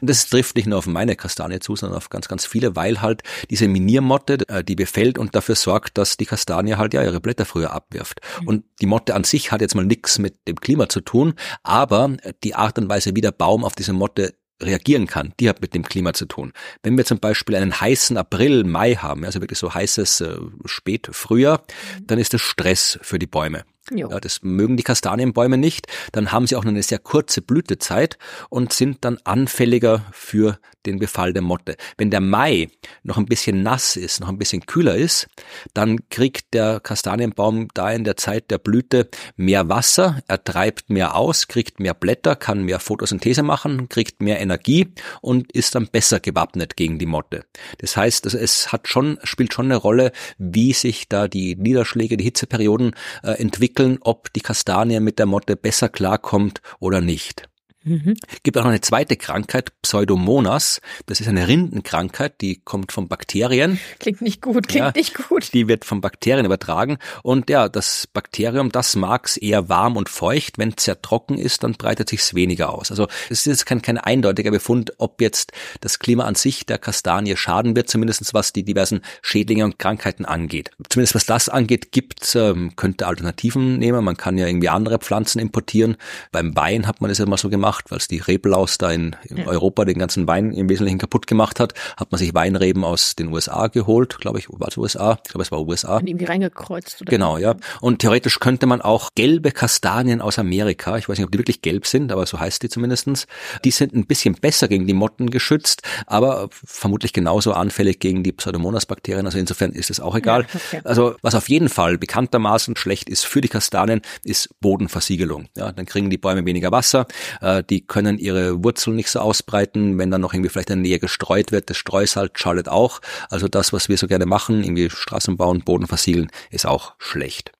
das 0.02 0.28
trifft 0.28 0.56
nicht 0.56 0.66
nur 0.66 0.78
auf 0.78 0.86
meine 0.86 1.16
Kastanie 1.16 1.60
zu, 1.60 1.76
sondern 1.76 1.96
auf 1.96 2.10
ganz, 2.10 2.28
ganz 2.28 2.44
viele, 2.46 2.76
weil 2.76 3.00
halt 3.00 3.22
diese 3.50 3.68
Miniermotte, 3.68 4.38
äh, 4.48 4.62
die 4.62 4.76
befällt 4.76 5.18
und 5.18 5.34
dafür 5.34 5.54
sorgt, 5.54 5.96
dass 5.98 6.16
die 6.16 6.26
Kastanie 6.26 6.74
halt 6.74 6.92
ja 6.92 7.02
ihre 7.02 7.20
Blätter 7.20 7.44
früher 7.44 7.72
abwirft. 7.76 8.20
Und 8.44 8.64
die 8.80 8.86
Motte 8.86 9.14
an 9.14 9.24
sich 9.24 9.52
hat 9.52 9.60
jetzt 9.60 9.74
mal 9.74 9.84
nichts 9.84 10.18
mit 10.18 10.48
dem 10.48 10.56
Klima 10.56 10.88
zu 10.88 11.00
tun, 11.00 11.34
aber 11.62 12.16
die 12.42 12.54
Art 12.54 12.78
und 12.78 12.88
Weise, 12.88 13.14
wie 13.14 13.20
der 13.20 13.32
Baum 13.32 13.64
auf 13.64 13.74
diese 13.74 13.92
Motte 13.92 14.34
reagieren 14.62 15.06
kann, 15.06 15.34
die 15.38 15.48
hat 15.48 15.60
mit 15.60 15.74
dem 15.74 15.82
Klima 15.82 16.14
zu 16.14 16.26
tun. 16.26 16.52
Wenn 16.82 16.96
wir 16.96 17.04
zum 17.04 17.18
Beispiel 17.18 17.56
einen 17.56 17.78
heißen 17.78 18.16
April, 18.16 18.64
Mai 18.64 18.94
haben, 18.94 19.24
also 19.24 19.40
wirklich 19.40 19.58
so 19.58 19.74
heißes 19.74 20.22
äh, 20.22 20.36
Spätfrühjahr, 20.64 21.62
dann 22.06 22.18
ist 22.18 22.32
das 22.32 22.40
Stress 22.40 22.98
für 23.02 23.18
die 23.18 23.26
Bäume. 23.26 23.64
Jo. 23.90 24.10
Ja, 24.10 24.20
das 24.20 24.42
mögen 24.42 24.76
die 24.76 24.82
Kastanienbäume 24.82 25.58
nicht. 25.58 25.86
Dann 26.12 26.32
haben 26.32 26.46
sie 26.46 26.56
auch 26.56 26.64
nur 26.64 26.72
eine 26.72 26.82
sehr 26.82 26.98
kurze 26.98 27.40
Blütezeit 27.40 28.18
und 28.50 28.72
sind 28.72 29.04
dann 29.04 29.18
anfälliger 29.24 30.06
für 30.12 30.58
den 30.86 30.98
Befall 30.98 31.32
der 31.32 31.42
Motte. 31.42 31.76
Wenn 31.98 32.10
der 32.10 32.20
Mai 32.20 32.68
noch 33.02 33.18
ein 33.18 33.26
bisschen 33.26 33.62
nass 33.62 33.96
ist, 33.96 34.20
noch 34.20 34.28
ein 34.28 34.38
bisschen 34.38 34.64
kühler 34.66 34.96
ist, 34.96 35.26
dann 35.74 36.08
kriegt 36.08 36.54
der 36.54 36.80
Kastanienbaum 36.80 37.68
da 37.74 37.90
in 37.90 38.04
der 38.04 38.16
Zeit 38.16 38.50
der 38.50 38.58
Blüte 38.58 39.08
mehr 39.36 39.68
Wasser, 39.68 40.20
er 40.28 40.42
treibt 40.42 40.88
mehr 40.90 41.16
aus, 41.16 41.48
kriegt 41.48 41.80
mehr 41.80 41.94
Blätter, 41.94 42.36
kann 42.36 42.64
mehr 42.64 42.80
Photosynthese 42.80 43.42
machen, 43.42 43.88
kriegt 43.88 44.22
mehr 44.22 44.40
Energie 44.40 44.92
und 45.20 45.52
ist 45.52 45.74
dann 45.74 45.88
besser 45.88 46.20
gewappnet 46.20 46.76
gegen 46.76 46.98
die 46.98 47.06
Motte. 47.06 47.44
Das 47.78 47.96
heißt, 47.96 48.24
also 48.24 48.38
es 48.38 48.72
hat 48.72 48.88
schon, 48.88 49.18
spielt 49.24 49.52
schon 49.52 49.66
eine 49.66 49.76
Rolle, 49.76 50.12
wie 50.38 50.72
sich 50.72 51.08
da 51.08 51.28
die 51.28 51.56
Niederschläge, 51.56 52.16
die 52.16 52.24
Hitzeperioden 52.24 52.94
äh, 53.22 53.32
entwickeln, 53.32 53.75
ob 54.02 54.32
die 54.32 54.40
Kastanie 54.40 55.00
mit 55.00 55.18
der 55.18 55.26
Motte 55.26 55.56
besser 55.56 55.88
klarkommt 55.88 56.60
oder 56.80 57.00
nicht. 57.00 57.48
Mhm. 57.86 58.16
Gibt 58.42 58.58
auch 58.58 58.64
noch 58.64 58.70
eine 58.70 58.80
zweite 58.80 59.16
Krankheit, 59.16 59.70
Pseudomonas. 59.80 60.80
Das 61.06 61.20
ist 61.20 61.28
eine 61.28 61.46
Rindenkrankheit, 61.46 62.40
die 62.40 62.56
kommt 62.56 62.90
von 62.90 63.06
Bakterien. 63.06 63.78
Klingt 64.00 64.22
nicht 64.22 64.42
gut, 64.42 64.66
klingt 64.66 64.86
ja, 64.86 64.92
nicht 64.94 65.14
gut. 65.14 65.54
Die 65.54 65.68
wird 65.68 65.84
von 65.84 66.00
Bakterien 66.00 66.44
übertragen. 66.44 66.98
Und 67.22 67.48
ja, 67.48 67.68
das 67.68 68.08
Bakterium, 68.12 68.72
das 68.72 68.96
mag 68.96 69.26
es 69.26 69.36
eher 69.36 69.68
warm 69.68 69.96
und 69.96 70.08
feucht. 70.08 70.58
Wenn 70.58 70.74
es 70.76 70.84
sehr 70.84 71.00
trocken 71.00 71.38
ist, 71.38 71.62
dann 71.62 71.74
breitet 71.74 72.08
sich 72.08 72.34
weniger 72.34 72.72
aus. 72.72 72.90
Also 72.90 73.06
es 73.30 73.46
ist 73.46 73.66
kein, 73.66 73.82
kein 73.82 73.98
eindeutiger 73.98 74.50
Befund, 74.50 74.94
ob 74.98 75.20
jetzt 75.20 75.52
das 75.80 76.00
Klima 76.00 76.24
an 76.24 76.34
sich 76.34 76.66
der 76.66 76.78
Kastanie 76.78 77.36
schaden 77.36 77.76
wird, 77.76 77.88
zumindest 77.88 78.34
was 78.34 78.52
die 78.52 78.64
diversen 78.64 79.02
Schädlinge 79.22 79.64
und 79.64 79.78
Krankheiten 79.78 80.24
angeht. 80.24 80.70
Zumindest 80.88 81.14
was 81.14 81.26
das 81.26 81.48
angeht, 81.48 81.92
gibt 81.92 82.34
ähm, 82.34 82.74
könnte 82.74 83.06
Alternativen 83.06 83.78
nehmen. 83.78 84.04
Man 84.04 84.16
kann 84.16 84.38
ja 84.38 84.46
irgendwie 84.46 84.68
andere 84.68 84.98
Pflanzen 84.98 85.38
importieren. 85.38 85.96
Beim 86.32 86.56
Wein 86.56 86.88
hat 86.88 87.00
man 87.00 87.10
das 87.10 87.18
ja 87.18 87.26
mal 87.26 87.36
so 87.36 87.48
gemacht, 87.48 87.75
weil 87.88 87.98
es 87.98 88.08
die 88.08 88.18
Reblaus 88.18 88.78
da 88.78 88.90
in, 88.90 89.16
in 89.24 89.38
ja. 89.38 89.46
Europa 89.46 89.84
den 89.84 89.98
ganzen 89.98 90.26
Wein 90.26 90.52
im 90.52 90.68
Wesentlichen 90.68 90.98
kaputt 90.98 91.26
gemacht 91.26 91.60
hat, 91.60 91.74
hat 91.96 92.10
man 92.12 92.18
sich 92.18 92.34
Weinreben 92.34 92.84
aus 92.84 93.16
den 93.16 93.32
USA 93.32 93.68
geholt, 93.68 94.18
glaube 94.18 94.38
ich, 94.38 94.48
war 94.48 94.68
es 94.68 94.76
USA? 94.76 95.18
Ich 95.24 95.30
glaube, 95.30 95.42
es 95.42 95.50
war 95.50 95.60
USA. 95.66 95.98
Und 95.98 96.08
irgendwie 96.08 96.24
reingekreuzt. 96.24 97.02
Oder 97.02 97.10
genau, 97.10 97.38
ja. 97.38 97.54
Und 97.80 98.00
theoretisch 98.00 98.40
könnte 98.40 98.66
man 98.66 98.80
auch 98.80 99.10
gelbe 99.14 99.52
Kastanien 99.52 100.20
aus 100.20 100.38
Amerika, 100.38 100.96
ich 100.96 101.08
weiß 101.08 101.18
nicht, 101.18 101.26
ob 101.26 101.32
die 101.32 101.38
wirklich 101.38 101.62
gelb 101.62 101.86
sind, 101.86 102.12
aber 102.12 102.26
so 102.26 102.38
heißt 102.38 102.62
die 102.62 102.68
zumindestens. 102.68 103.26
die 103.64 103.70
sind 103.70 103.94
ein 103.94 104.06
bisschen 104.06 104.34
besser 104.34 104.68
gegen 104.68 104.86
die 104.86 104.94
Motten 104.94 105.30
geschützt, 105.30 105.82
aber 106.06 106.48
vermutlich 106.50 107.12
genauso 107.12 107.52
anfällig 107.52 108.00
gegen 108.00 108.22
die 108.22 108.32
Pseudomonas-Bakterien. 108.32 109.26
Also 109.26 109.38
insofern 109.38 109.72
ist 109.72 109.90
es 109.90 110.00
auch 110.00 110.14
egal. 110.14 110.42
Ja, 110.42 110.48
okay. 110.54 110.80
Also 110.84 111.16
was 111.22 111.34
auf 111.34 111.48
jeden 111.48 111.68
Fall 111.68 111.98
bekanntermaßen 111.98 112.76
schlecht 112.76 113.08
ist 113.08 113.24
für 113.24 113.40
die 113.40 113.48
Kastanien, 113.48 114.02
ist 114.24 114.48
Bodenversiegelung. 114.60 115.48
Ja, 115.56 115.72
dann 115.72 115.86
kriegen 115.86 116.10
die 116.10 116.18
Bäume 116.18 116.44
weniger 116.44 116.72
Wasser, 116.72 117.06
äh, 117.40 117.62
die 117.70 117.86
können 117.86 118.18
ihre 118.18 118.62
Wurzeln 118.62 118.96
nicht 118.96 119.10
so 119.10 119.20
ausbreiten, 119.20 119.98
wenn 119.98 120.10
dann 120.10 120.20
noch 120.20 120.34
irgendwie 120.34 120.50
vielleicht 120.50 120.70
in 120.70 120.82
der 120.82 120.90
Nähe 120.90 120.98
gestreut 120.98 121.52
wird, 121.52 121.70
das 121.70 121.76
Streusalz 121.76 122.38
schadet 122.38 122.68
auch. 122.68 123.00
Also 123.30 123.48
das, 123.48 123.72
was 123.72 123.88
wir 123.88 123.98
so 123.98 124.06
gerne 124.06 124.26
machen, 124.26 124.62
irgendwie 124.62 124.90
Straßen 124.90 125.36
bauen, 125.36 125.62
Boden 125.62 125.86
versiegeln, 125.86 126.30
ist 126.50 126.66
auch 126.66 126.94
schlecht. 126.98 127.55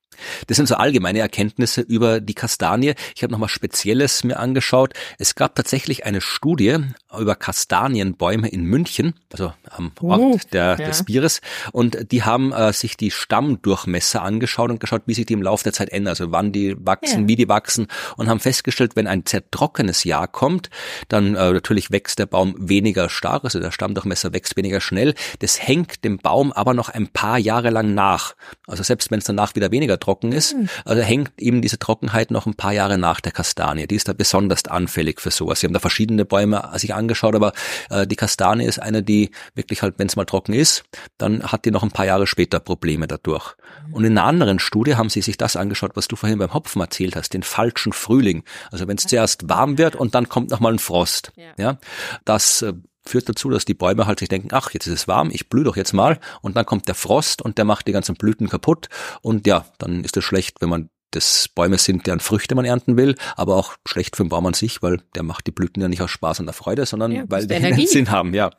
Das 0.47 0.57
sind 0.57 0.67
so 0.67 0.75
allgemeine 0.75 1.19
Erkenntnisse 1.19 1.81
über 1.81 2.19
die 2.21 2.33
Kastanie. 2.33 2.93
Ich 3.15 3.23
habe 3.23 3.31
nochmal 3.31 3.49
Spezielles 3.49 4.23
mir 4.23 4.37
angeschaut. 4.37 4.93
Es 5.17 5.35
gab 5.35 5.55
tatsächlich 5.55 6.05
eine 6.05 6.21
Studie 6.21 6.77
über 7.17 7.35
Kastanienbäume 7.35 8.49
in 8.49 8.63
München, 8.63 9.13
also 9.31 9.53
am 9.69 9.91
Ort 10.01 10.19
uh, 10.19 10.37
der, 10.51 10.77
ja. 10.79 10.87
des 10.87 11.03
Bieres. 11.03 11.41
Und 11.71 12.11
die 12.11 12.23
haben 12.23 12.51
äh, 12.51 12.73
sich 12.73 12.97
die 12.97 13.11
Stammdurchmesser 13.11 14.21
angeschaut 14.21 14.69
und 14.69 14.79
geschaut, 14.79 15.03
wie 15.05 15.13
sich 15.13 15.25
die 15.25 15.33
im 15.33 15.41
Laufe 15.41 15.63
der 15.63 15.73
Zeit 15.73 15.89
ändern, 15.89 16.11
also 16.11 16.31
wann 16.31 16.51
die 16.51 16.75
wachsen, 16.79 17.23
ja. 17.23 17.27
wie 17.27 17.35
die 17.35 17.49
wachsen 17.49 17.87
und 18.17 18.29
haben 18.29 18.39
festgestellt, 18.39 18.95
wenn 18.95 19.07
ein 19.07 19.23
sehr 19.25 19.49
trockenes 19.49 20.03
Jahr 20.03 20.27
kommt, 20.27 20.69
dann 21.07 21.35
äh, 21.35 21.51
natürlich 21.51 21.91
wächst 21.91 22.19
der 22.19 22.25
Baum 22.25 22.55
weniger 22.57 23.09
stark, 23.09 23.43
also 23.43 23.59
der 23.59 23.71
Stammdurchmesser 23.71 24.33
wächst 24.33 24.57
weniger 24.57 24.81
schnell. 24.81 25.13
Das 25.39 25.61
hängt 25.61 26.03
dem 26.03 26.17
Baum 26.17 26.51
aber 26.51 26.73
noch 26.73 26.89
ein 26.89 27.07
paar 27.07 27.37
Jahre 27.37 27.69
lang 27.69 27.93
nach. 27.93 28.35
Also 28.67 28.83
selbst 28.83 29.11
wenn 29.11 29.19
es 29.19 29.25
danach 29.25 29.55
wieder 29.55 29.71
weniger 29.71 29.99
trocken 30.07 30.31
ist, 30.31 30.55
mhm. 30.55 30.69
also 30.85 31.01
hängt 31.01 31.33
eben 31.37 31.61
diese 31.61 31.79
Trockenheit 31.79 32.31
noch 32.31 32.45
ein 32.45 32.53
paar 32.53 32.71
Jahre 32.71 32.97
nach 32.97 33.19
der 33.19 33.33
Kastanie. 33.33 33.87
Die 33.87 33.95
ist 33.95 34.07
da 34.07 34.13
besonders 34.13 34.65
anfällig 34.65 35.19
für 35.19 35.31
sowas. 35.31 35.59
Sie 35.59 35.67
haben 35.67 35.73
da 35.73 35.79
verschiedene 35.79 36.23
Bäume 36.23 36.69
sich 36.75 36.93
angeschaut, 36.93 37.35
aber 37.35 37.51
äh, 37.89 38.07
die 38.07 38.15
Kastanie 38.15 38.63
ist 38.63 38.81
eine, 38.81 39.03
die 39.03 39.31
wirklich 39.53 39.81
halt, 39.81 39.95
wenn 39.97 40.07
es 40.07 40.15
mal 40.15 40.23
trocken 40.23 40.53
ist, 40.53 40.83
dann 41.17 41.43
hat 41.43 41.65
die 41.65 41.71
noch 41.71 41.83
ein 41.83 41.91
paar 41.91 42.05
Jahre 42.05 42.25
später 42.25 42.61
Probleme 42.61 43.05
dadurch. 43.07 43.55
Mhm. 43.87 43.93
Und 43.93 44.05
in 44.05 44.17
einer 44.17 44.27
anderen 44.27 44.59
Studie 44.59 44.95
haben 44.95 45.09
sie 45.09 45.21
sich 45.21 45.35
das 45.35 45.57
angeschaut, 45.57 45.91
was 45.95 46.07
du 46.07 46.15
vorhin 46.15 46.39
beim 46.39 46.53
Hopfen 46.53 46.81
erzählt 46.81 47.17
hast, 47.17 47.33
den 47.33 47.43
falschen 47.43 47.91
Frühling. 47.91 48.43
Also 48.71 48.87
wenn 48.87 48.97
es 48.97 49.03
zuerst 49.03 49.49
warm 49.49 49.77
wird 49.77 49.97
und 49.97 50.15
dann 50.15 50.29
kommt 50.29 50.51
nochmal 50.51 50.71
ein 50.71 50.79
Frost. 50.79 51.33
Ja. 51.35 51.51
ja 51.57 51.77
das 52.23 52.61
äh, 52.61 52.73
führt 53.07 53.29
dazu, 53.29 53.49
dass 53.49 53.65
die 53.65 53.73
Bäume 53.73 54.07
halt 54.07 54.19
sich 54.19 54.29
denken, 54.29 54.49
ach, 54.51 54.71
jetzt 54.71 54.87
ist 54.87 54.93
es 54.93 55.07
warm, 55.07 55.29
ich 55.31 55.49
blühe 55.49 55.63
doch 55.63 55.77
jetzt 55.77 55.93
mal. 55.93 56.19
Und 56.41 56.55
dann 56.55 56.65
kommt 56.65 56.87
der 56.87 56.95
Frost 56.95 57.41
und 57.41 57.57
der 57.57 57.65
macht 57.65 57.87
die 57.87 57.91
ganzen 57.91 58.15
Blüten 58.15 58.49
kaputt. 58.49 58.89
Und 59.21 59.47
ja, 59.47 59.65
dann 59.77 60.03
ist 60.03 60.17
es 60.17 60.23
schlecht, 60.23 60.61
wenn 60.61 60.69
man 60.69 60.89
das 61.11 61.49
Bäume 61.53 61.77
sind, 61.77 62.05
deren 62.05 62.19
Früchte 62.19 62.55
man 62.55 62.65
ernten 62.65 62.97
will, 62.97 63.15
aber 63.35 63.55
auch 63.55 63.75
schlecht 63.87 64.15
für 64.15 64.23
den 64.23 64.29
Baum 64.29 64.45
an 64.45 64.53
sich, 64.53 64.81
weil 64.81 64.99
der 65.15 65.23
macht 65.23 65.47
die 65.47 65.51
Blüten 65.51 65.81
ja 65.81 65.87
nicht 65.87 66.01
aus 66.01 66.11
Spaß 66.11 66.41
und 66.41 66.47
der 66.47 66.53
Freude, 66.53 66.85
sondern 66.85 67.11
ja, 67.11 67.23
weil 67.27 67.47
die 67.47 67.55
einen 67.55 67.87
Sinn 67.87 68.11
haben, 68.11 68.33
ja. 68.33 68.51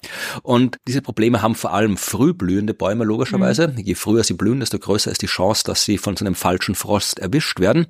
Und 0.42 0.78
diese 0.86 1.02
Probleme 1.02 1.42
haben 1.42 1.54
vor 1.54 1.72
allem 1.72 1.96
frühblühende 1.96 2.74
Bäume 2.74 3.04
logischerweise. 3.04 3.68
Mhm. 3.68 3.78
Je 3.78 3.94
früher 3.94 4.24
sie 4.24 4.34
blühen, 4.34 4.60
desto 4.60 4.78
größer 4.78 5.10
ist 5.10 5.22
die 5.22 5.26
Chance, 5.26 5.64
dass 5.64 5.84
sie 5.84 5.98
von 5.98 6.16
so 6.16 6.24
einem 6.24 6.34
falschen 6.34 6.74
Frost 6.74 7.18
erwischt 7.18 7.60
werden. 7.60 7.86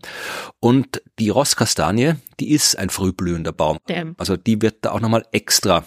Und 0.60 1.02
die 1.18 1.30
Rosskastanie, 1.30 2.14
die 2.40 2.50
ist 2.50 2.78
ein 2.78 2.90
frühblühender 2.90 3.52
Baum. 3.52 3.78
Damn. 3.86 4.14
Also 4.18 4.36
die 4.36 4.60
wird 4.62 4.78
da 4.82 4.92
auch 4.92 5.00
nochmal 5.00 5.24
extra 5.32 5.84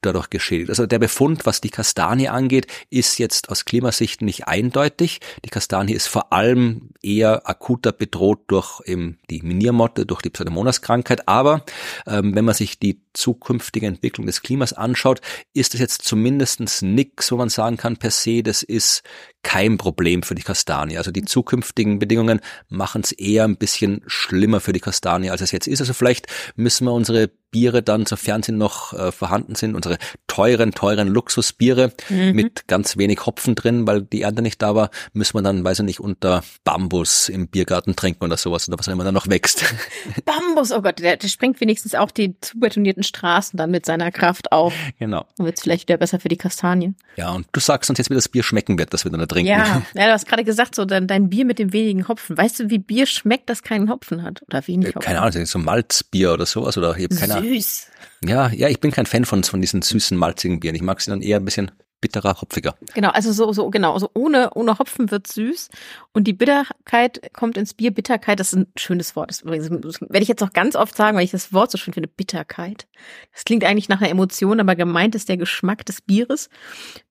dadurch 0.00 0.30
geschädigt. 0.30 0.70
Also 0.70 0.86
der 0.86 0.98
Befund, 0.98 1.46
was 1.46 1.60
die 1.60 1.70
Kastanie 1.70 2.28
angeht, 2.28 2.66
ist 2.90 3.18
jetzt 3.18 3.48
aus 3.48 3.64
Klimasicht 3.64 4.22
nicht 4.22 4.46
eindeutig. 4.46 5.20
Die 5.44 5.50
Kastanie 5.50 5.94
ist 5.94 6.06
vor 6.06 6.32
allem 6.32 6.90
eher 7.02 7.48
akuter 7.48 7.92
bedroht 8.08 8.40
durch 8.48 8.80
eben 8.86 9.18
die 9.30 9.42
Miniermotte, 9.42 10.06
durch 10.06 10.22
die 10.22 10.30
Pseudomonas-Krankheit. 10.30 11.28
Aber 11.28 11.64
ähm, 12.06 12.34
wenn 12.34 12.44
man 12.44 12.54
sich 12.54 12.78
die 12.78 13.02
zukünftige 13.12 13.86
Entwicklung 13.86 14.26
des 14.26 14.42
Klimas 14.42 14.72
anschaut, 14.72 15.20
ist 15.52 15.74
es 15.74 15.80
jetzt 15.80 16.02
zumindestens 16.02 16.82
nix, 16.82 17.30
wo 17.30 17.36
man 17.36 17.48
sagen 17.48 17.76
kann 17.76 17.96
per 17.96 18.10
se, 18.10 18.42
das 18.42 18.62
ist 18.62 19.02
kein 19.42 19.78
Problem 19.78 20.22
für 20.22 20.34
die 20.34 20.42
Kastanie. 20.42 20.98
Also 20.98 21.10
die 21.10 21.24
zukünftigen 21.24 21.98
Bedingungen 21.98 22.40
machen 22.68 23.02
es 23.02 23.12
eher 23.12 23.44
ein 23.44 23.56
bisschen 23.56 24.02
schlimmer 24.06 24.60
für 24.60 24.72
die 24.72 24.80
Kastanie, 24.80 25.30
als 25.30 25.42
es 25.42 25.52
jetzt 25.52 25.68
ist. 25.68 25.80
Also 25.80 25.92
vielleicht 25.92 26.26
müssen 26.56 26.86
wir 26.86 26.92
unsere 26.92 27.30
Biere 27.50 27.82
dann, 27.82 28.06
sofern 28.06 28.42
sie 28.42 28.52
noch 28.52 28.92
äh, 28.92 29.12
vorhanden 29.12 29.54
sind, 29.54 29.74
unsere 29.74 29.98
teuren, 30.26 30.72
teuren 30.72 31.08
Luxusbiere 31.08 31.92
mhm. 32.08 32.32
mit 32.32 32.68
ganz 32.68 32.96
wenig 32.96 33.26
Hopfen 33.26 33.54
drin, 33.54 33.86
weil 33.86 34.02
die 34.02 34.22
Ernte 34.22 34.42
nicht 34.42 34.60
da 34.60 34.74
war, 34.74 34.90
müssen 35.12 35.34
wir 35.34 35.42
dann, 35.42 35.64
weiß 35.64 35.80
ich 35.80 35.84
nicht, 35.84 36.00
unter 36.00 36.42
Bambus 36.64 37.28
im 37.28 37.48
Biergarten 37.48 37.96
trinken 37.96 38.24
oder 38.24 38.36
sowas 38.36 38.68
oder 38.68 38.78
was 38.78 38.88
auch 38.88 38.92
immer 38.92 39.04
da 39.04 39.12
noch 39.12 39.28
wächst. 39.28 39.64
Bambus, 40.24 40.72
oh 40.72 40.82
Gott, 40.82 40.98
der, 40.98 41.16
der 41.16 41.28
sprengt 41.28 41.60
wenigstens 41.60 41.94
auch 41.94 42.10
die 42.10 42.38
zubetonierten 42.40 43.02
Straßen 43.02 43.56
dann 43.56 43.70
mit 43.70 43.86
seiner 43.86 44.12
Kraft 44.12 44.52
auf. 44.52 44.74
Genau. 44.98 45.26
Und 45.38 45.46
wird 45.46 45.56
es 45.56 45.62
vielleicht 45.62 45.88
wieder 45.88 45.96
besser 45.96 46.20
für 46.20 46.28
die 46.28 46.36
Kastanien. 46.36 46.96
Ja, 47.16 47.30
und 47.30 47.46
du 47.52 47.60
sagst 47.60 47.90
uns 47.90 47.98
jetzt, 47.98 48.10
wie 48.10 48.14
das 48.14 48.28
Bier 48.28 48.42
schmecken 48.42 48.78
wird, 48.78 48.92
das 48.92 49.04
wir 49.04 49.10
dann 49.10 49.20
da 49.20 49.26
trinken. 49.26 49.50
Ja, 49.50 49.82
ja 49.94 50.06
du 50.06 50.12
hast 50.12 50.26
gerade 50.26 50.44
gesagt, 50.44 50.74
so 50.74 50.84
dein, 50.84 51.06
dein 51.06 51.30
Bier 51.30 51.44
mit 51.44 51.58
dem 51.58 51.72
wenigen 51.72 52.08
Hopfen. 52.08 52.36
Weißt 52.36 52.60
du, 52.60 52.70
wie 52.70 52.78
Bier 52.78 53.06
schmeckt, 53.06 53.48
das 53.48 53.62
keinen 53.62 53.90
Hopfen 53.90 54.22
hat? 54.22 54.42
Oder 54.46 54.66
wenig 54.66 54.88
Hopfen? 54.88 55.00
Keine 55.00 55.22
Ahnung, 55.22 55.46
so 55.46 55.58
Malzbier 55.58 56.32
oder 56.32 56.46
sowas 56.46 56.76
oder 56.76 56.96
ich 56.96 57.04
habe 57.04 57.16
keine 57.16 57.34
Ahnung. 57.34 57.37
Süß. 57.42 57.86
Ja, 58.24 58.48
ja, 58.50 58.68
ich 58.68 58.80
bin 58.80 58.90
kein 58.90 59.06
Fan 59.06 59.24
von, 59.24 59.44
von 59.44 59.60
diesen 59.60 59.82
süßen, 59.82 60.16
malzigen 60.16 60.60
Bieren. 60.60 60.74
Ich 60.74 60.82
mag 60.82 61.00
sie 61.00 61.10
dann 61.10 61.22
eher 61.22 61.38
ein 61.38 61.44
bisschen 61.44 61.70
bitterer, 62.00 62.40
hopfiger. 62.40 62.76
Genau, 62.94 63.10
also 63.10 63.32
so, 63.32 63.52
so, 63.52 63.70
genau, 63.70 63.94
also 63.94 64.10
ohne, 64.14 64.50
ohne 64.54 64.78
Hopfen 64.78 65.10
wird 65.10 65.26
süß 65.26 65.68
und 66.12 66.24
die 66.24 66.32
Bitterkeit 66.32 67.20
kommt 67.32 67.56
ins 67.56 67.74
Bier. 67.74 67.90
Bitterkeit, 67.92 68.38
das 68.40 68.52
ist 68.52 68.58
ein 68.58 68.72
schönes 68.76 69.16
Wort. 69.16 69.30
Das, 69.30 69.42
übrigens, 69.42 69.68
das 69.68 70.00
werde 70.00 70.22
ich 70.22 70.28
jetzt 70.28 70.42
auch 70.42 70.52
ganz 70.52 70.76
oft 70.76 70.96
sagen, 70.96 71.16
weil 71.16 71.24
ich 71.24 71.32
das 71.32 71.52
Wort 71.52 71.70
so 71.70 71.78
schön 71.78 71.94
finde. 71.94 72.08
Bitterkeit. 72.08 72.86
Das 73.32 73.44
klingt 73.44 73.64
eigentlich 73.64 73.88
nach 73.88 74.00
einer 74.00 74.10
Emotion, 74.10 74.60
aber 74.60 74.76
gemeint 74.76 75.14
ist 75.14 75.28
der 75.28 75.36
Geschmack 75.36 75.84
des 75.86 76.00
Bieres, 76.00 76.48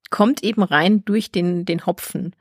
kommt 0.09 0.43
eben 0.43 0.63
rein 0.63 1.03
durch 1.03 1.31
den, 1.31 1.65
den 1.65 1.85
Hopfen. 1.85 2.35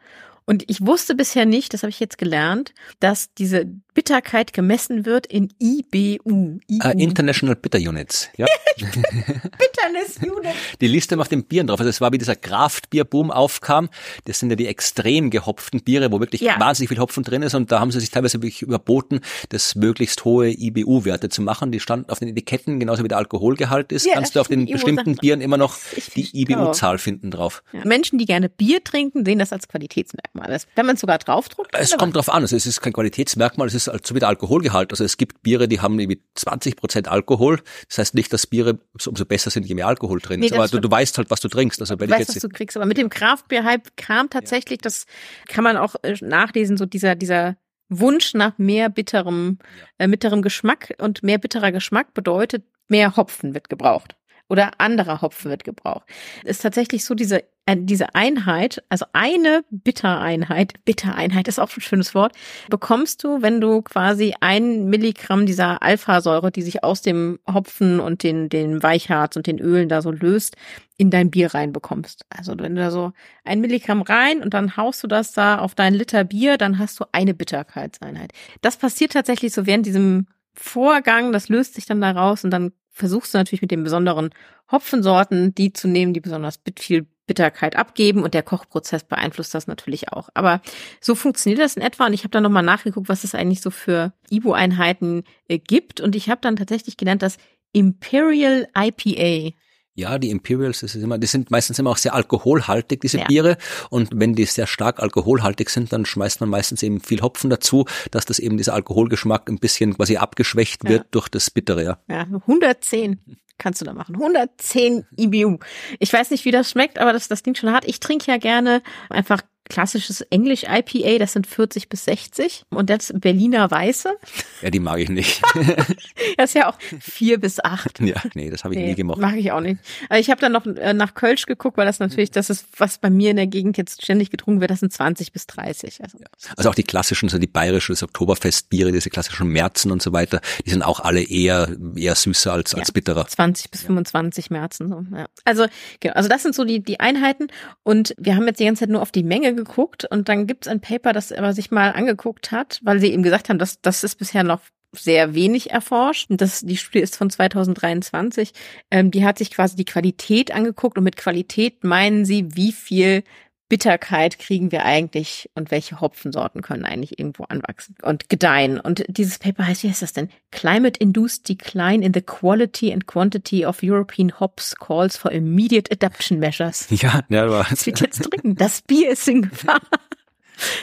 Und 0.44 0.62
ich 0.68 0.86
wusste 0.86 1.16
bisher 1.16 1.44
nicht, 1.44 1.74
das 1.74 1.82
habe 1.82 1.90
ich 1.90 1.98
jetzt 1.98 2.18
gelernt, 2.18 2.72
dass 3.00 3.34
diese 3.34 3.66
Bitterkeit 3.96 4.52
gemessen 4.52 5.06
wird 5.06 5.26
in 5.26 5.48
IBU. 5.58 6.58
Uh, 6.70 6.88
International 6.98 7.56
Bitter 7.56 7.78
Units. 7.78 8.28
Ja. 8.36 8.44
Bitterness 8.76 10.18
Unit. 10.20 10.52
Die 10.82 10.86
Liste 10.86 11.16
macht 11.16 11.32
den 11.32 11.44
Bieren 11.44 11.66
drauf. 11.66 11.80
Also 11.80 11.88
es 11.88 12.02
war 12.02 12.12
wie 12.12 12.18
dieser 12.18 12.36
Kraftbierboom 12.36 13.30
aufkam. 13.30 13.88
Das 14.26 14.38
sind 14.38 14.50
ja 14.50 14.56
die 14.56 14.66
extrem 14.66 15.30
gehopften 15.30 15.82
Biere, 15.82 16.12
wo 16.12 16.20
wirklich 16.20 16.42
ja. 16.42 16.60
wahnsinnig 16.60 16.90
viel 16.90 16.98
Hopfen 16.98 17.24
drin 17.24 17.40
ist. 17.40 17.54
Und 17.54 17.72
da 17.72 17.80
haben 17.80 17.90
sie 17.90 17.98
sich 17.98 18.10
teilweise 18.10 18.36
wirklich 18.36 18.60
überboten, 18.60 19.20
das 19.48 19.74
möglichst 19.76 20.26
hohe 20.26 20.50
IBU-Werte 20.50 21.30
zu 21.30 21.40
machen. 21.40 21.72
Die 21.72 21.80
standen 21.80 22.10
auf 22.10 22.18
den 22.18 22.28
Etiketten, 22.28 22.78
genauso 22.78 23.02
wie 23.02 23.08
der 23.08 23.16
Alkoholgehalt 23.16 23.92
ist. 23.92 24.04
Ja, 24.04 24.12
kannst 24.12 24.36
du 24.36 24.40
auf 24.40 24.48
den 24.48 24.66
bestimmten 24.66 25.16
Bieren 25.16 25.40
immer 25.40 25.56
noch 25.56 25.78
die 26.14 26.28
IBU-Zahl 26.42 26.98
finden 26.98 27.30
drauf. 27.30 27.62
Ja. 27.72 27.80
Menschen, 27.86 28.18
die 28.18 28.26
gerne 28.26 28.50
Bier 28.50 28.84
trinken, 28.84 29.24
sehen 29.24 29.38
das 29.38 29.54
als 29.54 29.68
Qualitätsmerkmal. 29.68 30.60
Wenn 30.74 30.84
man 30.84 30.96
es 30.96 31.00
sogar 31.00 31.16
draufdruckt. 31.16 31.70
Es 31.72 31.96
kommt 31.96 32.14
drauf 32.14 32.28
an. 32.28 32.42
Also 32.42 32.56
es 32.56 32.66
ist 32.66 32.82
kein 32.82 32.92
Qualitätsmerkmal. 32.92 33.66
Es 33.66 33.74
ist 33.74 33.85
ist 33.88 34.06
so 34.06 34.14
wie 34.14 34.20
der 34.20 34.28
Alkoholgehalt. 34.28 34.92
Also 34.92 35.04
es 35.04 35.16
gibt 35.16 35.42
Biere, 35.42 35.68
die 35.68 35.80
haben 35.80 35.98
irgendwie 35.98 36.22
20 36.34 36.76
Prozent 36.76 37.08
Alkohol. 37.08 37.60
Das 37.88 37.98
heißt 37.98 38.14
nicht, 38.14 38.32
dass 38.32 38.46
Biere 38.46 38.78
umso 39.06 39.24
besser 39.24 39.50
sind, 39.50 39.66
je 39.66 39.74
mehr 39.74 39.86
Alkohol 39.86 40.20
drin 40.20 40.42
ist. 40.42 40.50
Nee, 40.50 40.56
aber 40.56 40.68
du, 40.68 40.80
du, 40.80 40.90
weißt 40.90 41.18
halt, 41.18 41.30
was 41.30 41.40
du 41.40 41.48
trinkst. 41.48 41.80
Also 41.80 41.98
wenn 41.98 42.08
du 42.08 42.14
weißt, 42.14 42.34
was 42.34 42.42
du 42.42 42.48
kriegst. 42.48 42.76
Aber 42.76 42.86
mit 42.86 42.98
dem 42.98 43.08
Kraftbier-Hype 43.08 43.96
kam 43.96 44.30
tatsächlich, 44.30 44.78
ja. 44.80 44.84
das 44.84 45.06
kann 45.48 45.64
man 45.64 45.76
auch 45.76 45.94
äh, 46.02 46.14
nachlesen, 46.20 46.76
so 46.76 46.86
dieser, 46.86 47.14
dieser 47.14 47.56
Wunsch 47.88 48.34
nach 48.34 48.58
mehr 48.58 48.88
bitterem, 48.88 49.58
äh, 49.98 50.08
bitterem 50.08 50.42
Geschmack 50.42 50.94
und 50.98 51.22
mehr 51.22 51.38
bitterer 51.38 51.72
Geschmack 51.72 52.14
bedeutet, 52.14 52.64
mehr 52.88 53.16
Hopfen 53.16 53.54
wird 53.54 53.68
gebraucht. 53.68 54.16
Oder 54.48 54.72
anderer 54.78 55.22
Hopfen 55.22 55.50
wird 55.50 55.64
gebraucht. 55.64 56.06
Ist 56.44 56.62
tatsächlich 56.62 57.04
so 57.04 57.14
diese 57.14 57.42
äh, 57.66 57.76
diese 57.78 58.14
Einheit, 58.14 58.82
also 58.88 59.06
eine 59.12 59.64
Bittereinheit, 59.70 60.84
Bittereinheit 60.84 61.48
ist 61.48 61.58
auch 61.58 61.68
ein 61.76 61.80
schönes 61.80 62.14
Wort, 62.14 62.32
bekommst 62.70 63.24
du, 63.24 63.42
wenn 63.42 63.60
du 63.60 63.82
quasi 63.82 64.34
ein 64.40 64.86
Milligramm 64.86 65.46
dieser 65.46 65.82
Alphasäure, 65.82 66.52
die 66.52 66.62
sich 66.62 66.84
aus 66.84 67.02
dem 67.02 67.40
Hopfen 67.52 67.98
und 67.98 68.22
den, 68.22 68.48
den 68.48 68.84
Weichharz 68.84 69.34
und 69.36 69.48
den 69.48 69.58
Ölen 69.58 69.88
da 69.88 70.00
so 70.00 70.12
löst, 70.12 70.56
in 70.96 71.10
dein 71.10 71.30
Bier 71.30 71.54
reinbekommst. 71.54 72.24
Also 72.30 72.54
wenn 72.56 72.76
du 72.76 72.82
da 72.82 72.92
so 72.92 73.12
ein 73.44 73.60
Milligramm 73.60 74.02
rein 74.02 74.42
und 74.42 74.54
dann 74.54 74.76
haust 74.76 75.02
du 75.02 75.08
das 75.08 75.32
da 75.32 75.58
auf 75.58 75.74
dein 75.74 75.92
Liter 75.92 76.22
Bier, 76.22 76.58
dann 76.58 76.78
hast 76.78 77.00
du 77.00 77.04
eine 77.10 77.34
Bitterkeitseinheit. 77.34 78.30
Das 78.62 78.76
passiert 78.76 79.12
tatsächlich 79.12 79.52
so 79.52 79.66
während 79.66 79.86
diesem 79.86 80.28
Vorgang, 80.54 81.32
das 81.32 81.48
löst 81.48 81.74
sich 81.74 81.84
dann 81.84 82.00
da 82.00 82.12
raus 82.12 82.44
und 82.44 82.50
dann 82.50 82.72
versuchst 82.96 83.34
du 83.34 83.38
natürlich 83.38 83.62
mit 83.62 83.70
den 83.70 83.84
besonderen 83.84 84.30
Hopfensorten 84.72 85.54
die 85.54 85.72
zu 85.72 85.86
nehmen, 85.86 86.14
die 86.14 86.20
besonders 86.20 86.58
viel 86.78 87.06
Bitterkeit 87.26 87.76
abgeben 87.76 88.22
und 88.22 88.32
der 88.34 88.42
Kochprozess 88.42 89.04
beeinflusst 89.04 89.54
das 89.54 89.66
natürlich 89.66 90.12
auch. 90.12 90.30
Aber 90.32 90.62
so 91.00 91.14
funktioniert 91.14 91.60
das 91.60 91.76
in 91.76 91.82
etwa 91.82 92.06
und 92.06 92.14
ich 92.14 92.22
habe 92.22 92.30
dann 92.30 92.42
nochmal 92.42 92.62
nachgeguckt, 92.62 93.08
was 93.08 93.24
es 93.24 93.34
eigentlich 93.34 93.60
so 93.60 93.70
für 93.70 94.12
Ibu-Einheiten 94.30 95.24
äh, 95.48 95.58
gibt 95.58 96.00
und 96.00 96.16
ich 96.16 96.30
habe 96.30 96.40
dann 96.40 96.56
tatsächlich 96.56 96.96
gelernt, 96.96 97.22
dass 97.22 97.36
Imperial 97.72 98.66
IPA 98.74 99.54
ja, 99.96 100.18
die 100.18 100.30
Imperials, 100.30 100.80
das 100.80 100.94
ist 100.94 101.02
immer, 101.02 101.18
die 101.18 101.26
sind 101.26 101.50
meistens 101.50 101.78
immer 101.78 101.90
auch 101.90 101.96
sehr 101.96 102.14
alkoholhaltig, 102.14 103.00
diese 103.00 103.18
ja. 103.18 103.26
Biere. 103.26 103.56
Und 103.90 104.10
wenn 104.14 104.34
die 104.34 104.44
sehr 104.44 104.66
stark 104.66 105.00
alkoholhaltig 105.00 105.70
sind, 105.70 105.92
dann 105.92 106.04
schmeißt 106.04 106.40
man 106.40 106.50
meistens 106.50 106.82
eben 106.82 107.00
viel 107.00 107.22
Hopfen 107.22 107.50
dazu, 107.50 107.86
dass 108.10 108.26
das 108.26 108.38
eben 108.38 108.58
dieser 108.58 108.74
Alkoholgeschmack 108.74 109.48
ein 109.48 109.58
bisschen 109.58 109.96
quasi 109.96 110.18
abgeschwächt 110.18 110.84
wird 110.84 111.02
ja. 111.02 111.08
durch 111.10 111.28
das 111.28 111.50
Bittere. 111.50 111.82
Ja. 111.82 111.98
ja, 112.08 112.22
110 112.22 113.18
kannst 113.58 113.80
du 113.80 113.86
da 113.86 113.94
machen. 113.94 114.16
110 114.16 115.06
IBU. 115.18 115.58
Ich 115.98 116.12
weiß 116.12 116.30
nicht, 116.30 116.44
wie 116.44 116.50
das 116.50 116.70
schmeckt, 116.70 116.98
aber 116.98 117.14
das, 117.14 117.28
das 117.28 117.42
Ding 117.42 117.54
schon 117.54 117.72
hart. 117.72 117.86
Ich 117.86 118.00
trinke 118.00 118.30
ja 118.30 118.36
gerne 118.36 118.82
einfach 119.08 119.40
klassisches 119.68 120.20
Englisch 120.22 120.64
IPA, 120.64 121.18
das 121.18 121.32
sind 121.32 121.46
40 121.46 121.88
bis 121.88 122.04
60 122.04 122.64
und 122.70 122.90
das 122.90 123.12
Berliner 123.14 123.70
Weiße. 123.70 124.16
Ja, 124.62 124.70
die 124.70 124.80
mag 124.80 124.98
ich 125.00 125.08
nicht. 125.08 125.42
das 126.36 126.50
ist 126.50 126.54
ja 126.54 126.68
auch 126.70 126.78
vier 127.00 127.38
bis 127.38 127.60
acht. 127.62 128.00
Ja, 128.00 128.22
nee, 128.34 128.50
das 128.50 128.64
habe 128.64 128.74
ich 128.74 128.80
nee, 128.80 128.88
nie 128.88 128.94
gemacht. 128.94 129.18
Mag 129.18 129.36
ich 129.36 129.52
auch 129.52 129.60
nicht. 129.60 129.80
Also 130.08 130.20
ich 130.20 130.30
habe 130.30 130.40
dann 130.40 130.52
noch 130.52 130.66
äh, 130.66 130.94
nach 130.94 131.14
Kölsch 131.14 131.46
geguckt, 131.46 131.76
weil 131.76 131.86
das 131.86 131.98
natürlich, 131.98 132.30
das 132.30 132.50
ist, 132.50 132.66
was 132.76 132.98
bei 132.98 133.10
mir 133.10 133.30
in 133.30 133.36
der 133.36 133.46
Gegend 133.46 133.76
jetzt 133.76 134.02
ständig 134.02 134.30
getrunken 134.30 134.60
wird, 134.60 134.70
das 134.70 134.80
sind 134.80 134.92
20 134.92 135.32
bis 135.32 135.46
30. 135.46 136.02
Also, 136.02 136.18
also 136.56 136.70
auch 136.70 136.74
die 136.74 136.84
klassischen, 136.84 137.28
so 137.28 137.38
die 137.38 137.46
bayerischen, 137.46 137.92
das 137.92 138.02
Oktoberfestbiere, 138.02 138.92
diese 138.92 139.10
klassischen 139.10 139.48
Märzen 139.48 139.90
und 139.90 140.02
so 140.02 140.12
weiter, 140.12 140.40
die 140.64 140.70
sind 140.70 140.82
auch 140.82 141.00
alle 141.00 141.22
eher, 141.22 141.68
eher 141.96 142.14
süßer 142.14 142.52
als, 142.52 142.72
ja, 142.72 142.78
als 142.78 142.92
bitterer. 142.92 143.26
20 143.26 143.70
bis 143.70 143.82
25 143.82 144.50
Märzen. 144.50 144.88
So, 144.88 145.16
ja. 145.16 145.26
Also, 145.44 145.66
genau, 146.00 146.14
also 146.14 146.28
das 146.28 146.42
sind 146.42 146.54
so 146.54 146.64
die, 146.64 146.80
die 146.80 147.00
Einheiten 147.00 147.48
und 147.82 148.14
wir 148.18 148.36
haben 148.36 148.46
jetzt 148.46 148.60
die 148.60 148.64
ganze 148.64 148.80
Zeit 148.80 148.90
nur 148.90 149.02
auf 149.02 149.12
die 149.12 149.22
Menge 149.22 149.55
geguckt 149.56 150.04
und 150.04 150.28
dann 150.28 150.46
gibt's 150.46 150.68
ein 150.68 150.80
Paper, 150.80 151.12
das 151.12 151.30
er 151.30 151.52
sich 151.52 151.70
mal 151.70 151.92
angeguckt 151.92 152.52
hat, 152.52 152.80
weil 152.82 153.00
sie 153.00 153.12
eben 153.12 153.22
gesagt 153.22 153.48
haben, 153.48 153.58
dass 153.58 153.80
das 153.80 154.04
ist 154.04 154.16
bisher 154.16 154.44
noch 154.44 154.60
sehr 154.92 155.34
wenig 155.34 155.70
erforscht. 155.70 156.28
Das, 156.30 156.60
die 156.60 156.76
Studie 156.76 157.00
ist 157.00 157.16
von 157.16 157.30
2023. 157.30 158.52
Ähm, 158.90 159.10
die 159.10 159.24
hat 159.24 159.38
sich 159.38 159.50
quasi 159.50 159.76
die 159.76 159.84
Qualität 159.84 160.52
angeguckt 160.52 160.96
und 160.96 161.04
mit 161.04 161.16
Qualität 161.16 161.84
meinen 161.84 162.24
sie, 162.24 162.56
wie 162.56 162.72
viel 162.72 163.22
Bitterkeit 163.68 164.38
kriegen 164.38 164.70
wir 164.70 164.84
eigentlich 164.84 165.50
und 165.54 165.70
welche 165.70 166.00
Hopfensorten 166.00 166.62
können 166.62 166.84
eigentlich 166.84 167.18
irgendwo 167.18 167.44
anwachsen 167.44 167.96
und 168.02 168.28
gedeihen. 168.28 168.78
Und 168.78 169.04
dieses 169.08 169.38
Paper 169.38 169.66
heißt, 169.66 169.82
wie 169.82 169.88
heißt 169.88 170.02
das 170.02 170.12
denn? 170.12 170.30
Climate 170.52 170.98
Induced 171.00 171.48
Decline 171.48 172.04
in 172.04 172.14
the 172.14 172.22
Quality 172.22 172.92
and 172.92 173.06
Quantity 173.06 173.66
of 173.66 173.82
European 173.82 174.38
Hops 174.38 174.76
calls 174.76 175.16
for 175.16 175.32
immediate 175.32 175.90
adaptation 175.90 176.38
measures. 176.38 176.86
Ja, 176.90 177.22
ja, 177.28 177.50
war. 177.50 177.66
Das 177.68 177.84
wird 177.86 178.00
jetzt 178.00 178.20
dringend. 178.20 178.60
Das 178.60 178.82
Bier 178.82 179.10
ist 179.10 179.26
in 179.28 179.42
Gefahr. 179.42 179.80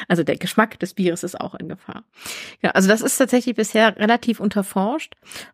Also 0.07 0.23
der 0.23 0.37
Geschmack 0.37 0.79
des 0.79 0.93
Bieres 0.93 1.23
ist 1.23 1.39
auch 1.39 1.55
in 1.55 1.69
Gefahr. 1.69 2.03
Ja, 2.61 2.71
also 2.71 2.87
das 2.87 3.01
ist 3.01 3.17
tatsächlich 3.17 3.55
bisher 3.55 3.97
relativ 3.97 4.39
unterforscht. 4.39 5.13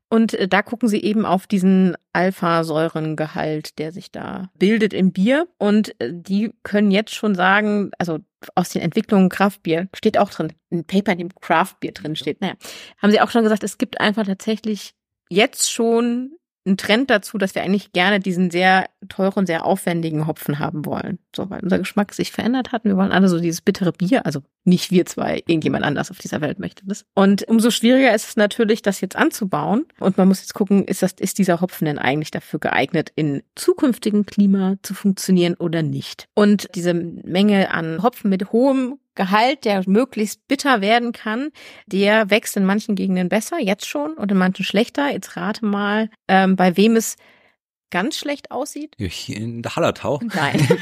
Und 0.09 0.34
äh, 0.34 0.47
da 0.47 0.61
gucken 0.61 0.89
sie 0.89 1.01
eben 1.01 1.26
auf 1.26 1.47
diesen 1.47 1.95
Alpha-Säurengehalt, 2.13 3.78
der 3.80 3.91
sich 3.91 4.11
da 4.11 4.49
bildet 4.55 4.93
im 4.93 5.11
Bier. 5.11 5.47
Und 5.57 5.99
äh, 6.01 6.11
die 6.11 6.53
können 6.63 6.91
jetzt 6.91 7.13
schon 7.13 7.36
sagen, 7.36 7.91
also 7.97 8.20
aus 8.55 8.70
den 8.70 8.82
Entwicklungen 8.82 9.30
Kraftbier 9.30 9.89
steht 9.95 10.17
auch 10.17 10.30
drin, 10.30 10.53
ein 10.72 10.86
Paper, 10.86 11.11
in 11.13 11.17
dem 11.20 11.36
Craftbier 11.36 11.91
drin 11.91 12.15
steht. 12.15 12.41
Naja, 12.41 12.55
haben 12.97 13.11
sie 13.11 13.22
auch 13.22 13.30
schon 13.30 13.43
gesagt, 13.43 13.63
es 13.63 13.78
gibt 13.78 13.99
einfach 13.99 14.26
tatsächlich 14.26 14.93
jetzt 15.30 15.72
schon 15.72 16.32
ein 16.70 16.78
Trend 16.78 17.09
dazu, 17.09 17.38
dass 17.38 17.55
wir 17.55 17.63
eigentlich 17.63 17.91
gerne 17.91 18.20
diesen 18.20 18.51
sehr 18.51 18.89
teuren, 19.09 19.45
sehr 19.45 19.65
aufwendigen 19.65 20.28
Hopfen 20.28 20.59
haben 20.59 20.86
wollen. 20.86 21.20
So, 21.36 21.49
weil 21.49 21.61
unser 21.61 21.80
Geschmack 21.80 22.13
sich 22.13 22.32
verändert 22.32 22.72
hat. 22.72 22.86
Wir 22.86 22.95
wollen 22.95 23.11
alle 23.11 23.28
so 23.28 23.39
dieses 23.39 23.61
bittere 23.61 23.91
Bier, 23.91 24.26
also 24.26 24.41
nicht 24.63 24.91
wir 24.91 25.05
zwei, 25.05 25.43
irgendjemand 25.47 25.84
anders 25.84 26.11
auf 26.11 26.20
dieser 26.20 26.41
Welt 26.41 26.59
möchte 26.59 26.86
das. 26.86 27.05
Und 27.15 27.47
umso 27.47 27.72
schwieriger 27.72 28.13
ist 28.13 28.30
es 28.30 28.36
natürlich, 28.36 28.82
das 28.82 29.01
jetzt 29.01 29.15
anzubauen. 29.15 29.86
Und 29.99 30.17
man 30.17 30.28
muss 30.28 30.41
jetzt 30.41 30.53
gucken, 30.53 30.86
ist 30.86 31.01
das, 31.01 31.13
ist 31.13 31.38
dieser 31.39 31.61
Hopfen 31.61 31.86
denn 31.86 31.97
eigentlich 31.97 32.32
dafür 32.32 32.59
geeignet, 32.59 33.11
in 33.15 33.41
zukünftigen 33.55 34.26
Klima 34.26 34.76
zu 34.84 34.93
funktionieren 34.93 35.55
oder 35.55 35.82
nicht? 35.82 36.28
Und 36.36 36.70
diese 36.76 36.93
Menge 36.93 37.72
an 37.72 38.03
Hopfen 38.03 38.30
mit 38.30 38.51
hohem 38.51 38.99
Gehalt, 39.16 39.66
der 39.66 39.84
möglichst 39.88 40.47
bitter 40.47 40.82
werden 40.82 41.12
kann, 41.12 41.49
der 41.88 42.30
wächst 42.30 42.55
in 42.55 42.66
manchen 42.66 42.95
Gegenden 42.95 43.30
besser, 43.30 43.60
jetzt 43.60 43.86
schon, 43.86 44.14
und 44.14 44.32
in 44.32 44.38
manchen 44.38 44.64
schlechter. 44.64 45.12
Jetzt 45.12 45.36
rate 45.36 45.66
mal, 45.66 46.10
ähm, 46.28 46.55
bei 46.55 46.78
wem 46.78 46.95
es 46.95 47.18
ganz 47.89 48.18
schlecht 48.18 48.51
aussieht. 48.51 48.95
In 49.28 49.62
der 49.62 49.76
Hallertau. 49.76 50.22
Nein. 50.34 50.68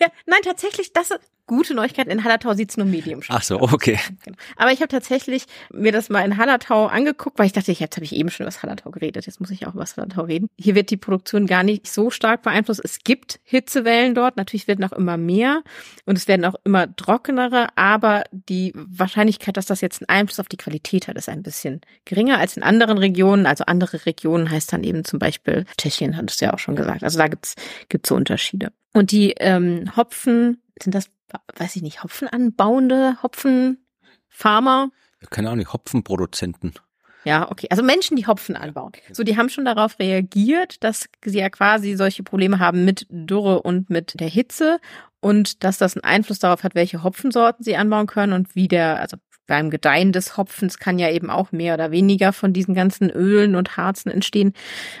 ja, 0.00 0.08
nein, 0.26 0.40
tatsächlich, 0.42 0.92
das 0.92 1.10
ist 1.10 1.20
gute 1.46 1.74
Neuigkeit. 1.74 2.08
In 2.08 2.24
Hallertau 2.24 2.54
sieht's 2.54 2.76
nur 2.76 2.86
medium 2.86 3.20
Ach 3.28 3.42
so, 3.42 3.60
okay. 3.60 3.98
Genau. 4.24 4.36
Aber 4.56 4.72
ich 4.72 4.80
habe 4.80 4.88
tatsächlich 4.88 5.44
mir 5.72 5.92
das 5.92 6.08
mal 6.08 6.24
in 6.24 6.38
Hallertau 6.38 6.86
angeguckt, 6.86 7.38
weil 7.38 7.46
ich 7.46 7.52
dachte, 7.52 7.72
jetzt 7.72 7.96
habe 7.96 8.04
ich 8.04 8.14
eben 8.14 8.30
schon 8.30 8.46
über 8.46 8.54
Hallertau 8.62 8.90
geredet. 8.90 9.26
Jetzt 9.26 9.40
muss 9.40 9.50
ich 9.50 9.66
auch 9.66 9.74
über 9.74 9.84
Hallertau 9.84 10.22
reden. 10.22 10.48
Hier 10.58 10.74
wird 10.74 10.90
die 10.90 10.96
Produktion 10.96 11.46
gar 11.46 11.62
nicht 11.62 11.86
so 11.86 12.10
stark 12.10 12.42
beeinflusst. 12.42 12.80
Es 12.82 13.00
gibt 13.00 13.40
Hitzewellen 13.42 14.14
dort. 14.14 14.36
Natürlich 14.36 14.68
werden 14.68 14.84
auch 14.84 14.92
immer 14.92 15.16
mehr 15.16 15.62
und 16.06 16.16
es 16.16 16.28
werden 16.28 16.44
auch 16.44 16.54
immer 16.64 16.94
trockenere. 16.96 17.68
Aber 17.76 18.24
die 18.30 18.72
Wahrscheinlichkeit, 18.74 19.56
dass 19.56 19.66
das 19.66 19.80
jetzt 19.80 20.00
einen 20.00 20.20
Einfluss 20.20 20.40
auf 20.40 20.48
die 20.48 20.56
Qualität 20.56 21.08
hat, 21.08 21.16
ist 21.16 21.28
ein 21.28 21.42
bisschen 21.42 21.82
geringer 22.04 22.38
als 22.38 22.56
in 22.56 22.62
anderen 22.62 22.96
Regionen. 22.96 23.46
Also 23.46 23.64
andere 23.64 24.06
Regionen 24.06 24.50
heißt 24.50 24.72
dann 24.72 24.84
eben 24.84 25.04
zum 25.04 25.18
Beispiel 25.18 25.66
Tschechien, 25.76 26.16
hat 26.16 26.30
es 26.30 26.40
ja 26.40 26.54
auch 26.54 26.58
schon 26.58 26.76
gesagt. 26.76 27.02
Also 27.04 27.18
da 27.18 27.28
gibt's 27.28 27.56
gibt's 27.88 28.08
so 28.08 28.14
Unterschiede. 28.14 28.72
Und 28.94 29.12
die 29.12 29.34
ähm, 29.38 29.94
Hopfen, 29.96 30.62
sind 30.82 30.94
das, 30.94 31.10
weiß 31.56 31.76
ich 31.76 31.82
nicht, 31.82 32.02
Hopfenanbauende, 32.02 33.22
Hopfenfarmer? 33.22 34.90
Keine 35.30 35.50
Ahnung, 35.50 35.72
Hopfenproduzenten. 35.72 36.74
Ja, 37.24 37.50
okay. 37.50 37.66
Also 37.70 37.82
Menschen, 37.82 38.16
die 38.16 38.26
Hopfen 38.26 38.54
anbauen. 38.54 38.92
So, 39.10 39.24
die 39.24 39.36
haben 39.36 39.48
schon 39.48 39.64
darauf 39.64 39.98
reagiert, 39.98 40.84
dass 40.84 41.08
sie 41.24 41.38
ja 41.38 41.48
quasi 41.48 41.96
solche 41.96 42.22
Probleme 42.22 42.58
haben 42.58 42.84
mit 42.84 43.06
Dürre 43.08 43.62
und 43.62 43.90
mit 43.90 44.20
der 44.20 44.28
Hitze 44.28 44.78
und 45.20 45.64
dass 45.64 45.78
das 45.78 45.96
einen 45.96 46.04
Einfluss 46.04 46.38
darauf 46.38 46.62
hat, 46.64 46.74
welche 46.74 47.02
Hopfensorten 47.02 47.64
sie 47.64 47.76
anbauen 47.76 48.06
können 48.06 48.34
und 48.34 48.54
wie 48.54 48.68
der, 48.68 49.00
also 49.00 49.16
beim 49.46 49.70
Gedeihen 49.70 50.12
des 50.12 50.36
Hopfens 50.36 50.78
kann 50.78 50.98
ja 50.98 51.10
eben 51.10 51.30
auch 51.30 51.50
mehr 51.52 51.74
oder 51.74 51.90
weniger 51.90 52.32
von 52.32 52.52
diesen 52.52 52.74
ganzen 52.74 53.10
Ölen 53.10 53.56
und 53.56 53.76
Harzen 53.76 54.10
entstehen. 54.10 54.52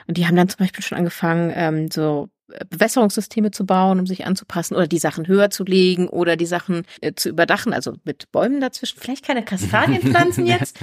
Und 0.06 0.16
die 0.16 0.26
haben 0.26 0.36
dann 0.36 0.48
zum 0.48 0.58
Beispiel 0.58 0.82
schon 0.82 0.98
angefangen, 0.98 1.52
ähm, 1.54 1.90
so 1.90 2.28
Bewässerungssysteme 2.68 3.50
zu 3.50 3.64
bauen, 3.64 4.00
um 4.00 4.06
sich 4.06 4.26
anzupassen 4.26 4.74
oder 4.74 4.86
die 4.86 4.98
Sachen 4.98 5.26
höher 5.26 5.50
zu 5.50 5.64
legen 5.64 6.08
oder 6.08 6.36
die 6.36 6.46
Sachen 6.46 6.82
äh, 7.00 7.12
zu 7.14 7.30
überdachen, 7.30 7.72
also 7.72 7.94
mit 8.04 8.30
Bäumen 8.32 8.60
dazwischen. 8.60 9.00
Vielleicht 9.00 9.24
keine 9.24 9.44
Kastanienpflanzen 9.44 10.46
jetzt. 10.46 10.78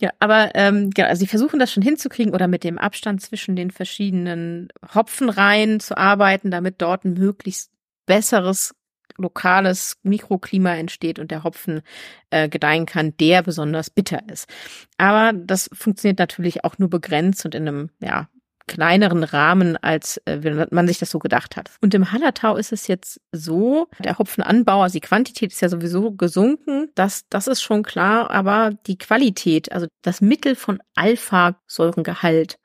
Ja, 0.00 0.10
aber 0.18 0.50
ähm, 0.54 0.90
ja, 0.96 1.06
also 1.06 1.20
sie 1.20 1.26
versuchen 1.26 1.60
das 1.60 1.72
schon 1.72 1.82
hinzukriegen 1.82 2.34
oder 2.34 2.48
mit 2.48 2.64
dem 2.64 2.78
Abstand 2.78 3.22
zwischen 3.22 3.54
den 3.54 3.70
verschiedenen 3.70 4.68
Hopfenreihen 4.94 5.78
zu 5.80 5.96
arbeiten, 5.96 6.50
damit 6.50 6.82
dort 6.82 7.04
ein 7.04 7.14
möglichst 7.14 7.70
besseres 8.06 8.74
lokales 9.16 9.96
Mikroklima 10.02 10.74
entsteht 10.74 11.18
und 11.18 11.30
der 11.30 11.44
Hopfen 11.44 11.82
äh, 12.30 12.48
gedeihen 12.48 12.86
kann, 12.86 13.16
der 13.18 13.42
besonders 13.42 13.90
bitter 13.90 14.20
ist. 14.28 14.48
Aber 14.98 15.32
das 15.32 15.70
funktioniert 15.72 16.18
natürlich 16.18 16.64
auch 16.64 16.78
nur 16.78 16.90
begrenzt 16.90 17.44
und 17.44 17.54
in 17.54 17.68
einem 17.68 17.90
ja 18.00 18.28
kleineren 18.66 19.24
Rahmen, 19.24 19.76
als 19.76 20.18
äh, 20.26 20.66
man 20.70 20.86
sich 20.86 20.98
das 20.98 21.10
so 21.10 21.18
gedacht 21.18 21.56
hat. 21.56 21.70
Und 21.80 21.94
im 21.94 22.12
Hallertau 22.12 22.56
ist 22.56 22.72
es 22.72 22.86
jetzt 22.86 23.20
so, 23.32 23.88
der 23.98 24.18
Hopfenanbau, 24.18 24.82
also 24.82 24.94
die 24.94 25.00
Quantität 25.00 25.52
ist 25.52 25.60
ja 25.60 25.68
sowieso 25.68 26.12
gesunken, 26.12 26.90
das, 26.94 27.24
das 27.28 27.46
ist 27.46 27.62
schon 27.62 27.82
klar, 27.82 28.30
aber 28.30 28.72
die 28.86 28.98
Qualität, 28.98 29.70
also 29.72 29.86
das 30.02 30.20
Mittel 30.20 30.56
von 30.56 30.82
Alpha-Säurengehalt 30.94 32.58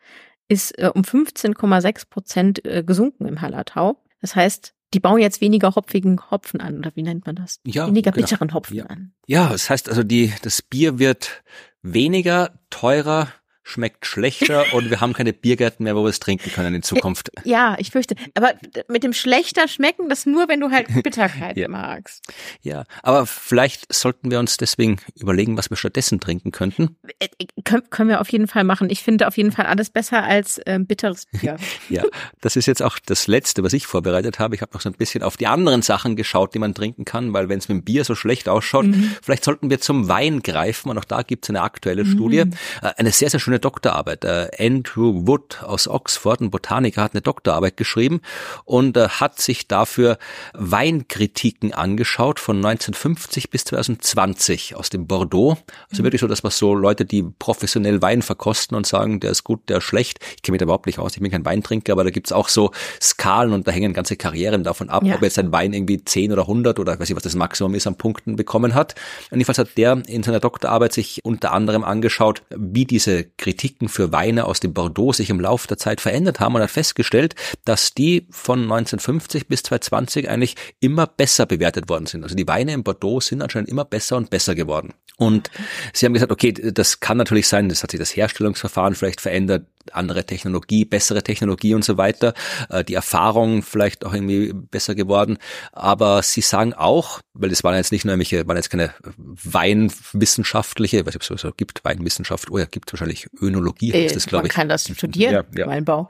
ist 0.47 0.77
äh, 0.79 0.89
um 0.93 1.01
15,6 1.01 2.09
Prozent 2.09 2.65
äh, 2.65 2.83
gesunken 2.83 3.25
im 3.25 3.41
Hallertau. 3.41 4.01
Das 4.21 4.35
heißt, 4.35 4.73
die 4.93 4.99
bauen 4.99 5.19
jetzt 5.19 5.41
weniger 5.41 5.75
hopfigen 5.75 6.19
Hopfen 6.31 6.61
an, 6.61 6.79
oder 6.79 6.91
wie 6.95 7.03
nennt 7.03 7.25
man 7.25 7.35
das? 7.35 7.59
Ja, 7.65 7.87
weniger 7.87 8.11
genau. 8.11 8.25
bitteren 8.25 8.53
Hopfen 8.53 8.77
ja. 8.77 8.85
an. 8.85 9.13
Ja, 9.27 9.49
das 9.49 9.69
heißt 9.69 9.87
also, 9.89 10.03
die, 10.03 10.33
das 10.41 10.61
Bier 10.61 10.97
wird 10.97 11.43
weniger, 11.81 12.59
teurer, 12.69 13.27
schmeckt 13.69 14.05
schlechter 14.05 14.65
und 14.73 14.89
wir 14.89 15.01
haben 15.01 15.13
keine 15.13 15.33
Biergärten 15.33 15.83
mehr, 15.83 15.95
wo 15.95 16.03
wir 16.03 16.09
es 16.09 16.19
trinken 16.19 16.51
können 16.51 16.75
in 16.75 16.83
Zukunft. 16.83 17.31
Ja, 17.43 17.75
ich 17.79 17.91
fürchte. 17.91 18.15
Aber 18.33 18.53
mit 18.87 19.03
dem 19.03 19.13
schlechter 19.13 19.67
schmecken, 19.67 20.09
das 20.09 20.25
nur, 20.25 20.49
wenn 20.49 20.59
du 20.59 20.71
halt 20.71 20.87
Bitterkeit 21.03 21.57
ja. 21.57 21.67
magst. 21.67 22.23
Ja, 22.61 22.83
aber 23.03 23.25
vielleicht 23.25 23.93
sollten 23.93 24.31
wir 24.31 24.39
uns 24.39 24.57
deswegen 24.57 24.97
überlegen, 25.15 25.57
was 25.57 25.69
wir 25.69 25.77
stattdessen 25.77 26.19
trinken 26.19 26.51
könnten. 26.51 26.97
Äh, 27.19 27.27
Kön 27.63 27.81
können 27.89 28.09
wir 28.09 28.21
auf 28.21 28.31
jeden 28.31 28.47
Fall 28.47 28.63
machen. 28.63 28.89
Ich 28.89 29.03
finde 29.03 29.27
auf 29.27 29.37
jeden 29.37 29.51
Fall 29.51 29.65
alles 29.65 29.89
besser 29.89 30.23
als 30.23 30.59
ähm, 30.65 30.85
bitteres 30.85 31.25
Bier. 31.31 31.57
ja, 31.89 32.03
das 32.41 32.55
ist 32.55 32.65
jetzt 32.65 32.81
auch 32.81 32.99
das 33.05 33.27
Letzte, 33.27 33.63
was 33.63 33.73
ich 33.73 33.87
vorbereitet 33.87 34.39
habe. 34.39 34.55
Ich 34.55 34.61
habe 34.61 34.73
noch 34.73 34.81
so 34.81 34.89
ein 34.89 34.95
bisschen 34.95 35.23
auf 35.23 35.37
die 35.37 35.47
anderen 35.47 35.81
Sachen 35.81 36.15
geschaut, 36.15 36.53
die 36.53 36.59
man 36.59 36.73
trinken 36.73 37.05
kann, 37.05 37.33
weil 37.33 37.49
wenn 37.49 37.59
es 37.59 37.69
mit 37.69 37.77
dem 37.77 37.83
Bier 37.83 38.03
so 38.03 38.15
schlecht 38.15 38.49
ausschaut, 38.49 38.87
mhm. 38.87 39.15
vielleicht 39.21 39.43
sollten 39.43 39.69
wir 39.69 39.79
zum 39.79 40.07
Wein 40.07 40.41
greifen 40.41 40.89
und 40.89 40.97
auch 40.97 41.05
da 41.05 41.21
gibt 41.21 41.45
es 41.45 41.49
eine 41.49 41.61
aktuelle 41.61 42.03
mhm. 42.03 42.11
Studie. 42.11 42.37
Äh, 42.81 42.93
eine 42.97 43.11
sehr, 43.11 43.29
sehr 43.29 43.39
schöne 43.39 43.58
Doktorarbeit. 43.59 44.25
Äh, 44.25 44.49
Andrew 44.59 45.27
Wood 45.27 45.63
aus 45.63 45.87
Oxford, 45.87 46.41
ein 46.41 46.49
Botaniker, 46.49 47.01
hat 47.01 47.13
eine 47.13 47.21
Doktorarbeit 47.21 47.77
geschrieben 47.77 48.21
und 48.65 48.97
äh, 48.97 49.09
hat 49.09 49.39
sich 49.39 49.67
dafür 49.67 50.17
Weinkritiken 50.53 51.73
angeschaut 51.73 52.39
von 52.39 52.57
1950 52.57 53.49
bis 53.49 53.65
2020 53.65 54.75
aus 54.75 54.89
dem 54.89 55.07
Bordeaux. 55.07 55.57
Also 55.89 56.01
mhm. 56.01 56.05
wirklich 56.05 56.21
so, 56.21 56.27
dass 56.27 56.43
was 56.43 56.57
so 56.57 56.73
Leute, 56.73 57.05
die 57.05 57.23
professionell 57.23 58.01
Wein 58.01 58.21
verkosten 58.21 58.75
und 58.75 58.85
sagen, 58.85 59.19
der 59.19 59.31
ist 59.31 59.43
gut, 59.43 59.69
der 59.69 59.77
ist 59.77 59.83
schlecht. 59.83 60.19
Ich 60.35 60.41
kenne 60.41 60.53
mich 60.53 60.59
da 60.59 60.63
überhaupt 60.63 60.85
nicht 60.85 60.99
aus, 60.99 61.15
ich 61.15 61.21
bin 61.21 61.31
kein 61.31 61.45
Weintrinker, 61.45 61.93
aber 61.93 62.03
da 62.03 62.09
gibt's 62.09 62.31
auch 62.31 62.49
so 62.49 62.71
Skalen 63.01 63.53
und 63.53 63.67
da 63.67 63.71
hängen 63.71 63.93
ganze 63.93 64.15
Karrieren 64.15 64.63
davon 64.63 64.89
ab, 64.89 65.03
ja. 65.03 65.15
ob 65.15 65.21
jetzt 65.21 65.39
ein 65.39 65.51
Wein 65.51 65.73
irgendwie 65.73 66.03
10 66.03 66.31
oder 66.31 66.43
100 66.43 66.79
oder 66.79 66.99
weiß 66.99 67.09
ich, 67.09 67.15
was 67.15 67.23
das 67.23 67.35
Maximum 67.35 67.75
ist 67.75 67.87
an 67.87 67.95
Punkten 67.95 68.35
bekommen 68.35 68.75
hat. 68.75 68.95
Und 69.31 69.37
jedenfalls 69.37 69.57
hat 69.57 69.77
der 69.77 70.01
in 70.07 70.23
seiner 70.23 70.39
Doktorarbeit 70.39 70.93
sich 70.93 71.19
unter 71.23 71.51
anderem 71.53 71.83
angeschaut, 71.83 72.43
wie 72.55 72.85
diese 72.85 73.23
Kritiken 73.23 73.48
für 73.87 74.11
Weine 74.11 74.45
aus 74.45 74.59
dem 74.59 74.73
Bordeaux 74.73 75.13
sich 75.13 75.29
im 75.29 75.39
Laufe 75.39 75.67
der 75.67 75.77
Zeit 75.77 76.01
verändert 76.01 76.39
haben 76.39 76.55
und 76.55 76.61
hat 76.61 76.71
festgestellt, 76.71 77.35
dass 77.65 77.93
die 77.93 78.27
von 78.29 78.63
1950 78.63 79.47
bis 79.47 79.63
2020 79.63 80.29
eigentlich 80.29 80.55
immer 80.79 81.07
besser 81.07 81.45
bewertet 81.45 81.89
worden 81.89 82.05
sind. 82.05 82.23
Also 82.23 82.35
die 82.35 82.47
Weine 82.47 82.73
im 82.73 82.83
Bordeaux 82.83 83.19
sind 83.21 83.41
anscheinend 83.41 83.69
immer 83.69 83.85
besser 83.85 84.17
und 84.17 84.29
besser 84.29 84.55
geworden. 84.55 84.93
Und 85.17 85.51
sie 85.93 86.05
haben 86.05 86.13
gesagt, 86.13 86.31
okay, 86.31 86.53
das 86.53 87.01
kann 87.01 87.17
natürlich 87.17 87.47
sein, 87.47 87.67
das 87.67 87.83
hat 87.83 87.91
sich 87.91 87.99
das 87.99 88.15
Herstellungsverfahren 88.15 88.95
vielleicht 88.95 89.19
verändert, 89.19 89.65
andere 89.95 90.25
Technologie, 90.25 90.85
bessere 90.85 91.23
Technologie 91.23 91.73
und 91.73 91.83
so 91.83 91.97
weiter, 91.97 92.33
äh, 92.69 92.83
die 92.83 92.93
Erfahrung 92.93 93.63
vielleicht 93.63 94.05
auch 94.05 94.13
irgendwie 94.13 94.53
besser 94.53 94.95
geworden. 94.95 95.37
Aber 95.71 96.21
sie 96.23 96.41
sagen 96.41 96.73
auch, 96.73 97.21
weil 97.33 97.51
es 97.51 97.63
waren 97.63 97.75
jetzt 97.75 97.91
nicht 97.91 98.05
nur 98.05 98.13
irgendwelche, 98.13 98.47
waren 98.47 98.57
jetzt 98.57 98.69
keine 98.69 98.93
weinwissenschaftliche, 99.17 101.05
weiß 101.05 101.15
ich, 101.15 101.29
ob 101.31 101.35
es 101.35 101.41
so 101.41 101.51
gibt, 101.55 101.83
Weinwissenschaft, 101.85 102.51
oh 102.51 102.57
ja, 102.57 102.65
gibt 102.65 102.91
wahrscheinlich 102.91 103.27
Önologie, 103.41 103.93
heißt 103.93 104.15
das, 104.15 104.25
glaube 104.25 104.47
ich. 104.47 104.53
Man 104.53 104.61
kann 104.61 104.69
das 104.69 104.89
studieren, 104.89 105.33
ja, 105.33 105.43
ja. 105.55 105.67
Weinbau. 105.67 106.09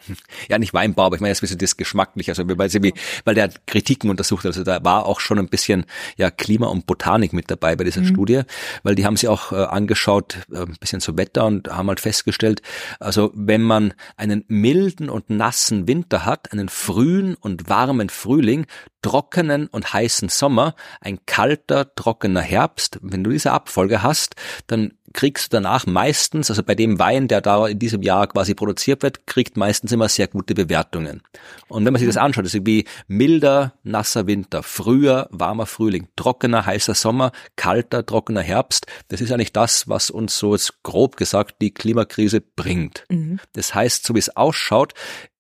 Ja, 0.50 0.58
nicht 0.58 0.74
Weinbau, 0.74 1.06
aber 1.06 1.16
ich 1.16 1.22
meine 1.22 1.30
jetzt 1.30 1.40
ein 1.40 1.42
bisschen 1.42 1.60
das 1.60 1.78
geschmacklich, 1.78 2.30
also 2.30 2.44
weil, 2.58 2.70
sie, 2.70 2.94
weil 3.26 3.36
der 3.36 3.50
Kritiken 3.68 4.10
untersucht, 4.10 4.46
also 4.46 4.64
da 4.64 4.84
war 4.84 5.06
auch 5.06 5.20
schon 5.20 5.38
ein 5.40 5.50
bisschen 5.50 5.86
ja 6.18 6.32
Klima 6.32 6.68
und 6.68 6.86
Botanik 6.86 7.34
mit 7.34 7.52
dabei 7.52 7.76
bei 7.76 7.84
dieser 7.84 8.02
mhm. 8.02 8.08
Studie, 8.08 8.42
weil 8.84 8.96
die 8.96 9.06
haben 9.06 9.18
sie 9.18 9.28
auch 9.28 9.52
äh, 9.52 9.56
angeschaut, 9.56 10.38
äh, 10.52 10.60
ein 10.60 10.76
bisschen 10.80 11.02
zu 11.02 11.18
Wetter 11.18 11.46
und 11.46 11.70
haben 11.70 11.88
halt 11.88 12.00
festgestellt, 12.00 12.62
also 13.00 13.32
wenn 13.36 13.62
man 13.70 13.94
einen 14.18 14.44
milden 14.50 15.10
und 15.10 15.30
nassen 15.30 15.88
Winter 15.88 16.26
hat, 16.26 16.52
einen 16.52 16.68
frühen 16.68 17.36
und 17.36 17.70
warmen 17.70 18.10
Frühling, 18.10 18.66
trockenen 19.02 19.68
und 19.68 19.94
heißen 19.94 20.28
Sommer, 20.28 20.76
ein 21.00 21.26
kalter, 21.26 21.96
trockener 21.96 22.42
Herbst, 22.42 23.00
wenn 23.02 23.24
du 23.24 23.30
diese 23.30 23.54
Abfolge 23.54 24.04
hast, 24.04 24.36
dann 24.68 24.94
kriegst 25.14 25.54
du 25.54 25.58
danach 25.58 25.86
meistens, 25.86 26.50
also 26.50 26.64
bei 26.64 26.76
dem 26.76 27.00
Wein, 27.00 27.28
der 27.28 27.42
da 27.42 27.68
in 27.68 27.80
diesem 27.80 28.02
Jahr 28.02 28.28
quasi 28.28 28.54
produziert 28.54 29.04
wird, 29.04 29.28
kriegt 29.28 29.58
meistens 29.58 29.92
immer 29.92 30.10
sehr 30.10 30.28
gute 30.28 30.54
Bewertungen. 30.54 31.22
Und 31.68 31.86
wenn 31.86 31.94
man 31.94 32.00
sich 32.00 32.08
das 32.08 32.18
anschaut, 32.18 32.46
das 32.46 32.54
ist 32.54 32.66
wie 32.66 32.86
milder, 33.08 33.74
nasser 33.84 34.28
Winter, 34.28 34.64
früher, 34.64 35.28
warmer 35.32 35.66
Frühling, 35.66 36.08
trockener, 36.16 36.66
heißer 36.66 36.96
Sommer, 36.96 37.32
kalter, 37.56 38.06
trockener 38.06 38.42
Herbst, 38.42 38.86
das 39.08 39.22
ist 39.22 39.32
eigentlich 39.32 39.54
das, 39.54 39.88
was 39.88 40.10
uns 40.10 40.38
so 40.38 40.54
jetzt 40.54 40.84
grob 40.84 41.18
gesagt 41.18 41.62
die 41.62 41.74
Klimakrise 41.74 42.42
bringt. 42.42 43.06
Mhm. 43.10 43.40
Das 43.54 43.74
heißt, 43.74 44.06
so 44.06 44.16
wie 44.16 44.20
es 44.20 44.36
ausschaut, 44.36 44.94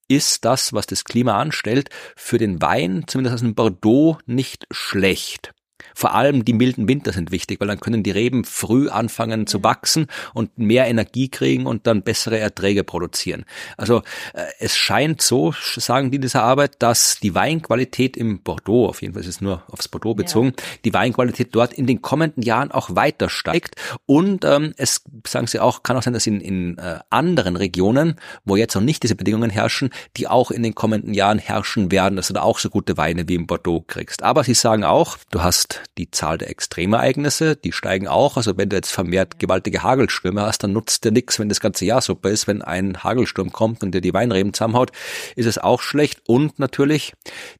ist 0.07 0.43
das, 0.43 0.73
was 0.73 0.87
das 0.87 1.03
Klima 1.03 1.39
anstellt, 1.39 1.89
für 2.15 2.37
den 2.37 2.61
Wein, 2.61 3.03
zumindest 3.07 3.35
aus 3.35 3.41
dem 3.41 3.55
Bordeaux, 3.55 4.17
nicht 4.25 4.65
schlecht. 4.71 5.53
Vor 5.95 6.15
allem 6.15 6.45
die 6.45 6.53
milden 6.53 6.87
Winter 6.87 7.11
sind 7.11 7.31
wichtig, 7.31 7.59
weil 7.59 7.67
dann 7.67 7.79
können 7.79 8.03
die 8.03 8.11
Reben 8.11 8.43
früh 8.43 8.89
anfangen 8.89 9.47
zu 9.47 9.63
wachsen 9.63 10.07
und 10.33 10.57
mehr 10.57 10.87
Energie 10.87 11.29
kriegen 11.29 11.65
und 11.65 11.87
dann 11.87 12.03
bessere 12.03 12.39
Erträge 12.39 12.83
produzieren. 12.83 13.45
Also 13.77 14.01
äh, 14.33 14.45
es 14.59 14.75
scheint 14.75 15.21
so, 15.21 15.53
sagen 15.75 16.11
die 16.11 16.15
in 16.15 16.21
dieser 16.21 16.43
Arbeit, 16.43 16.75
dass 16.79 17.19
die 17.19 17.35
Weinqualität 17.35 18.17
im 18.17 18.41
Bordeaux, 18.41 18.87
auf 18.87 19.01
jeden 19.01 19.13
Fall 19.13 19.21
ist 19.21 19.29
es 19.29 19.41
nur 19.41 19.63
aufs 19.71 19.87
Bordeaux 19.87 20.15
bezogen, 20.15 20.53
ja. 20.57 20.63
die 20.85 20.93
Weinqualität 20.93 21.49
dort 21.55 21.73
in 21.73 21.87
den 21.87 22.01
kommenden 22.01 22.43
Jahren 22.43 22.71
auch 22.71 22.95
weiter 22.95 23.29
steigt. 23.29 23.75
Und 24.05 24.45
ähm, 24.45 24.73
es, 24.77 25.03
sagen 25.25 25.47
sie 25.47 25.59
auch, 25.59 25.83
kann 25.83 25.97
auch 25.97 26.03
sein, 26.03 26.13
dass 26.13 26.27
in, 26.27 26.41
in 26.41 26.77
äh, 26.77 26.99
anderen 27.09 27.55
Regionen, 27.55 28.15
wo 28.45 28.55
jetzt 28.55 28.75
noch 28.75 28.81
nicht 28.81 29.03
diese 29.03 29.15
Bedingungen 29.15 29.49
herrschen, 29.49 29.89
die 30.17 30.27
auch 30.27 30.51
in 30.51 30.63
den 30.63 30.75
kommenden 30.75 31.13
Jahren 31.13 31.39
herrschen 31.39 31.91
werden, 31.91 32.15
dass 32.15 32.27
du 32.27 32.33
da 32.33 32.41
auch 32.41 32.59
so 32.59 32.69
gute 32.69 32.97
Weine 32.97 33.27
wie 33.27 33.35
im 33.35 33.47
Bordeaux 33.47 33.83
kriegst. 33.87 34.23
Aber 34.23 34.43
sie 34.43 34.53
sagen 34.53 34.83
auch, 34.83 35.17
du 35.31 35.41
hast 35.41 35.68
die 35.97 36.11
Zahl 36.11 36.37
der 36.37 36.49
Extremereignisse, 36.49 37.55
die 37.55 37.71
steigen 37.71 38.07
auch. 38.07 38.37
Also 38.37 38.57
wenn 38.57 38.69
du 38.69 38.75
jetzt 38.75 38.91
vermehrt 38.91 39.39
gewaltige 39.39 39.83
Hagelstürme 39.83 40.41
hast, 40.41 40.63
dann 40.63 40.73
nutzt 40.73 41.03
dir 41.03 41.11
nichts, 41.11 41.39
wenn 41.39 41.49
das 41.49 41.59
ganze 41.59 41.85
Jahr 41.85 42.01
super 42.01 42.29
ist. 42.29 42.47
Wenn 42.47 42.61
ein 42.61 43.03
Hagelsturm 43.03 43.51
kommt 43.51 43.83
und 43.83 43.93
dir 43.93 44.01
die 44.01 44.13
Weinreben 44.13 44.53
zusammenhaut, 44.53 44.91
ist 45.35 45.45
es 45.45 45.57
auch 45.57 45.81
schlecht. 45.81 46.21
Und 46.27 46.59
natürlich, 46.59 47.13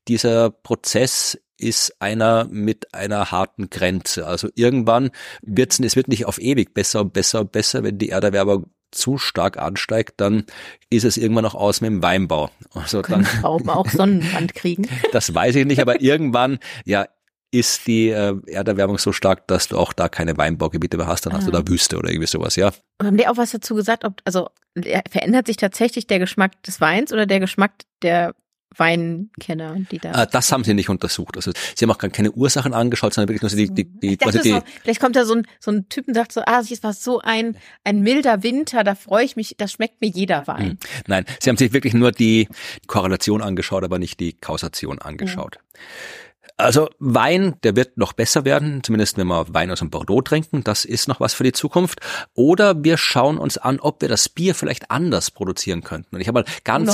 dieser 0.08 0.50
Prozess 0.50 1.38
ist 1.58 1.96
einer 2.00 2.48
mit 2.50 2.94
einer 2.94 3.32
harten 3.32 3.70
Grenze. 3.70 4.26
Also 4.26 4.50
irgendwann 4.56 5.12
wird 5.42 5.74
es, 5.74 5.80
es 5.80 5.96
wird 5.96 6.08
nicht 6.08 6.26
auf 6.26 6.40
ewig 6.40 6.74
besser 6.74 7.02
und 7.02 7.14
besser 7.14 7.42
und 7.42 7.52
besser, 7.52 7.84
wenn 7.84 7.98
die 7.98 8.10
Erderwärmung 8.10 8.68
zu 8.92 9.18
stark 9.18 9.58
ansteigt, 9.58 10.14
dann 10.18 10.46
ist 10.90 11.04
es 11.04 11.18
irgendwann 11.18 11.44
noch 11.44 11.56
aus 11.56 11.82
mit 11.82 11.92
dem 11.92 12.02
Weinbau. 12.02 12.50
Also 12.74 13.02
Können 13.02 13.24
dann 13.24 13.42
Trauben 13.42 13.70
auch 13.70 13.88
Sonnenbrand 13.90 14.56
kriegen? 14.56 14.88
das 15.12 15.34
weiß 15.34 15.56
ich 15.56 15.66
nicht, 15.66 15.80
aber 15.80 16.02
irgendwann, 16.02 16.60
ja, 16.86 17.08
ist 17.52 17.88
die 17.88 18.10
äh, 18.10 18.36
Erderwärmung 18.48 18.98
so 18.98 19.12
stark, 19.12 19.48
dass 19.48 19.68
du 19.68 19.78
auch 19.78 19.94
da 19.94 20.08
keine 20.08 20.38
Weinbaugebiete 20.38 20.98
mehr 20.98 21.08
hast, 21.08 21.26
dann 21.26 21.34
hast 21.34 21.48
du 21.48 21.52
da 21.52 21.60
ah. 21.60 21.68
Wüste 21.68 21.98
oder 21.98 22.10
irgendwie 22.10 22.28
sowas, 22.28 22.56
ja. 22.56 22.72
Und 23.00 23.08
haben 23.08 23.18
die 23.18 23.28
auch 23.28 23.38
was 23.38 23.52
dazu 23.52 23.76
gesagt, 23.76 24.06
ob, 24.06 24.22
also 24.26 24.50
verändert 25.10 25.48
sich 25.48 25.58
tatsächlich 25.58 26.06
der 26.08 26.20
Geschmack 26.20 26.62
des 26.64 26.80
Weins 26.80 27.12
oder 27.12 27.26
der 27.26 27.40
Geschmack 27.40 27.72
der 28.04 28.36
Weinkenner, 28.76 29.76
die 29.92 29.98
da. 29.98 30.12
Ah, 30.12 30.26
das 30.26 30.52
haben 30.52 30.64
sie 30.64 30.74
nicht 30.74 30.90
untersucht. 30.90 31.36
Also 31.38 31.52
sie 31.76 31.86
haben 31.86 31.92
auch 31.92 31.98
gar 31.98 32.12
keine 32.12 32.32
Ursachen 32.32 32.74
angeschaut, 32.74 33.14
sondern 33.14 33.30
wirklich 33.30 33.42
nur 33.42 33.58
die, 33.58 33.74
die, 33.74 34.00
die, 34.00 34.14
ich 34.14 34.26
also 34.26 34.40
die 34.40 34.52
so, 34.52 34.62
Vielleicht 34.84 35.02
kommt 35.02 35.16
da 35.16 35.26
so 35.26 35.36
ein, 35.36 35.48
so 35.60 35.72
ein 35.72 35.90
Typ 35.90 36.08
und 36.08 36.14
sagt 36.14 36.32
so, 36.32 36.42
ah, 36.46 36.60
es 36.60 36.84
war 36.84 36.94
so 36.94 37.20
ein, 37.20 37.58
ein 37.84 38.02
milder 38.02 38.44
Winter, 38.44 38.84
da 38.84 38.94
freue 38.94 39.26
ich 39.26 39.36
mich, 39.36 39.56
das 39.58 39.72
schmeckt 39.72 40.02
mir 40.02 40.10
jeder 40.10 40.46
Wein. 40.46 40.70
Hm. 40.70 40.78
Nein, 41.08 41.26
sie 41.40 41.50
haben 41.50 41.58
sich 41.58 41.74
wirklich 41.74 41.96
nur 41.96 42.12
die 42.12 42.48
Korrelation 42.86 43.42
angeschaut, 43.42 43.84
aber 43.84 43.98
nicht 43.98 44.20
die 44.20 44.34
Kausation 44.34 45.00
angeschaut. 45.00 45.58
Mhm. 45.58 45.80
Also 46.60 46.90
Wein, 47.00 47.56
der 47.64 47.78
wird 47.78 47.98
noch 47.98 48.12
besser 48.12 48.44
werden, 48.44 48.84
zumindest 48.84 49.18
wenn 49.18 49.28
wir 49.28 49.46
Wein 49.54 49.72
aus 49.72 49.80
dem 49.80 49.90
Bordeaux 49.90 50.22
trinken, 50.22 50.62
das 50.62 50.84
ist 50.84 51.08
noch 51.08 51.22
was 51.22 51.34
für 51.34 51.46
die 51.46 51.54
Zukunft. 51.54 52.02
Oder 52.34 52.84
wir 52.84 52.98
schauen 52.98 53.38
uns 53.38 53.58
an, 53.58 53.80
ob 53.80 54.02
wir 54.02 54.10
das 54.10 54.28
Bier 54.28 54.54
vielleicht 54.54 54.92
anders 54.92 55.32
produzieren 55.32 55.84
könnten. 55.84 56.16
Und 56.16 56.22
ich 56.22 56.28
habe 56.28 56.42
mal 56.42 56.46
ganz. 56.66 56.94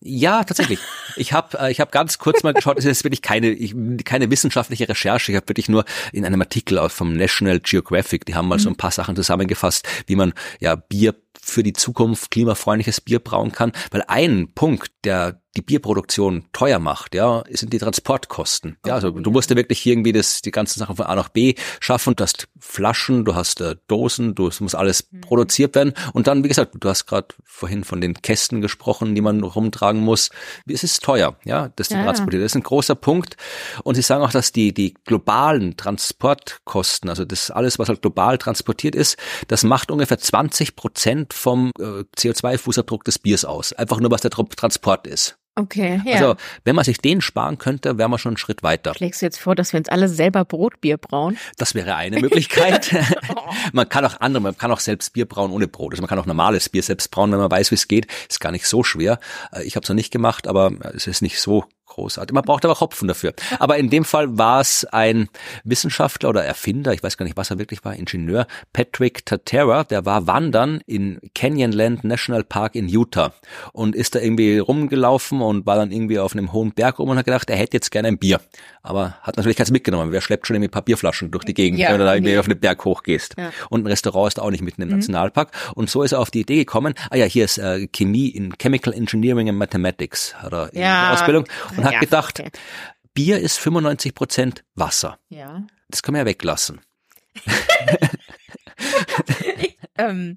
Ja, 0.00 0.44
tatsächlich. 0.44 0.78
Ich 1.16 1.32
habe 1.32 1.58
äh, 1.58 1.72
ich 1.72 1.80
hab 1.80 1.90
ganz 1.90 2.18
kurz 2.18 2.42
mal 2.44 2.52
geschaut, 2.52 2.78
es 2.78 2.84
ist 2.84 3.02
wirklich 3.02 3.22
keine 3.22 3.48
ich, 3.48 3.74
keine 4.04 4.30
wissenschaftliche 4.30 4.88
Recherche, 4.88 5.32
ich 5.32 5.36
habe 5.36 5.48
wirklich 5.48 5.68
nur 5.68 5.84
in 6.12 6.24
einem 6.24 6.40
Artikel 6.40 6.88
vom 6.88 7.14
National 7.14 7.58
Geographic, 7.58 8.24
die 8.26 8.36
haben 8.36 8.46
mal 8.46 8.60
so 8.60 8.68
ein 8.68 8.76
paar 8.76 8.92
Sachen 8.92 9.16
zusammengefasst, 9.16 9.88
wie 10.06 10.14
man 10.14 10.34
ja 10.60 10.76
Bier 10.76 11.14
für 11.40 11.62
die 11.62 11.72
Zukunft 11.72 12.30
klimafreundliches 12.30 13.00
Bier 13.00 13.18
brauen 13.18 13.52
kann, 13.52 13.72
weil 13.90 14.04
ein 14.06 14.52
Punkt, 14.54 14.90
der 15.04 15.40
die 15.58 15.62
Bierproduktion 15.62 16.44
teuer 16.52 16.78
macht, 16.78 17.14
ja, 17.14 17.42
sind 17.50 17.72
die 17.72 17.78
Transportkosten. 17.78 18.76
Ja, 18.86 18.94
also 18.94 19.10
du 19.10 19.30
musst 19.30 19.50
ja 19.50 19.56
wirklich 19.56 19.84
irgendwie 19.84 20.12
das, 20.12 20.40
die 20.40 20.52
ganzen 20.52 20.78
Sachen 20.78 20.94
von 20.94 21.06
A 21.06 21.16
nach 21.16 21.30
B 21.30 21.54
schaffen. 21.80 22.14
Du 22.14 22.22
hast 22.22 22.48
Flaschen, 22.60 23.24
du 23.24 23.34
hast 23.34 23.60
äh, 23.60 23.74
Dosen, 23.88 24.34
du, 24.34 24.46
es 24.46 24.60
muss 24.60 24.76
alles 24.76 25.08
mhm. 25.10 25.22
produziert 25.22 25.74
werden. 25.74 25.94
Und 26.12 26.28
dann, 26.28 26.44
wie 26.44 26.48
gesagt, 26.48 26.76
du 26.78 26.88
hast 26.88 27.06
gerade 27.06 27.28
vorhin 27.44 27.82
von 27.82 28.00
den 28.00 28.14
Kästen 28.14 28.60
gesprochen, 28.60 29.16
die 29.16 29.20
man 29.20 29.42
rumtragen 29.42 30.00
muss. 30.00 30.30
Es 30.68 30.84
ist 30.84 31.02
teuer, 31.02 31.36
ja, 31.44 31.70
das 31.74 31.88
zu 31.88 31.94
ja, 31.94 32.04
transportieren. 32.04 32.42
Das 32.42 32.52
ist 32.52 32.56
ein 32.56 32.62
großer 32.62 32.94
Punkt. 32.94 33.36
Und 33.82 33.96
sie 33.96 34.02
sagen 34.02 34.22
auch, 34.22 34.30
dass 34.30 34.52
die, 34.52 34.72
die 34.72 34.94
globalen 35.04 35.76
Transportkosten, 35.76 37.10
also 37.10 37.24
das 37.24 37.50
alles, 37.50 37.80
was 37.80 37.88
halt 37.88 38.02
global 38.02 38.38
transportiert 38.38 38.94
ist, 38.94 39.16
das 39.48 39.64
macht 39.64 39.90
ungefähr 39.90 40.18
20 40.18 40.76
Prozent 40.76 41.27
vom 41.34 41.70
äh, 41.78 42.04
CO2-Fußabdruck 42.16 43.04
des 43.04 43.18
Biers 43.18 43.44
aus. 43.44 43.72
Einfach 43.72 44.00
nur, 44.00 44.10
was 44.10 44.20
der 44.22 44.30
Transport 44.30 45.06
ist. 45.06 45.38
Okay, 45.58 46.00
ja. 46.04 46.14
Also, 46.14 46.36
wenn 46.64 46.76
man 46.76 46.84
sich 46.84 46.98
den 46.98 47.20
sparen 47.20 47.58
könnte, 47.58 47.98
wären 47.98 48.12
wir 48.12 48.18
schon 48.18 48.30
einen 48.30 48.36
Schritt 48.36 48.62
weiter. 48.62 48.94
Schlägst 48.94 49.22
du 49.22 49.26
jetzt 49.26 49.40
vor, 49.40 49.56
dass 49.56 49.72
wir 49.72 49.78
uns 49.78 49.88
alle 49.88 50.08
selber 50.08 50.44
Brotbier 50.44 50.98
brauen? 50.98 51.36
Das 51.56 51.74
wäre 51.74 51.96
eine 51.96 52.20
Möglichkeit. 52.20 52.94
man 53.72 53.88
kann 53.88 54.04
auch 54.04 54.20
andere, 54.20 54.40
man 54.40 54.56
kann 54.56 54.70
auch 54.70 54.78
selbst 54.78 55.14
Bier 55.14 55.26
brauen 55.26 55.50
ohne 55.50 55.66
Brot. 55.66 55.94
Also 55.94 56.02
man 56.02 56.08
kann 56.08 56.20
auch 56.20 56.26
normales 56.26 56.68
Bier 56.68 56.84
selbst 56.84 57.10
brauen, 57.10 57.32
wenn 57.32 57.40
man 57.40 57.50
weiß, 57.50 57.72
wie 57.72 57.74
es 57.74 57.88
geht. 57.88 58.06
Ist 58.28 58.38
gar 58.38 58.52
nicht 58.52 58.66
so 58.66 58.84
schwer. 58.84 59.18
Äh, 59.52 59.64
Ich 59.64 59.74
habe 59.74 59.82
es 59.82 59.88
noch 59.88 59.96
nicht 59.96 60.12
gemacht, 60.12 60.46
aber 60.46 60.70
es 60.94 61.08
ist 61.08 61.22
nicht 61.22 61.40
so 61.40 61.64
großartig. 61.98 62.32
Man 62.34 62.44
braucht 62.44 62.64
aber 62.64 62.78
Hopfen 62.80 63.08
dafür. 63.08 63.34
Aber 63.58 63.76
in 63.76 63.90
dem 63.90 64.04
Fall 64.04 64.38
war 64.38 64.60
es 64.60 64.84
ein 64.86 65.28
Wissenschaftler 65.64 66.28
oder 66.30 66.44
Erfinder, 66.44 66.92
ich 66.92 67.02
weiß 67.02 67.16
gar 67.16 67.24
nicht, 67.24 67.36
was 67.36 67.50
er 67.50 67.58
wirklich 67.58 67.84
war, 67.84 67.94
Ingenieur, 67.94 68.46
Patrick 68.72 69.26
Tatera, 69.26 69.84
der 69.84 70.06
war 70.06 70.26
wandern 70.26 70.80
in 70.86 71.18
Canyonland 71.34 72.04
National 72.04 72.44
Park 72.44 72.74
in 72.74 72.88
Utah 72.88 73.32
und 73.72 73.94
ist 73.94 74.14
da 74.14 74.20
irgendwie 74.20 74.58
rumgelaufen 74.58 75.40
und 75.42 75.66
war 75.66 75.76
dann 75.76 75.90
irgendwie 75.90 76.18
auf 76.18 76.32
einem 76.32 76.52
hohen 76.52 76.72
Berg 76.72 76.98
rum 76.98 77.08
und 77.10 77.18
hat 77.18 77.24
gedacht, 77.26 77.50
er 77.50 77.56
hätte 77.56 77.76
jetzt 77.76 77.90
gerne 77.90 78.08
ein 78.08 78.18
Bier. 78.18 78.40
Aber 78.82 79.16
hat 79.22 79.36
natürlich 79.36 79.56
keins 79.56 79.70
mitgenommen. 79.70 80.12
Wer 80.12 80.20
schleppt 80.20 80.46
schon 80.46 80.56
irgendwie 80.56 80.68
Papierflaschen 80.70 81.30
durch 81.30 81.44
die 81.44 81.54
Gegend, 81.54 81.78
Ja, 81.80 81.90
wenn 81.90 81.98
du 81.98 82.04
da 82.04 82.14
irgendwie 82.14 82.32
nee. 82.32 82.38
auf 82.38 82.46
den 82.48 82.58
Berg 82.58 82.84
hochgehst. 82.84 83.34
Ja. 83.36 83.50
Und 83.68 83.82
ein 83.82 83.86
Restaurant 83.86 84.28
ist 84.28 84.40
auch 84.40 84.50
nicht 84.50 84.62
mitten 84.62 84.82
im 84.82 84.88
Nationalpark. 84.88 85.50
Und 85.74 85.90
so 85.90 86.02
ist 86.02 86.12
er 86.12 86.20
auf 86.20 86.30
die 86.30 86.40
Idee 86.40 86.56
gekommen, 86.56 86.94
ah 87.10 87.16
ja, 87.16 87.26
hier 87.26 87.44
ist 87.44 87.58
äh, 87.58 87.86
Chemie 87.88 88.28
in 88.28 88.54
Chemical 88.58 88.92
Engineering 88.94 89.48
and 89.48 89.58
Mathematics, 89.58 90.34
hat 90.36 90.52
er 90.52 90.72
in 90.72 90.80
Ja. 90.80 91.02
der 91.10 91.12
Ausbildung 91.14 91.44
und 91.76 91.84
hat 91.88 91.94
Ja, 91.94 92.00
gedacht. 92.00 92.42
Bier 93.14 93.38
ist 93.40 93.58
95 93.58 94.14
Prozent 94.14 94.64
Wasser. 94.74 95.18
Ja. 95.28 95.66
Das 95.88 96.02
können 96.02 96.14
wir 96.14 96.20
ja 96.20 96.26
weglassen. 96.26 96.80
Ähm, 100.00 100.36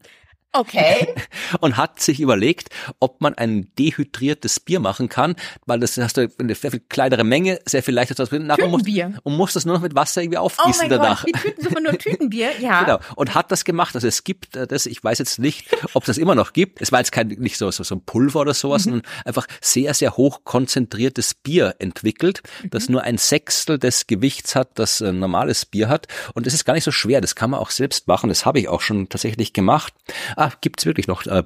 okay. 0.54 1.14
Und 1.60 1.78
hat 1.78 2.00
sich 2.00 2.20
überlegt, 2.20 2.70
ob 3.00 3.22
man 3.22 3.34
ein 3.36 3.74
dehydriertes 3.78 4.60
Bier 4.60 4.80
machen 4.80 5.10
kann, 5.10 5.36
weil 5.66 5.80
das 5.80 5.98
hast 5.98 6.18
du 6.18 6.32
eine 6.40 6.56
sehr 6.56 6.72
viel 6.72 6.82
kleinere 6.82 7.24
Menge, 7.24 7.60
sehr 7.66 7.84
viel 7.84 7.94
leichter 7.94 8.16
zu 8.16 8.24
musst, 8.24 8.32
Tütenbier. 8.32 9.14
und 9.24 9.36
muss 9.36 9.54
das 9.54 9.66
nur 9.66 9.76
noch 9.76 9.82
mit 9.82 9.96
Wasser 9.96 10.22
irgendwie 10.22 10.38
Oh 10.38 10.44
aufgießen 10.44 10.88
mein 10.88 10.90
danach. 10.90 11.26
Gott, 11.26 11.36
die 11.36 11.40
Tüten 11.40 11.62
sind 11.64 11.84
nur 11.84 11.98
Tütenbier. 11.98 12.50
Ja. 12.62 12.84
Genau. 12.84 13.00
Und 13.16 13.34
hat 13.34 13.52
das 13.52 13.64
gemacht. 13.64 13.96
Also 13.96 14.08
es 14.08 14.24
gibt 14.24 14.56
äh, 14.56 14.68
das, 14.68 14.86
ich 14.86 15.04
weiß 15.04 15.18
jetzt 15.20 15.40
nicht, 15.40 15.66
ob 15.94 16.04
es 16.04 16.08
das 16.08 16.18
immer 16.18 16.36
noch 16.36 16.54
gibt. 16.54 16.82
Es 16.82 16.92
war 16.92 17.00
jetzt 17.00 17.12
kein, 17.12 17.28
nicht 17.28 17.58
so, 17.58 17.72
so, 17.72 17.84
so 17.84 17.96
ein 17.96 18.06
Pulver 18.06 18.42
oder 18.42 18.54
sowas, 18.54 18.84
sondern 18.84 19.02
einfach 19.26 19.48
sehr, 19.62 19.94
sehr 19.94 20.16
hoch 20.18 20.42
konzentriertes 20.44 21.34
Bier 21.34 21.76
entwickelt, 21.80 22.44
das 22.70 22.90
nur 22.90 23.04
ein 23.04 23.18
Sechstel 23.18 23.80
des 23.80 24.06
Gewichts 24.06 24.56
hat, 24.56 24.70
das 24.76 25.02
ein 25.02 25.20
normales 25.20 25.66
Bier 25.66 25.90
hat. 25.90 26.08
Und 26.34 26.46
es 26.46 26.54
ist 26.54 26.66
gar 26.66 26.74
nicht 26.74 26.84
so 26.84 26.92
schwer. 26.92 27.22
Das 27.22 27.36
kann 27.36 27.50
man 27.50 27.60
auch 27.60 27.72
selbst 27.72 28.08
machen. 28.08 28.30
Das 28.30 28.46
habe 28.46 28.60
ich 28.60 28.68
auch 28.68 28.82
schon 28.82 29.10
tatsächlich 29.10 29.54
gemacht. 29.54 29.94
Ah, 30.42 30.52
gibt's 30.60 30.88
wirklich 30.88 31.06
noch, 31.06 31.28
äh, 31.28 31.44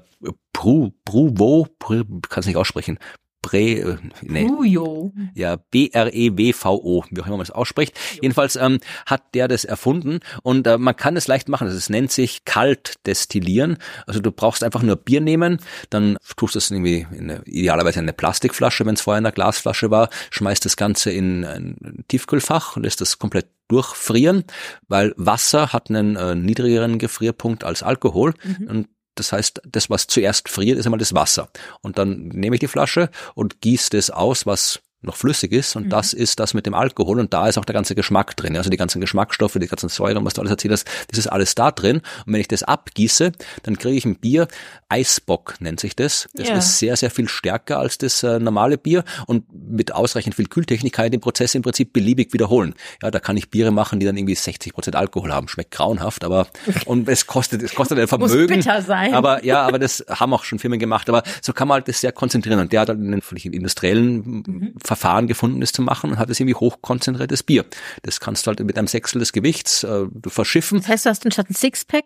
Bru, 0.54 0.92
Bruvo, 1.04 1.68
Bru, 1.80 2.06
kann 2.30 2.40
es 2.40 2.46
nicht 2.46 2.56
aussprechen. 2.56 2.98
Bre, 3.42 3.58
äh, 3.58 3.98
nee. 4.22 4.46
Ujo. 4.46 5.12
Ja, 5.34 5.58
B-R-E-W-V-O, 5.58 7.04
wie 7.10 7.22
auch 7.22 7.26
immer 7.26 7.36
man 7.36 7.46
das 7.46 7.52
ausspricht. 7.52 8.00
Jedenfalls 8.22 8.56
ähm, 8.56 8.80
hat 9.06 9.36
der 9.36 9.50
das 9.50 9.66
erfunden 9.66 10.22
und 10.44 10.66
äh, 10.66 10.78
man 10.78 10.96
kann 10.96 11.18
es 11.18 11.28
leicht 11.28 11.50
machen. 11.50 11.68
Also 11.68 11.78
es 11.78 11.90
nennt 11.90 12.10
sich 12.10 12.46
kalt 12.46 12.94
destillieren. 13.06 13.80
Also 14.08 14.22
du 14.22 14.32
brauchst 14.32 14.64
einfach 14.64 14.82
nur 14.82 14.96
Bier 14.96 15.20
nehmen, 15.20 15.60
dann 15.90 16.18
tust 16.38 16.56
du 16.56 16.60
es 16.60 16.72
irgendwie 16.72 17.06
in 17.12 17.30
eine, 17.30 17.44
idealerweise 17.44 18.00
in 18.00 18.06
eine 18.06 18.14
Plastikflasche, 18.14 18.86
wenn 18.86 18.96
es 18.96 19.02
vorher 19.02 19.20
in 19.20 19.26
einer 19.26 19.34
Glasflasche 19.34 19.92
war, 19.92 20.10
schmeißt 20.32 20.64
das 20.64 20.78
Ganze 20.78 21.12
in 21.12 21.44
ein 21.44 22.06
Tiefkühlfach 22.08 22.78
und 22.78 22.84
lässt 22.84 23.02
das 23.02 23.20
komplett 23.20 23.48
durchfrieren, 23.68 24.44
weil 24.88 25.14
Wasser 25.18 25.74
hat 25.74 25.90
einen 25.90 26.16
äh, 26.16 26.36
niedrigeren 26.36 27.00
Gefrierpunkt 27.00 27.64
als 27.64 27.84
Alkohol 27.84 28.34
und 28.68 28.88
das 29.16 29.32
heißt, 29.32 29.62
das, 29.66 29.90
was 29.90 30.08
zuerst 30.08 30.50
friert, 30.50 30.78
ist 30.78 30.86
einmal 30.86 31.00
das 31.00 31.14
Wasser. 31.14 31.50
Und 31.82 31.98
dann 31.98 32.28
nehme 32.28 32.58
ich 32.58 32.60
die 32.60 32.68
Flasche 32.68 33.10
und 33.34 33.62
gieße 33.62 33.92
das 33.92 34.10
aus, 34.10 34.46
was 34.46 34.82
noch 35.06 35.16
flüssig 35.18 35.52
ist 35.52 35.76
und 35.76 35.90
das 35.90 36.14
ist 36.14 36.40
das 36.40 36.54
mit 36.54 36.66
dem 36.66 36.74
Alkohol 36.74 37.20
und 37.20 37.34
da 37.34 37.48
ist 37.48 37.58
auch 37.58 37.66
der 37.66 37.74
ganze 37.74 37.96
Geschmack 37.96 38.36
drin. 38.38 38.56
Also 38.58 38.70
die 38.70 38.78
ganzen 38.78 39.02
Geschmacksstoffe, 39.02 39.54
die 39.60 39.68
ganzen 39.68 39.90
Säuren, 39.90 40.26
was 40.26 40.34
du 40.34 40.42
alles 40.42 40.52
erzählt 40.52 40.72
hast, 40.74 40.88
das 41.10 41.20
ist 41.20 41.28
alles 41.28 41.56
da 41.56 41.72
drin. 41.72 41.98
Und 42.26 42.34
wenn 42.34 42.42
ich 42.42 42.48
das 42.48 42.64
abgieße, 42.64 43.32
dann 43.64 43.78
kriege 43.78 43.96
ich 43.98 44.06
ein 44.06 44.16
Bier, 44.18 44.48
Eisbock 44.90 45.56
nennt 45.60 45.80
sich 45.80 45.96
das. 45.96 46.28
Das 46.34 46.48
Ja. 46.50 46.58
ist 46.58 46.80
sehr, 46.80 46.96
sehr 46.96 47.10
viel 47.12 47.28
stärker 47.28 47.80
als 47.80 47.98
das 47.98 48.24
äh, 48.24 48.40
normale 48.40 48.78
Bier 48.78 49.04
und 49.28 49.44
mit 49.54 49.94
ausreichend 49.94 50.36
viel 50.36 50.48
Kühltechnik 50.48 50.94
kann 50.94 51.06
ich 51.06 51.12
den 51.12 51.22
Prozess 51.22 51.56
im 51.56 51.62
Prinzip 51.62 51.94
beliebig 51.94 52.34
wiederholen. 52.34 52.74
Ja, 53.02 53.12
da 53.12 53.20
kann 53.20 53.38
ich 53.38 53.50
Biere 53.50 53.72
machen, 53.72 54.00
die 54.00 54.06
dann 54.06 54.16
irgendwie 54.18 54.36
60 54.36 54.74
Prozent 54.74 54.96
Alkohol 54.96 55.32
haben. 55.34 55.48
Schmeckt 55.48 55.72
grauenhaft, 55.72 56.24
aber 56.24 56.48
und 56.86 57.08
es 57.10 57.26
kostet, 57.28 57.62
es 57.64 57.74
kostet 57.74 57.98
ein 57.98 58.04
Muss 58.20 58.32
Vermögen. 58.32 58.56
bitter 58.58 58.82
sein. 58.82 59.14
Aber 59.14 59.44
ja, 59.44 59.62
aber 59.64 59.80
das 59.80 60.04
haben 60.10 60.34
auch 60.34 60.44
schon 60.44 60.60
Firmen 60.60 60.80
gemacht. 60.80 61.10
Aber 61.10 61.24
so 61.42 61.54
kann 61.54 61.68
man 61.68 61.76
halt 61.76 61.88
das 61.88 62.02
sehr 62.02 62.12
konzentrieren. 62.12 62.60
Und 62.60 62.72
der 62.72 62.82
hat 62.82 62.90
dann 62.90 63.02
einen 63.06 63.22
völlig 63.22 63.46
industriellen 63.46 64.74
Verfahren 64.96 65.28
gefunden, 65.28 65.60
das 65.62 65.72
zu 65.74 65.82
machen 65.82 66.12
und 66.12 66.18
hat 66.20 66.30
es 66.30 66.40
irgendwie 66.40 66.56
hochkonzentriertes 66.56 67.44
Bier. 67.44 67.66
Das 68.04 68.20
kannst 68.20 68.46
du 68.46 68.50
halt 68.50 68.60
mit 68.62 68.78
einem 68.78 68.88
Sechstel 68.88 69.20
des 69.20 69.34
Gewichts 69.34 69.84
äh, 69.84 70.06
verschiffen. 70.28 70.80
Das 70.80 70.88
heißt, 70.88 71.06
du 71.06 71.10
hast 71.10 71.26
anstatt 71.26 71.50
ein 71.50 71.54
Sixpack, 71.56 72.06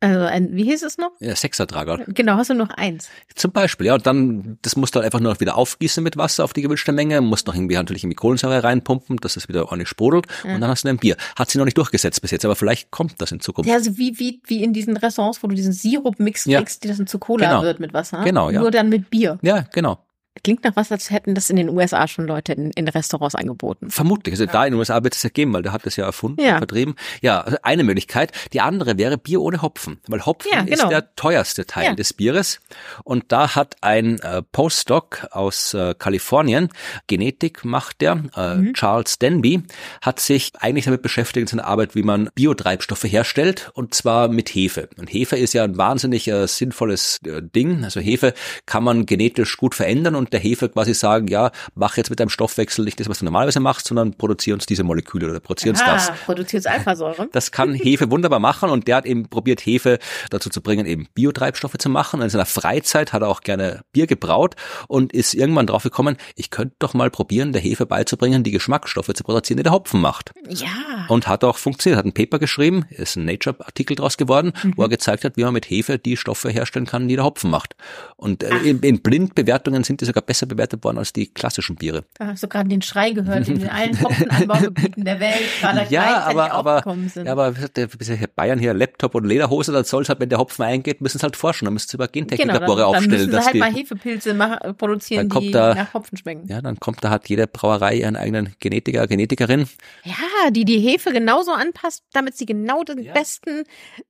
also 0.00 0.20
ein, 0.26 0.54
wie 0.54 0.64
hieß 0.64 0.82
es 0.82 0.98
noch? 0.98 1.12
Ja, 1.20 1.34
Sechsertrager. 1.34 2.04
Genau, 2.08 2.34
hast 2.36 2.50
du 2.50 2.54
noch 2.54 2.68
eins. 2.68 3.08
Zum 3.34 3.50
Beispiel, 3.52 3.86
ja. 3.86 3.94
Und 3.94 4.06
dann, 4.06 4.58
das 4.60 4.76
musst 4.76 4.94
du 4.94 4.98
halt 4.98 5.06
einfach 5.06 5.20
nur 5.20 5.32
noch 5.32 5.40
wieder 5.40 5.56
aufgießen 5.56 6.04
mit 6.04 6.18
Wasser 6.18 6.44
auf 6.44 6.52
die 6.52 6.60
gewünschte 6.60 6.92
Menge, 6.92 7.22
musst 7.22 7.46
noch 7.46 7.54
irgendwie 7.54 7.76
natürlich 7.76 8.02
irgendwie 8.02 8.16
Kohlensäure 8.16 8.62
reinpumpen, 8.62 9.16
dass 9.16 9.36
es 9.38 9.48
wieder 9.48 9.64
ordentlich 9.64 9.88
sprudelt 9.88 10.26
und 10.44 10.60
dann 10.60 10.68
hast 10.68 10.84
du 10.84 10.88
ein 10.88 10.98
Bier. 10.98 11.16
Hat 11.38 11.48
sie 11.50 11.56
noch 11.56 11.64
nicht 11.64 11.78
durchgesetzt 11.78 12.20
bis 12.20 12.30
jetzt, 12.30 12.44
aber 12.44 12.56
vielleicht 12.56 12.90
kommt 12.90 13.22
das 13.22 13.32
in 13.32 13.40
Zukunft. 13.40 13.70
Ja, 13.70 13.76
also 13.76 13.96
wie, 13.96 14.18
wie, 14.18 14.42
wie 14.46 14.62
in 14.62 14.74
diesen 14.74 14.98
Restaurants, 14.98 15.42
wo 15.42 15.46
du 15.48 15.54
diesen 15.54 15.72
Sirup-Mix 15.72 16.44
Ja. 16.44 16.58
kriegst, 16.58 16.84
die 16.84 16.88
das 16.88 16.98
dann 16.98 17.06
zu 17.06 17.18
Cola 17.18 17.48
Genau. 17.48 17.62
wird 17.62 17.80
mit 17.80 17.94
Wasser. 17.94 18.20
Genau, 18.22 18.50
ja. 18.50 18.60
Nur 18.60 18.70
dann 18.70 18.90
mit 18.90 19.08
Bier. 19.08 19.38
Ja, 19.40 19.64
genau. 19.72 19.98
Klingt 20.44 20.64
nach 20.64 20.76
was, 20.76 20.92
als 20.92 21.10
hätten 21.10 21.34
das 21.34 21.50
in 21.50 21.56
den 21.56 21.68
USA 21.68 22.06
schon 22.08 22.26
Leute 22.26 22.52
in, 22.52 22.70
in 22.72 22.88
Restaurants 22.88 23.34
angeboten. 23.34 23.90
Vermutlich. 23.90 24.34
Also 24.34 24.46
da 24.46 24.64
in 24.66 24.72
den 24.72 24.78
USA 24.78 25.02
wird 25.02 25.14
es 25.14 25.22
ja 25.22 25.30
geben, 25.30 25.52
weil 25.52 25.62
der 25.62 25.72
hat 25.72 25.86
das 25.86 25.96
ja 25.96 26.04
erfunden, 26.04 26.40
Ja. 26.40 26.58
vertrieben. 26.58 26.94
Ja, 27.22 27.40
also 27.40 27.56
eine 27.62 27.84
Möglichkeit. 27.84 28.32
Die 28.52 28.60
andere 28.60 28.98
wäre 28.98 29.18
Bier 29.18 29.40
ohne 29.40 29.62
Hopfen. 29.62 29.98
Weil 30.06 30.24
Hopfen 30.24 30.50
Ja, 30.52 30.62
genau. 30.62 30.84
ist 30.84 30.88
der 30.90 31.14
teuerste 31.16 31.66
Teil 31.66 31.84
Ja. 31.84 31.94
des 31.94 32.12
Bieres. 32.12 32.60
Und 33.04 33.24
da 33.32 33.54
hat 33.54 33.76
ein 33.80 34.18
äh, 34.20 34.42
Postdoc 34.42 35.26
aus 35.30 35.74
äh, 35.74 35.94
Kalifornien, 35.98 36.68
Genetik 37.06 37.64
macht 37.64 38.00
der, 38.00 38.22
äh, 38.36 38.56
Mhm. 38.56 38.74
Charles 38.74 39.18
Denby, 39.18 39.62
hat 40.02 40.20
sich 40.20 40.52
eigentlich 40.60 40.84
damit 40.86 41.02
beschäftigt 41.02 41.42
in 41.42 41.46
seiner 41.46 41.66
Arbeit, 41.66 41.94
wie 41.94 42.02
man 42.02 42.30
Biotreibstoffe 42.34 43.04
herstellt. 43.04 43.70
Und 43.74 43.94
zwar 43.94 44.28
mit 44.28 44.48
Hefe. 44.50 44.88
Und 44.98 45.12
Hefe 45.12 45.36
ist 45.36 45.52
ja 45.52 45.64
ein 45.64 45.76
wahnsinnig 45.76 46.28
äh, 46.28 46.46
sinnvolles 46.46 47.20
äh, 47.26 47.42
Ding. 47.42 47.84
Also 47.84 48.00
Hefe 48.00 48.34
kann 48.66 48.82
man 48.84 49.06
genetisch 49.06 49.56
gut 49.56 49.74
verändern 49.74 50.14
und 50.14 50.25
der 50.32 50.40
Hefe 50.40 50.68
quasi 50.68 50.94
sagen, 50.94 51.28
ja, 51.28 51.50
mach 51.74 51.96
jetzt 51.96 52.10
mit 52.10 52.20
deinem 52.20 52.28
Stoffwechsel 52.28 52.84
nicht 52.84 53.00
das, 53.00 53.08
was 53.08 53.18
du 53.18 53.24
normalerweise 53.24 53.60
machst, 53.60 53.86
sondern 53.86 54.14
produzier 54.14 54.54
uns 54.54 54.66
diese 54.66 54.84
Moleküle 54.84 55.28
oder 55.28 55.40
produzier 55.40 55.70
uns 55.70 55.80
das. 55.80 56.10
Ah, 56.10 56.16
produziert 56.24 56.66
Alphasäure. 56.66 57.28
Das 57.36 57.52
kann 57.52 57.74
Hefe 57.74 58.10
wunderbar 58.10 58.38
machen 58.38 58.70
und 58.70 58.88
der 58.88 58.96
hat 58.96 59.06
eben 59.06 59.28
probiert, 59.28 59.64
Hefe 59.64 59.98
dazu 60.30 60.48
zu 60.48 60.62
bringen, 60.62 60.86
eben 60.86 61.06
Biotreibstoffe 61.14 61.76
zu 61.78 61.88
machen. 61.88 62.22
In 62.22 62.30
seiner 62.30 62.46
Freizeit 62.46 63.12
hat 63.12 63.22
er 63.22 63.28
auch 63.28 63.42
gerne 63.42 63.82
Bier 63.92 64.06
gebraut 64.06 64.54
und 64.88 65.12
ist 65.12 65.34
irgendwann 65.34 65.66
drauf 65.66 65.82
gekommen, 65.82 66.16
ich 66.34 66.50
könnte 66.50 66.76
doch 66.78 66.94
mal 66.94 67.10
probieren, 67.10 67.52
der 67.52 67.60
Hefe 67.60 67.84
beizubringen, 67.84 68.42
die 68.42 68.52
Geschmacksstoffe 68.52 69.12
zu 69.12 69.24
produzieren, 69.24 69.58
die 69.58 69.62
der 69.64 69.72
Hopfen 69.72 70.00
macht. 70.00 70.32
Ja. 70.48 70.68
Und 71.08 71.28
hat 71.28 71.44
auch 71.44 71.58
funktioniert, 71.58 71.98
hat 71.98 72.06
ein 72.06 72.14
Paper 72.14 72.38
geschrieben, 72.38 72.86
ist 72.90 73.16
ein 73.16 73.24
Nature-Artikel 73.26 73.96
draus 73.96 74.16
geworden, 74.16 74.52
wo 74.76 74.82
er 74.82 74.88
gezeigt 74.88 75.24
hat, 75.24 75.36
wie 75.36 75.44
man 75.44 75.52
mit 75.52 75.68
Hefe 75.68 75.98
die 75.98 76.16
Stoffe 76.16 76.48
herstellen 76.48 76.86
kann, 76.86 77.08
die 77.08 77.16
der 77.16 77.24
Hopfen 77.24 77.50
macht. 77.50 77.76
Und 78.16 78.42
äh, 78.42 78.56
in, 78.58 78.80
in 78.80 79.00
Blindbewertungen 79.00 79.84
sind 79.84 80.00
die 80.00 80.06
sogar 80.16 80.26
besser 80.26 80.46
bewertet 80.46 80.82
worden 80.82 80.98
als 80.98 81.12
die 81.12 81.26
klassischen 81.26 81.76
Biere. 81.76 82.04
Da 82.14 82.28
hast 82.28 82.42
du 82.42 82.48
gerade 82.48 82.68
den 82.68 82.80
Schrei 82.82 83.10
gehört, 83.10 83.48
in 83.48 83.68
allen 83.68 84.00
Hopfenanbaugebieten 84.02 85.04
der 85.04 85.20
Welt 85.20 85.42
gerade 85.60 85.86
Ja, 85.90 86.22
aber, 86.24 86.52
aber, 86.52 86.82
sind. 87.08 87.26
ja, 87.26 87.32
aber 87.32 87.50
der, 87.52 87.86
der 87.88 88.26
Bayern 88.34 88.58
hier 88.58 88.72
Laptop 88.72 89.14
und 89.14 89.24
Lederhose, 89.26 89.72
dann 89.72 89.84
soll 89.84 90.02
es 90.02 90.08
halt, 90.08 90.20
wenn 90.20 90.28
der 90.30 90.38
Hopfen 90.38 90.64
eingeht, 90.64 91.00
müssen 91.02 91.18
es 91.18 91.22
halt 91.22 91.36
forschen, 91.36 91.66
dann 91.66 91.74
müssen 91.74 91.88
sie 91.90 91.96
über 91.96 92.08
genau, 92.08 92.26
dann, 92.26 92.36
Gentechniklabore 92.38 92.80
dann 92.80 92.88
aufstellen, 92.88 93.10
müssen 93.10 93.30
sie 93.30 93.38
halt 93.44 93.54
die, 93.54 93.58
mal 93.58 93.72
Hefepilze 93.74 94.34
machen, 94.34 94.76
produzieren, 94.76 95.20
Dann 95.24 95.28
kommt 95.28 95.46
die 95.46 95.50
da- 95.50 95.74
nach 95.74 95.92
Hopfen 95.94 96.16
schmecken. 96.16 96.46
ja, 96.48 96.62
dann 96.62 96.80
kommt 96.80 97.04
da 97.04 97.10
hat 97.10 97.28
jede 97.28 97.46
Brauerei 97.46 97.96
ihren 97.96 98.16
eigenen 98.16 98.54
Genetiker, 98.58 99.06
Genetikerin. 99.06 99.68
Ja, 100.04 100.50
die 100.50 100.64
die 100.64 100.78
Hefe 100.78 101.12
genauso 101.12 101.52
anpasst, 101.52 102.04
damit 102.12 102.36
sie 102.36 102.46
genau 102.46 102.82
den 102.84 103.04
besten 103.12 103.64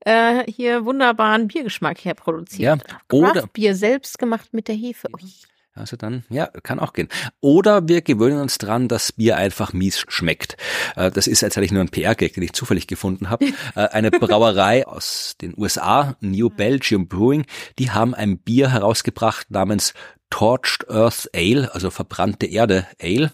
äh, 0.04 0.44
hier 0.50 0.84
wunderbaren 0.84 1.48
Biergeschmack 1.48 2.04
herproduziert. 2.04 2.82
Ja, 2.88 2.98
oder- 3.12 3.46
Bier 3.52 3.74
selbst 3.74 4.18
gemacht 4.18 4.48
mit 4.52 4.68
der 4.68 4.74
Hefe. 4.76 5.09
Ui. 5.14 5.30
Also 5.76 5.96
dann, 5.96 6.24
ja, 6.30 6.46
kann 6.62 6.80
auch 6.80 6.94
gehen. 6.94 7.08
Oder 7.40 7.86
wir 7.86 8.00
gewöhnen 8.00 8.40
uns 8.40 8.56
dran, 8.58 8.88
dass 8.88 9.12
Bier 9.12 9.36
einfach 9.36 9.72
mies 9.74 10.04
schmeckt. 10.08 10.56
Äh, 10.96 11.10
Das 11.10 11.26
ist 11.26 11.42
jetzt 11.42 11.56
eigentlich 11.58 11.72
nur 11.72 11.82
ein 11.82 11.90
PR-Gag, 11.90 12.32
den 12.34 12.42
ich 12.42 12.54
zufällig 12.54 12.86
gefunden 12.86 13.30
habe. 13.30 13.46
Äh, 13.74 13.88
Eine 13.88 14.10
Brauerei 14.10 14.86
aus 14.86 15.34
den 15.40 15.52
USA, 15.56 16.16
New 16.20 16.48
Belgium 16.48 17.08
Brewing, 17.08 17.44
die 17.78 17.90
haben 17.90 18.14
ein 18.14 18.38
Bier 18.38 18.70
herausgebracht 18.70 19.50
namens 19.50 19.92
Torched 20.30 20.88
Earth 20.90 21.30
Ale, 21.34 21.72
also 21.72 21.90
verbrannte 21.90 22.46
Erde 22.46 22.86
Ale. 23.00 23.32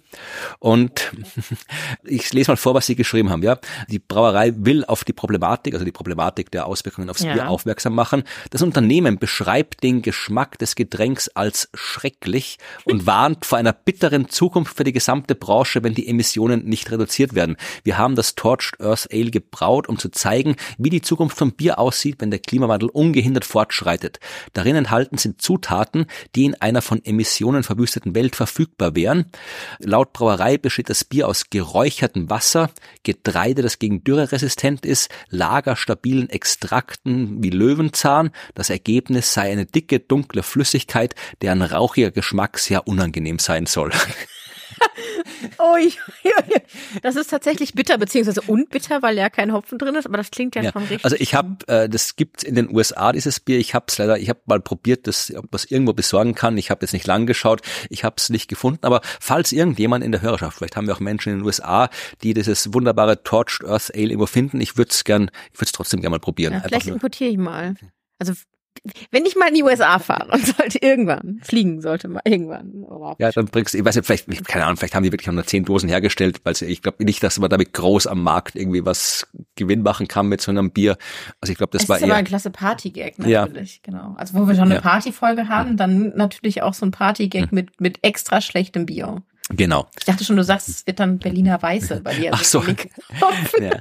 Und 0.59 1.13
ich 2.05 2.33
lese 2.33 2.51
mal 2.51 2.57
vor, 2.57 2.75
was 2.75 2.87
sie 2.87 2.97
geschrieben 2.97 3.31
haben. 3.31 3.43
Ja, 3.43 3.59
die 3.89 3.99
Brauerei 3.99 4.53
will 4.57 4.85
auf 4.85 5.05
die 5.05 5.13
Problematik, 5.13 5.75
also 5.75 5.85
die 5.85 5.93
Problematik 5.93 6.51
der 6.51 6.67
Auswirkungen 6.67 7.09
aufs 7.09 7.23
ja. 7.23 7.33
Bier 7.33 7.49
aufmerksam 7.49 7.95
machen. 7.95 8.25
Das 8.51 8.63
Unternehmen 8.63 9.19
beschreibt 9.19 9.83
den 9.83 10.03
Geschmack 10.03 10.59
des 10.59 10.75
Getränks 10.75 11.29
als 11.31 11.71
schrecklich 11.75 12.59
und 12.85 13.07
warnt 13.07 13.47
vor 13.47 13.59
einer 13.59 13.73
bitteren 13.73 14.29
Zukunft 14.29 14.77
für 14.77 14.85
die 14.85 14.93
gesamte 14.93 15.35
Branche, 15.35 15.83
wenn 15.83 15.95
die 15.95 16.09
Emissionen 16.09 16.65
nicht 16.67 16.91
reduziert 16.91 17.35
werden. 17.35 17.57
Wir 17.85 17.97
haben 17.97 18.17
das 18.17 18.35
Torched 18.35 18.81
Earth 18.81 19.09
Ale 19.11 19.31
gebraut, 19.31 19.89
um 19.89 19.99
zu 19.99 20.11
zeigen, 20.11 20.57
wie 20.77 20.91
die 20.91 21.03
Zukunft 21.03 21.39
vom 21.39 21.53
Bier 21.53 21.79
aussieht, 21.79 22.17
wenn 22.19 22.31
der 22.31 22.41
Klimawandel 22.41 22.91
ungehindert 22.91 23.45
fortschreitet. 23.45 24.21
Darin 24.53 24.77
enthalten 24.77 25.17
sind 25.17 25.41
Zutaten, 25.41 26.07
die 26.35 26.45
in 26.45 26.55
einer 26.61 26.82
von 26.83 27.03
Emissionen 27.05 27.63
verwüsteten 27.63 28.15
Welt 28.15 28.37
verfügbar 28.37 28.95
wären. 28.95 29.27
Laut 29.79 30.13
Brauerei 30.13 30.59
besteht 30.59 30.91
das 30.91 31.05
Bier 31.05 31.29
aus 31.29 31.49
geräuchertem 31.51 32.29
Wasser, 32.29 32.71
Getreide, 33.03 33.63
das 33.63 33.79
gegen 33.79 34.05
Dürre 34.05 34.33
resistent 34.33 34.85
ist, 34.85 35.11
lagerstabilen 35.31 36.29
Extrakten 36.29 37.43
wie 37.43 37.51
Löwenzahn. 37.51 38.31
Das 38.55 38.71
Ergebnis 38.71 39.33
sei 39.33 39.51
eine 39.51 39.67
dicke, 39.67 40.01
dunkle 40.01 40.43
Flüssigkeit, 40.43 41.15
deren 41.41 41.63
rauchiger 41.63 42.11
Geschmack 42.11 42.59
sehr 42.59 42.87
unangenehm 42.87 43.39
sein 43.39 43.67
soll. 43.67 43.91
Oh, 45.59 45.77
das 47.03 47.17
ist 47.17 47.29
tatsächlich 47.29 47.75
bitter, 47.75 47.99
beziehungsweise 47.99 48.41
unbitter, 48.43 49.03
weil 49.03 49.17
ja 49.17 49.31
kein 49.31 49.53
Hopfen 49.53 49.79
drin 49.79 49.95
ist, 49.95 50.07
aber 50.07 50.17
das 50.17 50.31
klingt 50.31 50.55
ja, 50.55 50.63
ja. 50.63 50.73
schon 50.73 50.83
richtig. 50.83 51.05
Also 51.05 51.17
ich 51.19 51.35
habe, 51.35 51.57
äh, 51.69 51.89
das 51.89 52.17
gibt's 52.17 52.43
in 52.43 52.55
den 52.55 52.75
USA, 52.75 53.13
dieses 53.13 53.41
Bier. 53.41 53.59
Ich 53.59 53.75
habe 53.75 53.87
es 53.89 53.99
leider, 53.99 54.19
ich 54.19 54.29
habe 54.29 54.41
mal 54.47 54.61
probiert, 54.61 55.07
das 55.07 55.33
was 55.51 55.65
irgendwo 55.65 55.93
besorgen 55.93 56.35
kann. 56.35 56.59
Ich 56.59 56.71
habe 56.71 56.83
jetzt 56.83 56.93
nicht 56.93 57.07
lang 57.07 57.27
geschaut, 57.27 57.63
ich 57.91 58.05
habe 58.05 58.17
es 58.19 58.31
nicht 58.31 58.49
gefunden. 58.49 58.85
Aber 58.85 59.01
falls 59.21 59.53
irgendjemand 59.53 60.05
in 60.05 60.13
der 60.13 60.23
Hörerschaft, 60.23 60.59
vielleicht 60.59 60.77
haben 60.77 60.87
wir 60.87 60.95
auch 60.95 61.01
Menschen 61.01 61.33
in 61.33 61.39
den 61.41 61.45
USA, 61.45 61.89
die 62.23 62.35
dieses 62.35 62.73
wunderbare 62.73 63.23
Torched 63.23 63.65
Earth 63.65 63.91
Ale 63.95 64.07
irgendwo 64.07 64.27
finden, 64.27 64.61
ich 64.61 64.77
würde 64.77 64.91
es 64.91 65.05
gern, 65.05 65.31
ich 65.53 65.59
würde 65.59 65.67
es 65.67 65.73
trotzdem 65.73 66.01
gerne 66.01 66.15
mal 66.15 66.21
probieren. 66.21 66.55
Ja, 66.55 66.61
vielleicht 66.61 66.87
importiere 66.87 67.31
ich 67.31 67.39
mal. 67.39 67.75
Also 68.19 68.35
wenn 69.11 69.25
ich 69.27 69.37
mal 69.37 69.49
in 69.49 69.55
die 69.55 69.63
USA 69.63 69.99
fahre 69.99 70.33
und 70.33 70.45
sollte 70.45 70.79
irgendwann 70.81 71.41
fliegen, 71.43 71.81
sollte 71.81 72.09
mal 72.09 72.23
irgendwann. 72.25 72.85
Ja, 73.19 73.31
dann 73.31 73.47
bringst 73.47 73.75
du, 73.75 73.79
ich 73.79 73.85
weiß 73.85 73.97
nicht, 73.97 74.07
vielleicht, 74.07 74.49
keine 74.49 74.65
Ahnung, 74.65 74.77
vielleicht 74.77 74.95
haben 74.95 75.05
die 75.05 75.13
wirklich 75.13 75.31
noch 75.33 75.47
zehn 75.47 75.65
Dosen 75.65 75.89
hergestellt, 75.89 76.41
weil 76.45 76.55
ich 76.63 76.83
glaube 76.83 77.05
nicht, 77.05 77.23
dass 77.23 77.39
man 77.39 77.51
damit 77.51 77.73
groß 77.73 78.07
am 78.07 78.23
Markt 78.23 78.57
irgendwie 78.57 78.85
was 78.85 79.27
Gewinn 79.55 79.83
machen 79.83 80.09
kann 80.09 80.27
mit 80.27 80.41
so 80.41 80.51
einem 80.51 80.71
Bier. 80.71 80.97
Also 81.41 81.53
ich 81.53 81.59
glaube, 81.59 81.73
das 81.73 81.85
es 81.85 81.89
war 81.89 81.97
ist 81.97 82.03
eher. 82.03 82.09
aber 82.09 82.17
ein 82.17 82.25
klasse 82.25 82.51
Partygag 82.51 83.19
natürlich, 83.19 83.75
ja. 83.77 83.81
genau. 83.83 84.15
Also 84.17 84.35
wo 84.35 84.49
wir 84.49 84.55
schon 84.55 84.65
eine 84.65 84.77
ja. 84.77 84.81
Partyfolge 84.81 85.49
haben, 85.49 85.77
dann 85.77 86.13
natürlich 86.17 86.63
auch 86.63 86.75
so 86.75 86.85
ein 86.87 86.91
Partygag 86.91 87.43
hm. 87.43 87.49
mit 87.53 87.81
mit 87.81 87.99
extra 88.03 88.41
schlechtem 88.41 88.87
Bier. 88.87 89.23
Genau. 89.51 89.89
Ich 89.99 90.05
dachte 90.05 90.25
schon, 90.25 90.37
du 90.37 90.45
sagst, 90.45 90.69
es 90.69 90.87
wird 90.87 91.01
dann 91.01 91.19
Berliner 91.19 91.61
Weiße 91.61 92.01
bei 92.01 92.15
dir. 92.15 92.31
Ach 92.33 92.45
so. 92.45 92.63
ja. 93.61 93.81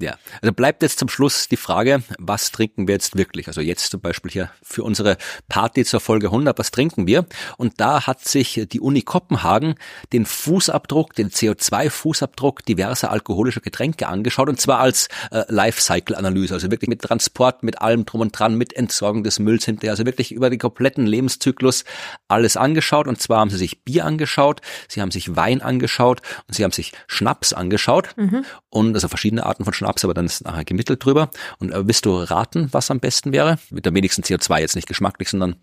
Ja, 0.00 0.16
also 0.40 0.52
bleibt 0.52 0.82
jetzt 0.82 0.98
zum 0.98 1.08
Schluss 1.08 1.48
die 1.48 1.56
Frage, 1.56 2.02
was 2.18 2.50
trinken 2.50 2.88
wir 2.88 2.94
jetzt 2.94 3.16
wirklich? 3.16 3.48
Also 3.48 3.60
jetzt 3.60 3.90
zum 3.90 4.00
Beispiel 4.00 4.30
hier 4.30 4.50
für 4.62 4.82
unsere 4.82 5.16
Party 5.48 5.84
zur 5.84 6.00
Folge 6.00 6.26
100, 6.28 6.58
was 6.58 6.70
trinken 6.70 7.06
wir? 7.06 7.26
Und 7.56 7.80
da 7.80 8.06
hat 8.06 8.26
sich 8.26 8.66
die 8.70 8.80
Uni 8.80 9.02
Kopenhagen 9.02 9.74
den 10.12 10.26
Fußabdruck, 10.26 11.14
den 11.14 11.30
CO2-Fußabdruck 11.30 12.64
diverser 12.64 13.10
alkoholischer 13.10 13.60
Getränke 13.60 14.08
angeschaut 14.08 14.48
und 14.48 14.60
zwar 14.60 14.80
als 14.80 15.08
äh, 15.30 15.44
Lifecycle-Analyse, 15.48 16.54
also 16.54 16.70
wirklich 16.70 16.88
mit 16.88 17.02
Transport, 17.02 17.62
mit 17.62 17.80
allem 17.80 18.04
drum 18.04 18.20
und 18.20 18.38
dran, 18.38 18.56
mit 18.56 18.72
Entsorgung 18.72 19.24
des 19.24 19.38
Mülls 19.38 19.64
hinterher, 19.64 19.92
also 19.92 20.06
wirklich 20.06 20.32
über 20.32 20.50
den 20.50 20.58
kompletten 20.58 21.06
Lebenszyklus 21.06 21.84
alles 22.28 22.56
angeschaut 22.56 23.06
und 23.06 23.20
zwar 23.20 23.40
haben 23.40 23.50
sie 23.50 23.58
sich 23.58 23.84
Bier 23.84 24.04
angeschaut, 24.04 24.60
sie 24.88 25.00
haben 25.00 25.10
sich 25.10 25.36
Wein 25.36 25.62
angeschaut 25.62 26.22
und 26.48 26.54
sie 26.54 26.64
haben 26.64 26.72
sich 26.72 26.92
Schnaps 27.06 27.52
angeschaut 27.52 28.10
mhm. 28.16 28.44
und 28.70 28.94
also 28.94 29.08
verschiedene 29.08 29.44
Arten 29.44 29.64
von 29.64 29.71
Schnaps, 29.72 30.04
aber 30.04 30.14
dann 30.14 30.26
ist 30.26 30.44
nachher 30.44 30.64
gemittelt 30.64 31.04
drüber. 31.04 31.30
Und 31.58 31.72
äh, 31.72 31.86
willst 31.86 32.06
du 32.06 32.16
raten, 32.16 32.68
was 32.72 32.90
am 32.90 33.00
besten 33.00 33.32
wäre? 33.32 33.58
Mit 33.70 33.86
der 33.86 33.94
wenigsten 33.94 34.22
CO2 34.22 34.60
jetzt 34.60 34.76
nicht 34.76 34.88
geschmacklich, 34.88 35.28
sondern 35.28 35.56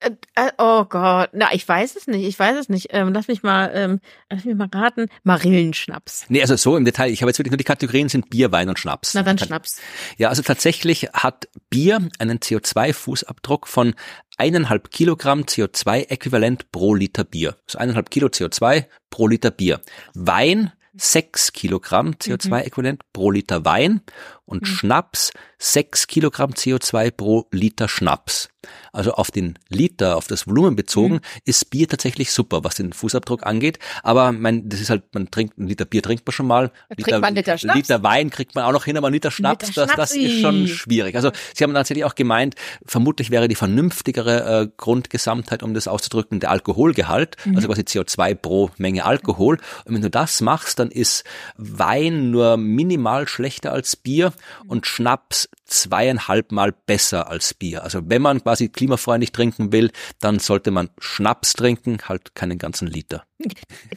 äh, 0.00 0.10
äh, 0.34 0.50
Oh 0.58 0.84
Gott, 0.84 1.30
na, 1.32 1.52
ich 1.52 1.66
weiß 1.66 1.96
es 1.96 2.06
nicht, 2.06 2.24
ich 2.24 2.38
weiß 2.38 2.56
es 2.56 2.68
nicht. 2.68 2.88
Ähm, 2.90 3.12
lass 3.12 3.28
mich 3.28 3.42
mal, 3.42 3.70
ähm, 3.74 4.00
lass 4.30 4.44
mich 4.44 4.54
mal 4.54 4.68
raten. 4.72 5.08
Marillenschnaps. 5.24 6.26
Nee, 6.28 6.40
also 6.40 6.56
so 6.56 6.76
im 6.76 6.84
Detail. 6.84 7.10
Ich 7.10 7.22
habe 7.22 7.30
jetzt 7.30 7.38
wirklich 7.38 7.50
nur 7.50 7.58
die 7.58 7.64
Kategorien 7.64 8.08
sind 8.08 8.30
Bier, 8.30 8.52
Wein 8.52 8.68
und 8.68 8.78
Schnaps. 8.78 9.14
Na 9.14 9.22
dann 9.22 9.38
Schnaps. 9.38 9.80
Ja, 10.16 10.28
also 10.28 10.42
tatsächlich 10.42 11.08
hat 11.12 11.48
Bier 11.68 12.00
einen 12.18 12.38
CO2-Fußabdruck 12.38 13.66
von 13.66 13.94
eineinhalb 14.36 14.90
Kilogramm 14.90 15.42
CO2-Äquivalent 15.42 16.70
pro 16.70 16.94
Liter 16.94 17.24
Bier. 17.24 17.56
Also 17.66 17.78
eineinhalb 17.78 18.10
Kilo 18.10 18.28
CO2 18.28 18.84
pro 19.10 19.26
Liter 19.26 19.50
Bier. 19.50 19.80
Wein 20.14 20.72
6 20.98 21.52
Kilogramm 21.52 22.10
CO2-Äquivalent 22.12 22.98
mhm. 23.02 23.08
pro 23.12 23.30
Liter 23.30 23.64
Wein 23.64 24.02
und 24.44 24.62
mhm. 24.62 24.66
Schnaps 24.66 25.32
6 25.58 26.06
Kilogramm 26.06 26.50
CO2 26.50 27.10
pro 27.10 27.46
Liter 27.50 27.88
Schnaps. 27.88 28.48
Also 28.92 29.12
auf 29.12 29.30
den 29.30 29.58
Liter, 29.68 30.16
auf 30.16 30.26
das 30.26 30.46
Volumen 30.46 30.76
bezogen, 30.76 31.14
mhm. 31.14 31.20
ist 31.44 31.70
Bier 31.70 31.88
tatsächlich 31.88 32.32
super, 32.32 32.64
was 32.64 32.76
den 32.76 32.92
Fußabdruck 32.92 33.46
angeht. 33.46 33.78
Aber 34.02 34.32
mein, 34.32 34.68
das 34.68 34.80
ist 34.80 34.90
halt, 34.90 35.02
man 35.14 35.30
trinkt, 35.30 35.58
einen 35.58 35.68
Liter 35.68 35.84
Bier 35.84 36.02
trinkt 36.02 36.26
man 36.26 36.32
schon 36.32 36.46
mal. 36.46 36.70
Liter, 36.96 37.20
man 37.20 37.34
Liter? 37.34 37.56
Liter 37.56 38.02
Wein 38.02 38.30
kriegt 38.30 38.54
man 38.54 38.64
auch 38.64 38.72
noch 38.72 38.84
hin, 38.84 38.96
aber 38.96 39.08
einen 39.08 39.14
Liter 39.14 39.30
Schnaps, 39.30 39.68
Liter 39.68 39.86
das, 39.86 39.96
das 39.96 40.12
ist 40.14 40.40
schon 40.40 40.66
schwierig. 40.66 41.16
Also 41.16 41.30
Sie 41.54 41.64
haben 41.64 41.74
tatsächlich 41.74 42.04
auch 42.04 42.14
gemeint, 42.14 42.54
vermutlich 42.84 43.30
wäre 43.30 43.48
die 43.48 43.54
vernünftigere 43.54 44.62
äh, 44.62 44.68
Grundgesamtheit, 44.76 45.62
um 45.62 45.74
das 45.74 45.88
auszudrücken, 45.88 46.40
der 46.40 46.50
Alkoholgehalt, 46.50 47.36
mhm. 47.44 47.56
also 47.56 47.68
quasi 47.68 47.82
CO2 47.82 48.34
pro 48.34 48.70
Menge 48.78 49.04
Alkohol. 49.04 49.58
Und 49.84 49.94
wenn 49.94 50.02
du 50.02 50.10
das 50.10 50.40
machst, 50.40 50.78
dann 50.78 50.90
ist 50.90 51.24
Wein 51.56 52.30
nur 52.30 52.56
minimal 52.56 53.28
schlechter 53.28 53.72
als 53.72 53.96
Bier 53.96 54.32
und 54.66 54.86
Schnaps 54.86 55.48
zweieinhalb 55.68 56.52
Mal 56.52 56.72
besser 56.72 57.28
als 57.28 57.54
Bier. 57.54 57.84
Also 57.84 58.00
wenn 58.04 58.22
man 58.22 58.42
quasi 58.42 58.68
klimafreundlich 58.68 59.32
trinken 59.32 59.72
will, 59.72 59.90
dann 60.20 60.38
sollte 60.38 60.70
man 60.70 60.90
Schnaps 60.98 61.52
trinken, 61.52 61.98
halt 62.08 62.34
keinen 62.34 62.58
ganzen 62.58 62.88
Liter. 62.88 63.24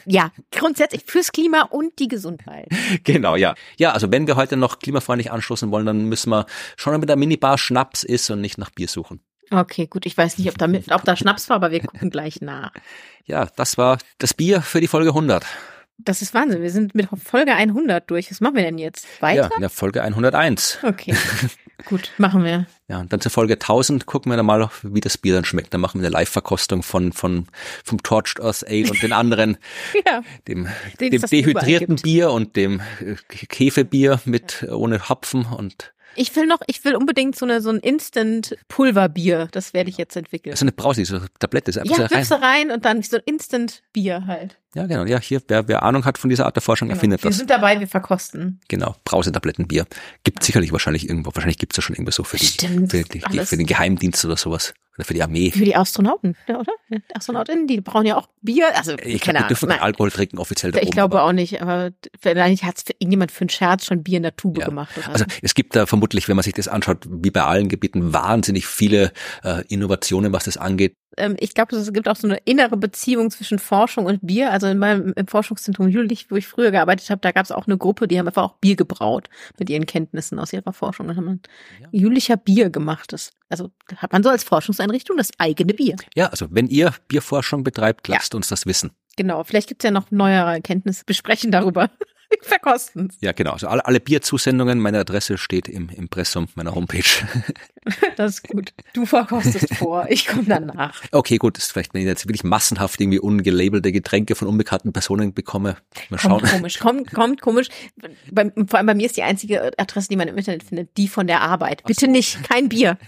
Ja, 0.04 0.32
grundsätzlich 0.50 1.04
fürs 1.06 1.32
Klima 1.32 1.62
und 1.62 1.98
die 1.98 2.08
Gesundheit. 2.08 2.68
Genau, 3.04 3.36
ja. 3.36 3.54
Ja, 3.76 3.92
also 3.92 4.10
wenn 4.10 4.26
wir 4.26 4.36
heute 4.36 4.56
noch 4.56 4.78
klimafreundlich 4.78 5.30
anstoßen 5.30 5.70
wollen, 5.70 5.86
dann 5.86 6.04
müssen 6.04 6.30
wir 6.30 6.46
schon 6.76 6.98
mit 6.98 7.08
der 7.08 7.16
Minibar 7.16 7.58
Schnaps 7.58 8.02
ist 8.02 8.30
und 8.30 8.40
nicht 8.40 8.58
nach 8.58 8.70
Bier 8.70 8.88
suchen. 8.88 9.20
Okay, 9.52 9.86
gut. 9.86 10.06
Ich 10.06 10.16
weiß 10.16 10.38
nicht, 10.38 10.48
ob 10.48 10.56
da, 10.58 10.66
mit, 10.66 10.90
ob 10.90 11.04
da 11.04 11.14
Schnaps 11.14 11.48
war, 11.48 11.56
aber 11.56 11.70
wir 11.70 11.80
gucken 11.80 12.10
gleich 12.10 12.40
nach. 12.40 12.72
Ja, 13.24 13.46
das 13.54 13.78
war 13.78 13.98
das 14.18 14.34
Bier 14.34 14.62
für 14.62 14.80
die 14.80 14.88
Folge 14.88 15.10
100. 15.10 15.46
Das 15.98 16.22
ist 16.22 16.34
Wahnsinn. 16.34 16.62
Wir 16.62 16.70
sind 16.70 16.94
mit 16.94 17.08
Folge 17.22 17.54
100 17.54 18.10
durch. 18.10 18.30
Was 18.30 18.40
machen 18.40 18.56
wir 18.56 18.62
denn 18.62 18.78
jetzt? 18.78 19.06
Weiter? 19.20 19.42
Ja, 19.42 19.50
in 19.54 19.60
der 19.60 19.70
Folge 19.70 20.02
101. 20.02 20.78
Okay. 20.82 21.14
Gut, 21.84 22.12
machen 22.18 22.44
wir. 22.44 22.66
Ja, 22.88 23.00
und 23.00 23.12
dann 23.12 23.20
zur 23.20 23.30
Folge 23.30 23.54
1000 23.54 24.06
gucken 24.06 24.30
wir 24.30 24.36
dann 24.36 24.46
mal, 24.46 24.70
wie 24.82 25.00
das 25.00 25.18
Bier 25.18 25.34
dann 25.34 25.44
schmeckt. 25.44 25.74
Dann 25.74 25.80
machen 25.80 26.00
wir 26.00 26.06
eine 26.06 26.12
Live-Verkostung 26.12 26.82
von, 26.82 27.12
von, 27.12 27.46
vom 27.84 28.02
Torched 28.02 28.40
Earth 28.40 28.64
Ale 28.66 28.90
und 28.90 29.02
den 29.02 29.12
anderen, 29.12 29.58
ja, 30.06 30.22
dem, 30.48 30.68
dem 31.00 31.22
dehydrierten 31.22 31.96
Bier 31.96 32.30
und 32.30 32.56
dem 32.56 32.80
äh, 33.00 33.16
Käfebier 33.28 34.20
mit, 34.24 34.66
ohne 34.70 35.08
Hopfen 35.08 35.46
und 35.46 35.92
ich 36.14 36.36
will 36.36 36.46
noch, 36.46 36.60
ich 36.66 36.84
will 36.84 36.94
unbedingt 36.94 37.36
so 37.36 37.46
eine 37.46 37.62
so 37.62 37.70
ein 37.70 37.78
Instant 37.78 38.54
Pulverbier. 38.68 39.48
Das 39.50 39.72
werde 39.72 39.88
ich 39.88 39.96
jetzt 39.96 40.14
entwickeln. 40.14 40.54
So 40.56 40.64
eine 40.64 40.72
Brause, 40.72 41.04
so 41.06 41.16
eine 41.16 41.26
Tablette. 41.38 41.70
Ist 41.70 41.76
ja, 41.76 42.06
rein. 42.06 42.26
rein 42.26 42.70
und 42.70 42.84
dann 42.84 43.02
so 43.02 43.16
ein 43.16 43.22
Instant 43.24 43.82
Bier 43.94 44.26
halt. 44.26 44.58
Ja, 44.74 44.86
genau. 44.86 45.04
Ja, 45.04 45.20
hier, 45.20 45.42
wer, 45.48 45.68
wer 45.68 45.82
Ahnung 45.82 46.04
hat 46.04 46.16
von 46.18 46.30
dieser 46.30 46.46
Art 46.46 46.56
der 46.56 46.62
Forschung, 46.62 46.88
genau. 46.88 46.96
erfindet 46.96 47.22
wir 47.22 47.28
das. 47.28 47.36
Wir 47.36 47.38
sind 47.38 47.50
dabei, 47.50 47.78
wir 47.78 47.88
verkosten. 47.88 48.60
Genau, 48.68 48.94
Brausetablettenbier. 49.04 49.86
Gibt 50.24 50.42
sicherlich 50.42 50.72
wahrscheinlich 50.72 51.08
irgendwo, 51.08 51.34
wahrscheinlich 51.34 51.58
gibt's 51.58 51.76
das 51.76 51.84
schon 51.84 51.94
irgendwo 51.94 52.12
so 52.12 52.24
für, 52.24 52.38
die, 52.38 52.46
für, 52.88 53.02
die, 53.04 53.20
für 53.20 53.56
den 53.56 53.66
Geheimdienst 53.66 54.24
oder 54.24 54.36
sowas. 54.36 54.72
Oder 54.96 55.06
für 55.06 55.14
die 55.14 55.22
Armee. 55.22 55.50
Für 55.50 55.64
die 55.64 55.74
Astronauten, 55.74 56.36
ja, 56.46 56.58
oder? 56.58 56.72
Astronautinnen, 57.14 57.66
die 57.66 57.80
brauchen 57.80 58.04
ja 58.04 58.18
auch 58.18 58.28
Bier. 58.42 58.76
Also, 58.76 58.92
ich 58.98 59.22
glaube, 59.22 59.38
die 59.38 59.46
dürfen 59.48 59.70
keinen 59.70 59.80
Alkohol 59.80 60.10
trinken, 60.10 60.38
offiziell 60.38 60.70
da 60.70 60.80
Ich 60.80 60.88
oben, 60.88 60.92
glaube 60.92 61.22
auch 61.22 61.32
nicht, 61.32 61.62
aber 61.62 61.92
vielleicht 62.20 62.62
hat 62.62 62.76
es 62.76 62.84
irgendjemand 62.98 63.32
für 63.32 63.42
einen 63.42 63.48
Scherz 63.48 63.86
schon 63.86 64.02
Bier 64.02 64.18
in 64.18 64.22
der 64.22 64.36
Tube 64.36 64.58
ja. 64.58 64.66
gemacht. 64.66 64.92
Oder? 64.98 65.08
Also 65.08 65.24
es 65.40 65.54
gibt 65.54 65.76
da 65.76 65.86
vermutlich, 65.86 66.28
wenn 66.28 66.36
man 66.36 66.42
sich 66.42 66.52
das 66.52 66.68
anschaut, 66.68 67.06
wie 67.08 67.30
bei 67.30 67.42
allen 67.42 67.68
Gebieten, 67.68 68.12
wahnsinnig 68.12 68.66
viele 68.66 69.12
äh, 69.42 69.64
Innovationen, 69.68 70.30
was 70.34 70.44
das 70.44 70.58
angeht. 70.58 70.94
Ähm, 71.16 71.36
ich 71.38 71.54
glaube, 71.54 71.76
es 71.76 71.92
gibt 71.92 72.08
auch 72.08 72.16
so 72.16 72.26
eine 72.26 72.38
innere 72.44 72.76
Beziehung 72.76 73.30
zwischen 73.30 73.58
Forschung 73.58 74.06
und 74.06 74.20
Bier. 74.22 74.52
Also 74.52 74.66
in 74.66 74.78
meinem 74.78 75.12
im 75.14 75.26
Forschungszentrum 75.26 75.88
Jülich, 75.88 76.30
wo 76.30 76.36
ich 76.36 76.46
früher 76.46 76.70
gearbeitet 76.70 77.10
habe, 77.10 77.20
da 77.20 77.32
gab 77.32 77.44
es 77.44 77.52
auch 77.52 77.66
eine 77.66 77.76
Gruppe, 77.76 78.08
die 78.08 78.18
haben 78.18 78.26
einfach 78.26 78.42
auch 78.42 78.54
Bier 78.54 78.76
gebraut 78.76 79.28
mit 79.58 79.70
ihren 79.70 79.86
Kenntnissen 79.86 80.38
aus 80.38 80.52
ihrer 80.52 80.72
Forschung. 80.72 81.08
Und 81.08 81.16
haben 81.16 81.40
ja. 81.80 81.88
Jülicher 81.92 82.36
Bier 82.36 82.70
gemacht. 82.70 83.12
Das, 83.12 83.32
also 83.48 83.70
hat 83.96 84.12
man 84.12 84.22
so 84.22 84.30
als 84.30 84.44
Forschungseinrichtung 84.44 85.16
das 85.16 85.30
eigene 85.38 85.74
Bier. 85.74 85.96
Ja, 86.14 86.28
also 86.28 86.46
wenn 86.50 86.66
ihr 86.68 86.94
Bierforschung 87.08 87.64
betreibt, 87.64 88.08
lasst 88.08 88.32
ja. 88.32 88.36
uns 88.36 88.48
das 88.48 88.66
wissen. 88.66 88.92
Genau, 89.16 89.44
vielleicht 89.44 89.68
gibt 89.68 89.82
es 89.82 89.88
ja 89.88 89.90
noch 89.90 90.10
neuere 90.10 90.52
Erkenntnisse. 90.52 91.04
Besprechen 91.04 91.50
darüber. 91.50 91.90
verkosten. 92.42 93.12
Ja, 93.20 93.32
genau. 93.32 93.52
Also 93.52 93.68
alle, 93.68 93.84
alle 93.84 94.00
Bierzusendungen, 94.00 94.78
meine 94.78 95.00
Adresse 95.00 95.38
steht 95.38 95.68
im 95.68 95.88
Impressum 95.88 96.48
meiner 96.54 96.74
Homepage. 96.74 97.02
Das 98.14 98.34
ist 98.34 98.48
gut. 98.48 98.72
Du 98.92 99.06
verkostest 99.06 99.74
vor, 99.74 100.06
ich 100.08 100.28
komme 100.28 100.44
danach. 100.46 101.02
Okay, 101.10 101.38
gut, 101.38 101.56
das 101.56 101.64
ist 101.64 101.72
vielleicht, 101.72 101.92
wenn 101.94 102.02
ich 102.02 102.06
jetzt 102.06 102.26
wirklich 102.28 102.44
massenhaft 102.44 103.00
irgendwie 103.00 103.18
ungelabelte 103.18 103.90
Getränke 103.90 104.36
von 104.36 104.46
unbekannten 104.46 104.92
Personen 104.92 105.34
bekomme. 105.34 105.78
Mal 106.08 106.18
schauen. 106.18 106.40
Kommt 106.40 106.52
komisch, 106.52 106.78
kommt, 106.78 107.12
kommt 107.12 107.40
komisch. 107.40 107.68
Bei, 108.30 108.52
vor 108.68 108.78
allem 108.78 108.86
bei 108.86 108.94
mir 108.94 109.06
ist 109.06 109.16
die 109.16 109.24
einzige 109.24 109.76
Adresse, 109.78 110.06
die 110.08 110.16
man 110.16 110.28
im 110.28 110.36
Internet 110.38 110.62
findet, 110.62 110.96
die 110.96 111.08
von 111.08 111.26
der 111.26 111.40
Arbeit. 111.40 111.82
Bitte 111.82 112.06
nicht, 112.06 112.44
kein 112.48 112.68
Bier. 112.68 112.98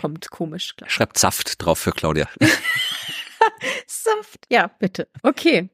kommt 0.00 0.30
komisch. 0.30 0.76
Klar. 0.76 0.88
Schreibt 0.88 1.18
Saft 1.18 1.60
drauf 1.60 1.80
für 1.80 1.90
Claudia. 1.90 2.28
Saft. 3.88 4.46
Ja, 4.50 4.68
bitte. 4.78 5.08
Okay. 5.22 5.68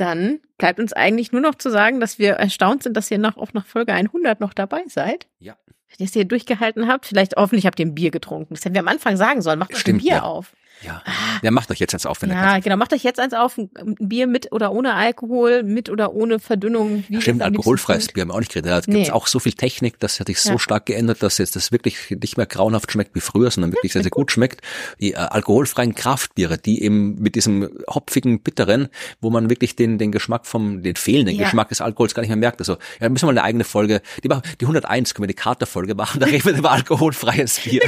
Dann 0.00 0.40
bleibt 0.56 0.80
uns 0.80 0.94
eigentlich 0.94 1.30
nur 1.30 1.42
noch 1.42 1.56
zu 1.56 1.68
sagen, 1.68 2.00
dass 2.00 2.18
wir 2.18 2.30
erstaunt 2.32 2.84
sind, 2.84 2.96
dass 2.96 3.10
ihr 3.10 3.18
noch 3.18 3.36
auf 3.36 3.52
nach 3.52 3.66
Folge 3.66 3.92
100 3.92 4.40
noch 4.40 4.54
dabei 4.54 4.82
seid. 4.86 5.26
Ja. 5.40 5.58
Wenn 5.66 5.98
ihr 5.98 6.06
es 6.06 6.14
hier 6.14 6.24
durchgehalten 6.24 6.88
habt, 6.88 7.04
vielleicht 7.04 7.36
hoffentlich 7.36 7.66
habt 7.66 7.78
ihr 7.78 7.84
ein 7.84 7.94
Bier 7.94 8.10
getrunken. 8.10 8.54
Das 8.54 8.64
hätten 8.64 8.74
wir 8.74 8.80
am 8.80 8.88
Anfang 8.88 9.18
sagen 9.18 9.42
sollen. 9.42 9.58
Macht 9.58 9.74
doch 9.74 9.84
ein 9.84 9.98
Bier 9.98 10.14
ja. 10.14 10.22
auf. 10.22 10.54
Ja. 10.82 11.02
Ja, 11.42 11.50
macht 11.50 11.70
euch 11.70 11.78
jetzt 11.78 11.92
eins 11.94 12.06
auf, 12.06 12.22
wenn 12.22 12.30
ihr 12.30 12.36
Ja, 12.36 12.58
genau. 12.58 12.76
Macht 12.76 12.92
euch 12.92 13.02
jetzt 13.02 13.20
eins 13.20 13.34
auf. 13.34 13.58
Ein 13.58 13.70
Bier 14.00 14.26
mit 14.26 14.50
oder 14.52 14.72
ohne 14.72 14.94
Alkohol, 14.94 15.62
mit 15.62 15.90
oder 15.90 16.12
ohne 16.14 16.38
Verdünnung. 16.38 17.04
Wie 17.08 17.20
Stimmt, 17.20 17.42
alkoholfreies. 17.42 18.08
Bier 18.08 18.22
haben 18.22 18.28
wir 18.30 18.34
auch 18.34 18.38
nicht 18.40 18.52
geredet. 18.52 18.70
Da 18.70 18.80
gibt's 18.80 19.08
Nee. 19.08 19.10
auch 19.10 19.26
so 19.26 19.38
viel 19.40 19.52
Technik, 19.52 19.98
das 20.00 20.20
hat 20.20 20.28
sich 20.28 20.40
so 20.40 20.52
Ja. 20.52 20.58
stark 20.58 20.86
geändert, 20.86 21.22
dass 21.22 21.38
jetzt 21.38 21.56
das 21.56 21.70
wirklich 21.72 22.10
nicht 22.22 22.36
mehr 22.36 22.46
grauenhaft 22.46 22.90
schmeckt 22.92 23.14
wie 23.14 23.20
früher, 23.20 23.50
sondern 23.50 23.72
wirklich 23.72 23.92
sehr, 23.92 24.02
sehr 24.02 24.10
gut 24.10 24.32
schmeckt. 24.32 24.62
Die 25.00 25.12
äh, 25.12 25.16
alkoholfreien 25.16 25.94
Kraftbiere, 25.94 26.56
die 26.58 26.82
eben 26.82 27.16
mit 27.20 27.34
diesem 27.34 27.68
hopfigen, 27.88 28.40
bitteren, 28.42 28.88
wo 29.20 29.30
man 29.30 29.50
wirklich 29.50 29.76
den, 29.76 29.98
den 29.98 30.12
Geschmack 30.12 30.46
vom, 30.46 30.82
den 30.82 30.96
fehlenden 30.96 31.36
Ja. 31.36 31.44
Geschmack 31.44 31.68
des 31.68 31.80
Alkohols 31.80 32.14
gar 32.14 32.22
nicht 32.22 32.30
mehr 32.30 32.36
merkt. 32.36 32.60
Also, 32.60 32.72
ja, 32.74 32.78
da 33.00 33.08
müssen 33.10 33.22
wir 33.28 33.32
mal 33.32 33.38
eine 33.38 33.44
eigene 33.44 33.64
Folge, 33.64 34.00
die, 34.24 34.28
machen- 34.28 34.42
die 34.60 34.64
101 34.66 35.14
können 35.14 35.24
wir 35.24 35.28
die 35.28 35.34
Katerfolge 35.34 35.94
machen, 35.94 36.20
da 36.20 36.26
reden 36.26 36.44
wir 36.44 36.56
über 36.56 36.70
alkoholfreies 36.72 37.60
Bier. 37.60 37.82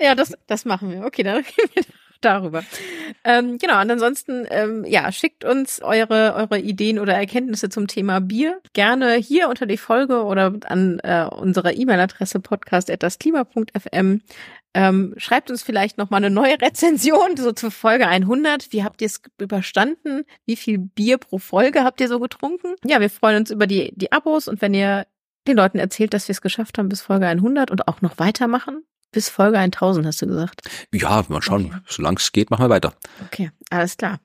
Ja, 0.00 0.14
das, 0.14 0.32
das 0.46 0.64
machen 0.64 0.90
wir. 0.90 1.04
Okay, 1.04 1.22
dann 1.22 1.44
reden 1.58 1.72
wir 1.74 2.02
darüber. 2.22 2.62
Ähm, 3.24 3.58
genau, 3.58 3.80
und 3.80 3.90
ansonsten, 3.90 4.46
ähm, 4.50 4.84
ja, 4.84 5.12
schickt 5.12 5.44
uns 5.44 5.82
eure, 5.82 6.34
eure 6.34 6.58
Ideen 6.58 6.98
oder 6.98 7.14
Erkenntnisse 7.14 7.68
zum 7.68 7.86
Thema 7.86 8.20
Bier. 8.20 8.60
Gerne 8.72 9.14
hier 9.14 9.48
unter 9.48 9.66
die 9.66 9.76
Folge 9.76 10.24
oder 10.24 10.54
an 10.66 10.98
äh, 11.00 11.26
unserer 11.30 11.74
E-Mail-Adresse 11.74 12.40
podcast.dasklima.fm. 12.40 14.22
Ähm, 14.74 15.14
schreibt 15.18 15.50
uns 15.50 15.62
vielleicht 15.62 15.98
noch 15.98 16.10
eine 16.10 16.30
neue 16.30 16.58
Rezension, 16.62 17.36
so 17.36 17.52
zur 17.52 17.70
Folge 17.70 18.08
100. 18.08 18.72
Wie 18.72 18.84
habt 18.84 19.02
ihr 19.02 19.06
es 19.06 19.20
überstanden? 19.38 20.24
Wie 20.46 20.56
viel 20.56 20.78
Bier 20.78 21.18
pro 21.18 21.38
Folge 21.38 21.84
habt 21.84 22.00
ihr 22.00 22.08
so 22.08 22.20
getrunken? 22.20 22.74
Ja, 22.84 23.00
wir 23.00 23.10
freuen 23.10 23.36
uns 23.36 23.50
über 23.50 23.66
die, 23.66 23.92
die 23.94 24.12
Abos 24.12 24.48
und 24.48 24.62
wenn 24.62 24.72
ihr 24.74 25.06
den 25.46 25.56
Leuten 25.56 25.78
erzählt, 25.78 26.14
dass 26.14 26.28
wir 26.28 26.32
es 26.32 26.40
geschafft 26.40 26.78
haben 26.78 26.88
bis 26.88 27.02
Folge 27.02 27.26
100 27.26 27.70
und 27.70 27.88
auch 27.88 28.00
noch 28.00 28.18
weitermachen. 28.18 28.84
Bis 29.12 29.28
Folge 29.28 29.58
1000, 29.58 30.06
hast 30.06 30.22
du 30.22 30.26
gesagt. 30.26 30.62
Ja, 30.92 31.24
mal 31.28 31.42
schauen, 31.42 31.66
Okay. 31.66 31.76
solange 31.86 32.16
es 32.16 32.32
geht, 32.32 32.50
machen 32.50 32.64
wir 32.64 32.70
weiter. 32.70 32.94
Okay, 33.26 33.50
alles 33.70 33.96
klar. 33.96 34.18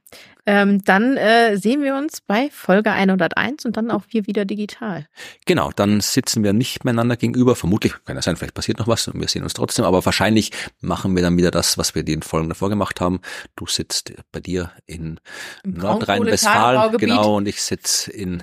Ähm, 0.45 0.81
dann 0.85 1.17
äh, 1.17 1.57
sehen 1.57 1.83
wir 1.83 1.95
uns 1.95 2.21
bei 2.21 2.49
Folge 2.49 2.91
101 2.91 3.65
und 3.65 3.75
dann 3.75 3.91
auch 3.91 4.03
wir 4.11 4.27
wieder 4.27 4.45
digital. 4.45 5.05
Genau, 5.45 5.71
dann 5.75 5.99
sitzen 5.99 6.41
wir 6.41 6.53
nicht 6.53 6.85
miteinander 6.85 7.17
gegenüber. 7.17 7.57
Vermutlich, 7.57 7.93
kann 8.05 8.15
ja 8.15 8.21
sein, 8.21 8.38
vielleicht 8.38 8.53
passiert 8.53 8.79
noch 8.79 8.88
was 8.88 9.09
und 9.09 9.19
wir 9.19 9.27
sehen 9.27 9.43
uns 9.43 9.53
trotzdem, 9.53 9.83
aber 9.83 10.05
wahrscheinlich 10.05 10.51
machen 10.79 11.13
wir 11.17 11.21
dann 11.21 11.35
wieder 11.35 11.51
das, 11.51 11.77
was 11.77 11.95
wir 11.95 12.03
die 12.03 12.17
Folgen 12.21 12.47
davor 12.47 12.69
gemacht 12.69 13.01
haben. 13.01 13.19
Du 13.57 13.67
sitzt 13.67 14.13
bei 14.31 14.39
dir 14.39 14.71
in 14.85 15.19
Nordrhein-Westfalen, 15.65 16.97
genau, 16.97 17.35
und 17.35 17.45
ich 17.45 17.61
sitze 17.61 18.09
in 18.09 18.41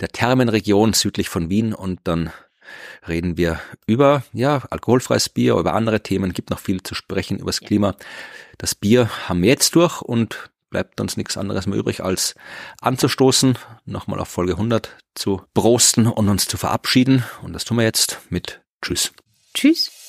der 0.00 0.08
Thermenregion 0.08 0.92
südlich 0.92 1.28
von 1.28 1.50
Wien 1.50 1.74
und 1.74 1.98
dann 2.04 2.30
reden 3.06 3.36
wir 3.36 3.60
über, 3.86 4.22
ja, 4.32 4.62
alkoholfreies 4.70 5.28
Bier, 5.28 5.54
über 5.54 5.74
andere 5.74 6.02
Themen, 6.02 6.32
gibt 6.32 6.50
noch 6.50 6.60
viel 6.60 6.82
zu 6.82 6.94
sprechen 6.94 7.38
über 7.38 7.50
das 7.50 7.60
Klima. 7.60 7.94
Das 8.58 8.74
Bier 8.74 9.08
haben 9.28 9.42
wir 9.42 9.48
jetzt 9.48 9.74
durch 9.74 10.02
und 10.02 10.50
bleibt 10.70 11.00
uns 11.00 11.16
nichts 11.16 11.36
anderes 11.36 11.66
mehr 11.66 11.78
übrig, 11.78 12.02
als 12.02 12.34
anzustoßen, 12.80 13.58
nochmal 13.84 14.20
auf 14.20 14.28
Folge 14.28 14.52
100 14.52 14.96
zu 15.14 15.42
brosten 15.52 16.06
und 16.06 16.28
uns 16.28 16.46
zu 16.46 16.56
verabschieden. 16.56 17.24
Und 17.42 17.52
das 17.52 17.64
tun 17.64 17.76
wir 17.76 17.84
jetzt 17.84 18.20
mit 18.30 18.60
Tschüss. 18.80 19.12
Tschüss. 19.52 19.99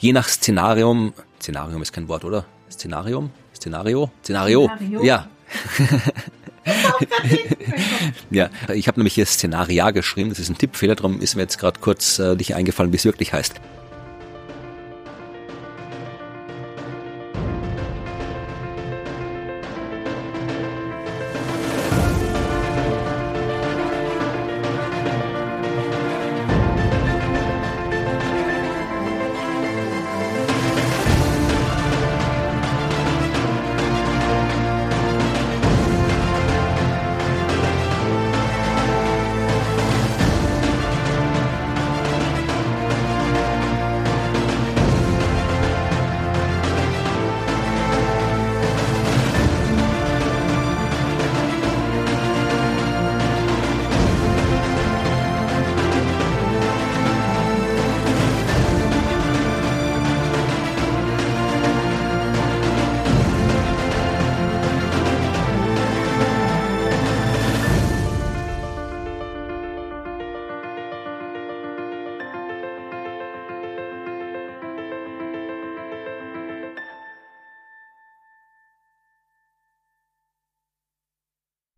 Je 0.00 0.14
nach 0.14 0.28
Szenarium, 0.28 1.12
Szenarium 1.42 1.82
ist 1.82 1.92
kein 1.92 2.08
Wort, 2.08 2.24
oder? 2.24 2.46
Szenarium? 2.70 3.30
Szenario? 3.54 4.10
Szenario? 4.24 4.70
Szenario. 4.74 5.04
Ja. 5.04 5.28
ja, 8.30 8.48
ich 8.72 8.88
habe 8.88 8.98
nämlich 8.98 9.14
hier 9.14 9.26
Szenaria 9.26 9.90
geschrieben, 9.90 10.30
das 10.30 10.38
ist 10.38 10.48
ein 10.48 10.56
Tippfehler, 10.56 10.94
darum 10.94 11.20
ist 11.20 11.36
mir 11.36 11.42
jetzt 11.42 11.58
gerade 11.58 11.80
kurz 11.80 12.18
äh, 12.18 12.34
nicht 12.34 12.54
eingefallen, 12.54 12.92
wie 12.92 12.96
es 12.96 13.04
wirklich 13.04 13.34
heißt. 13.34 13.60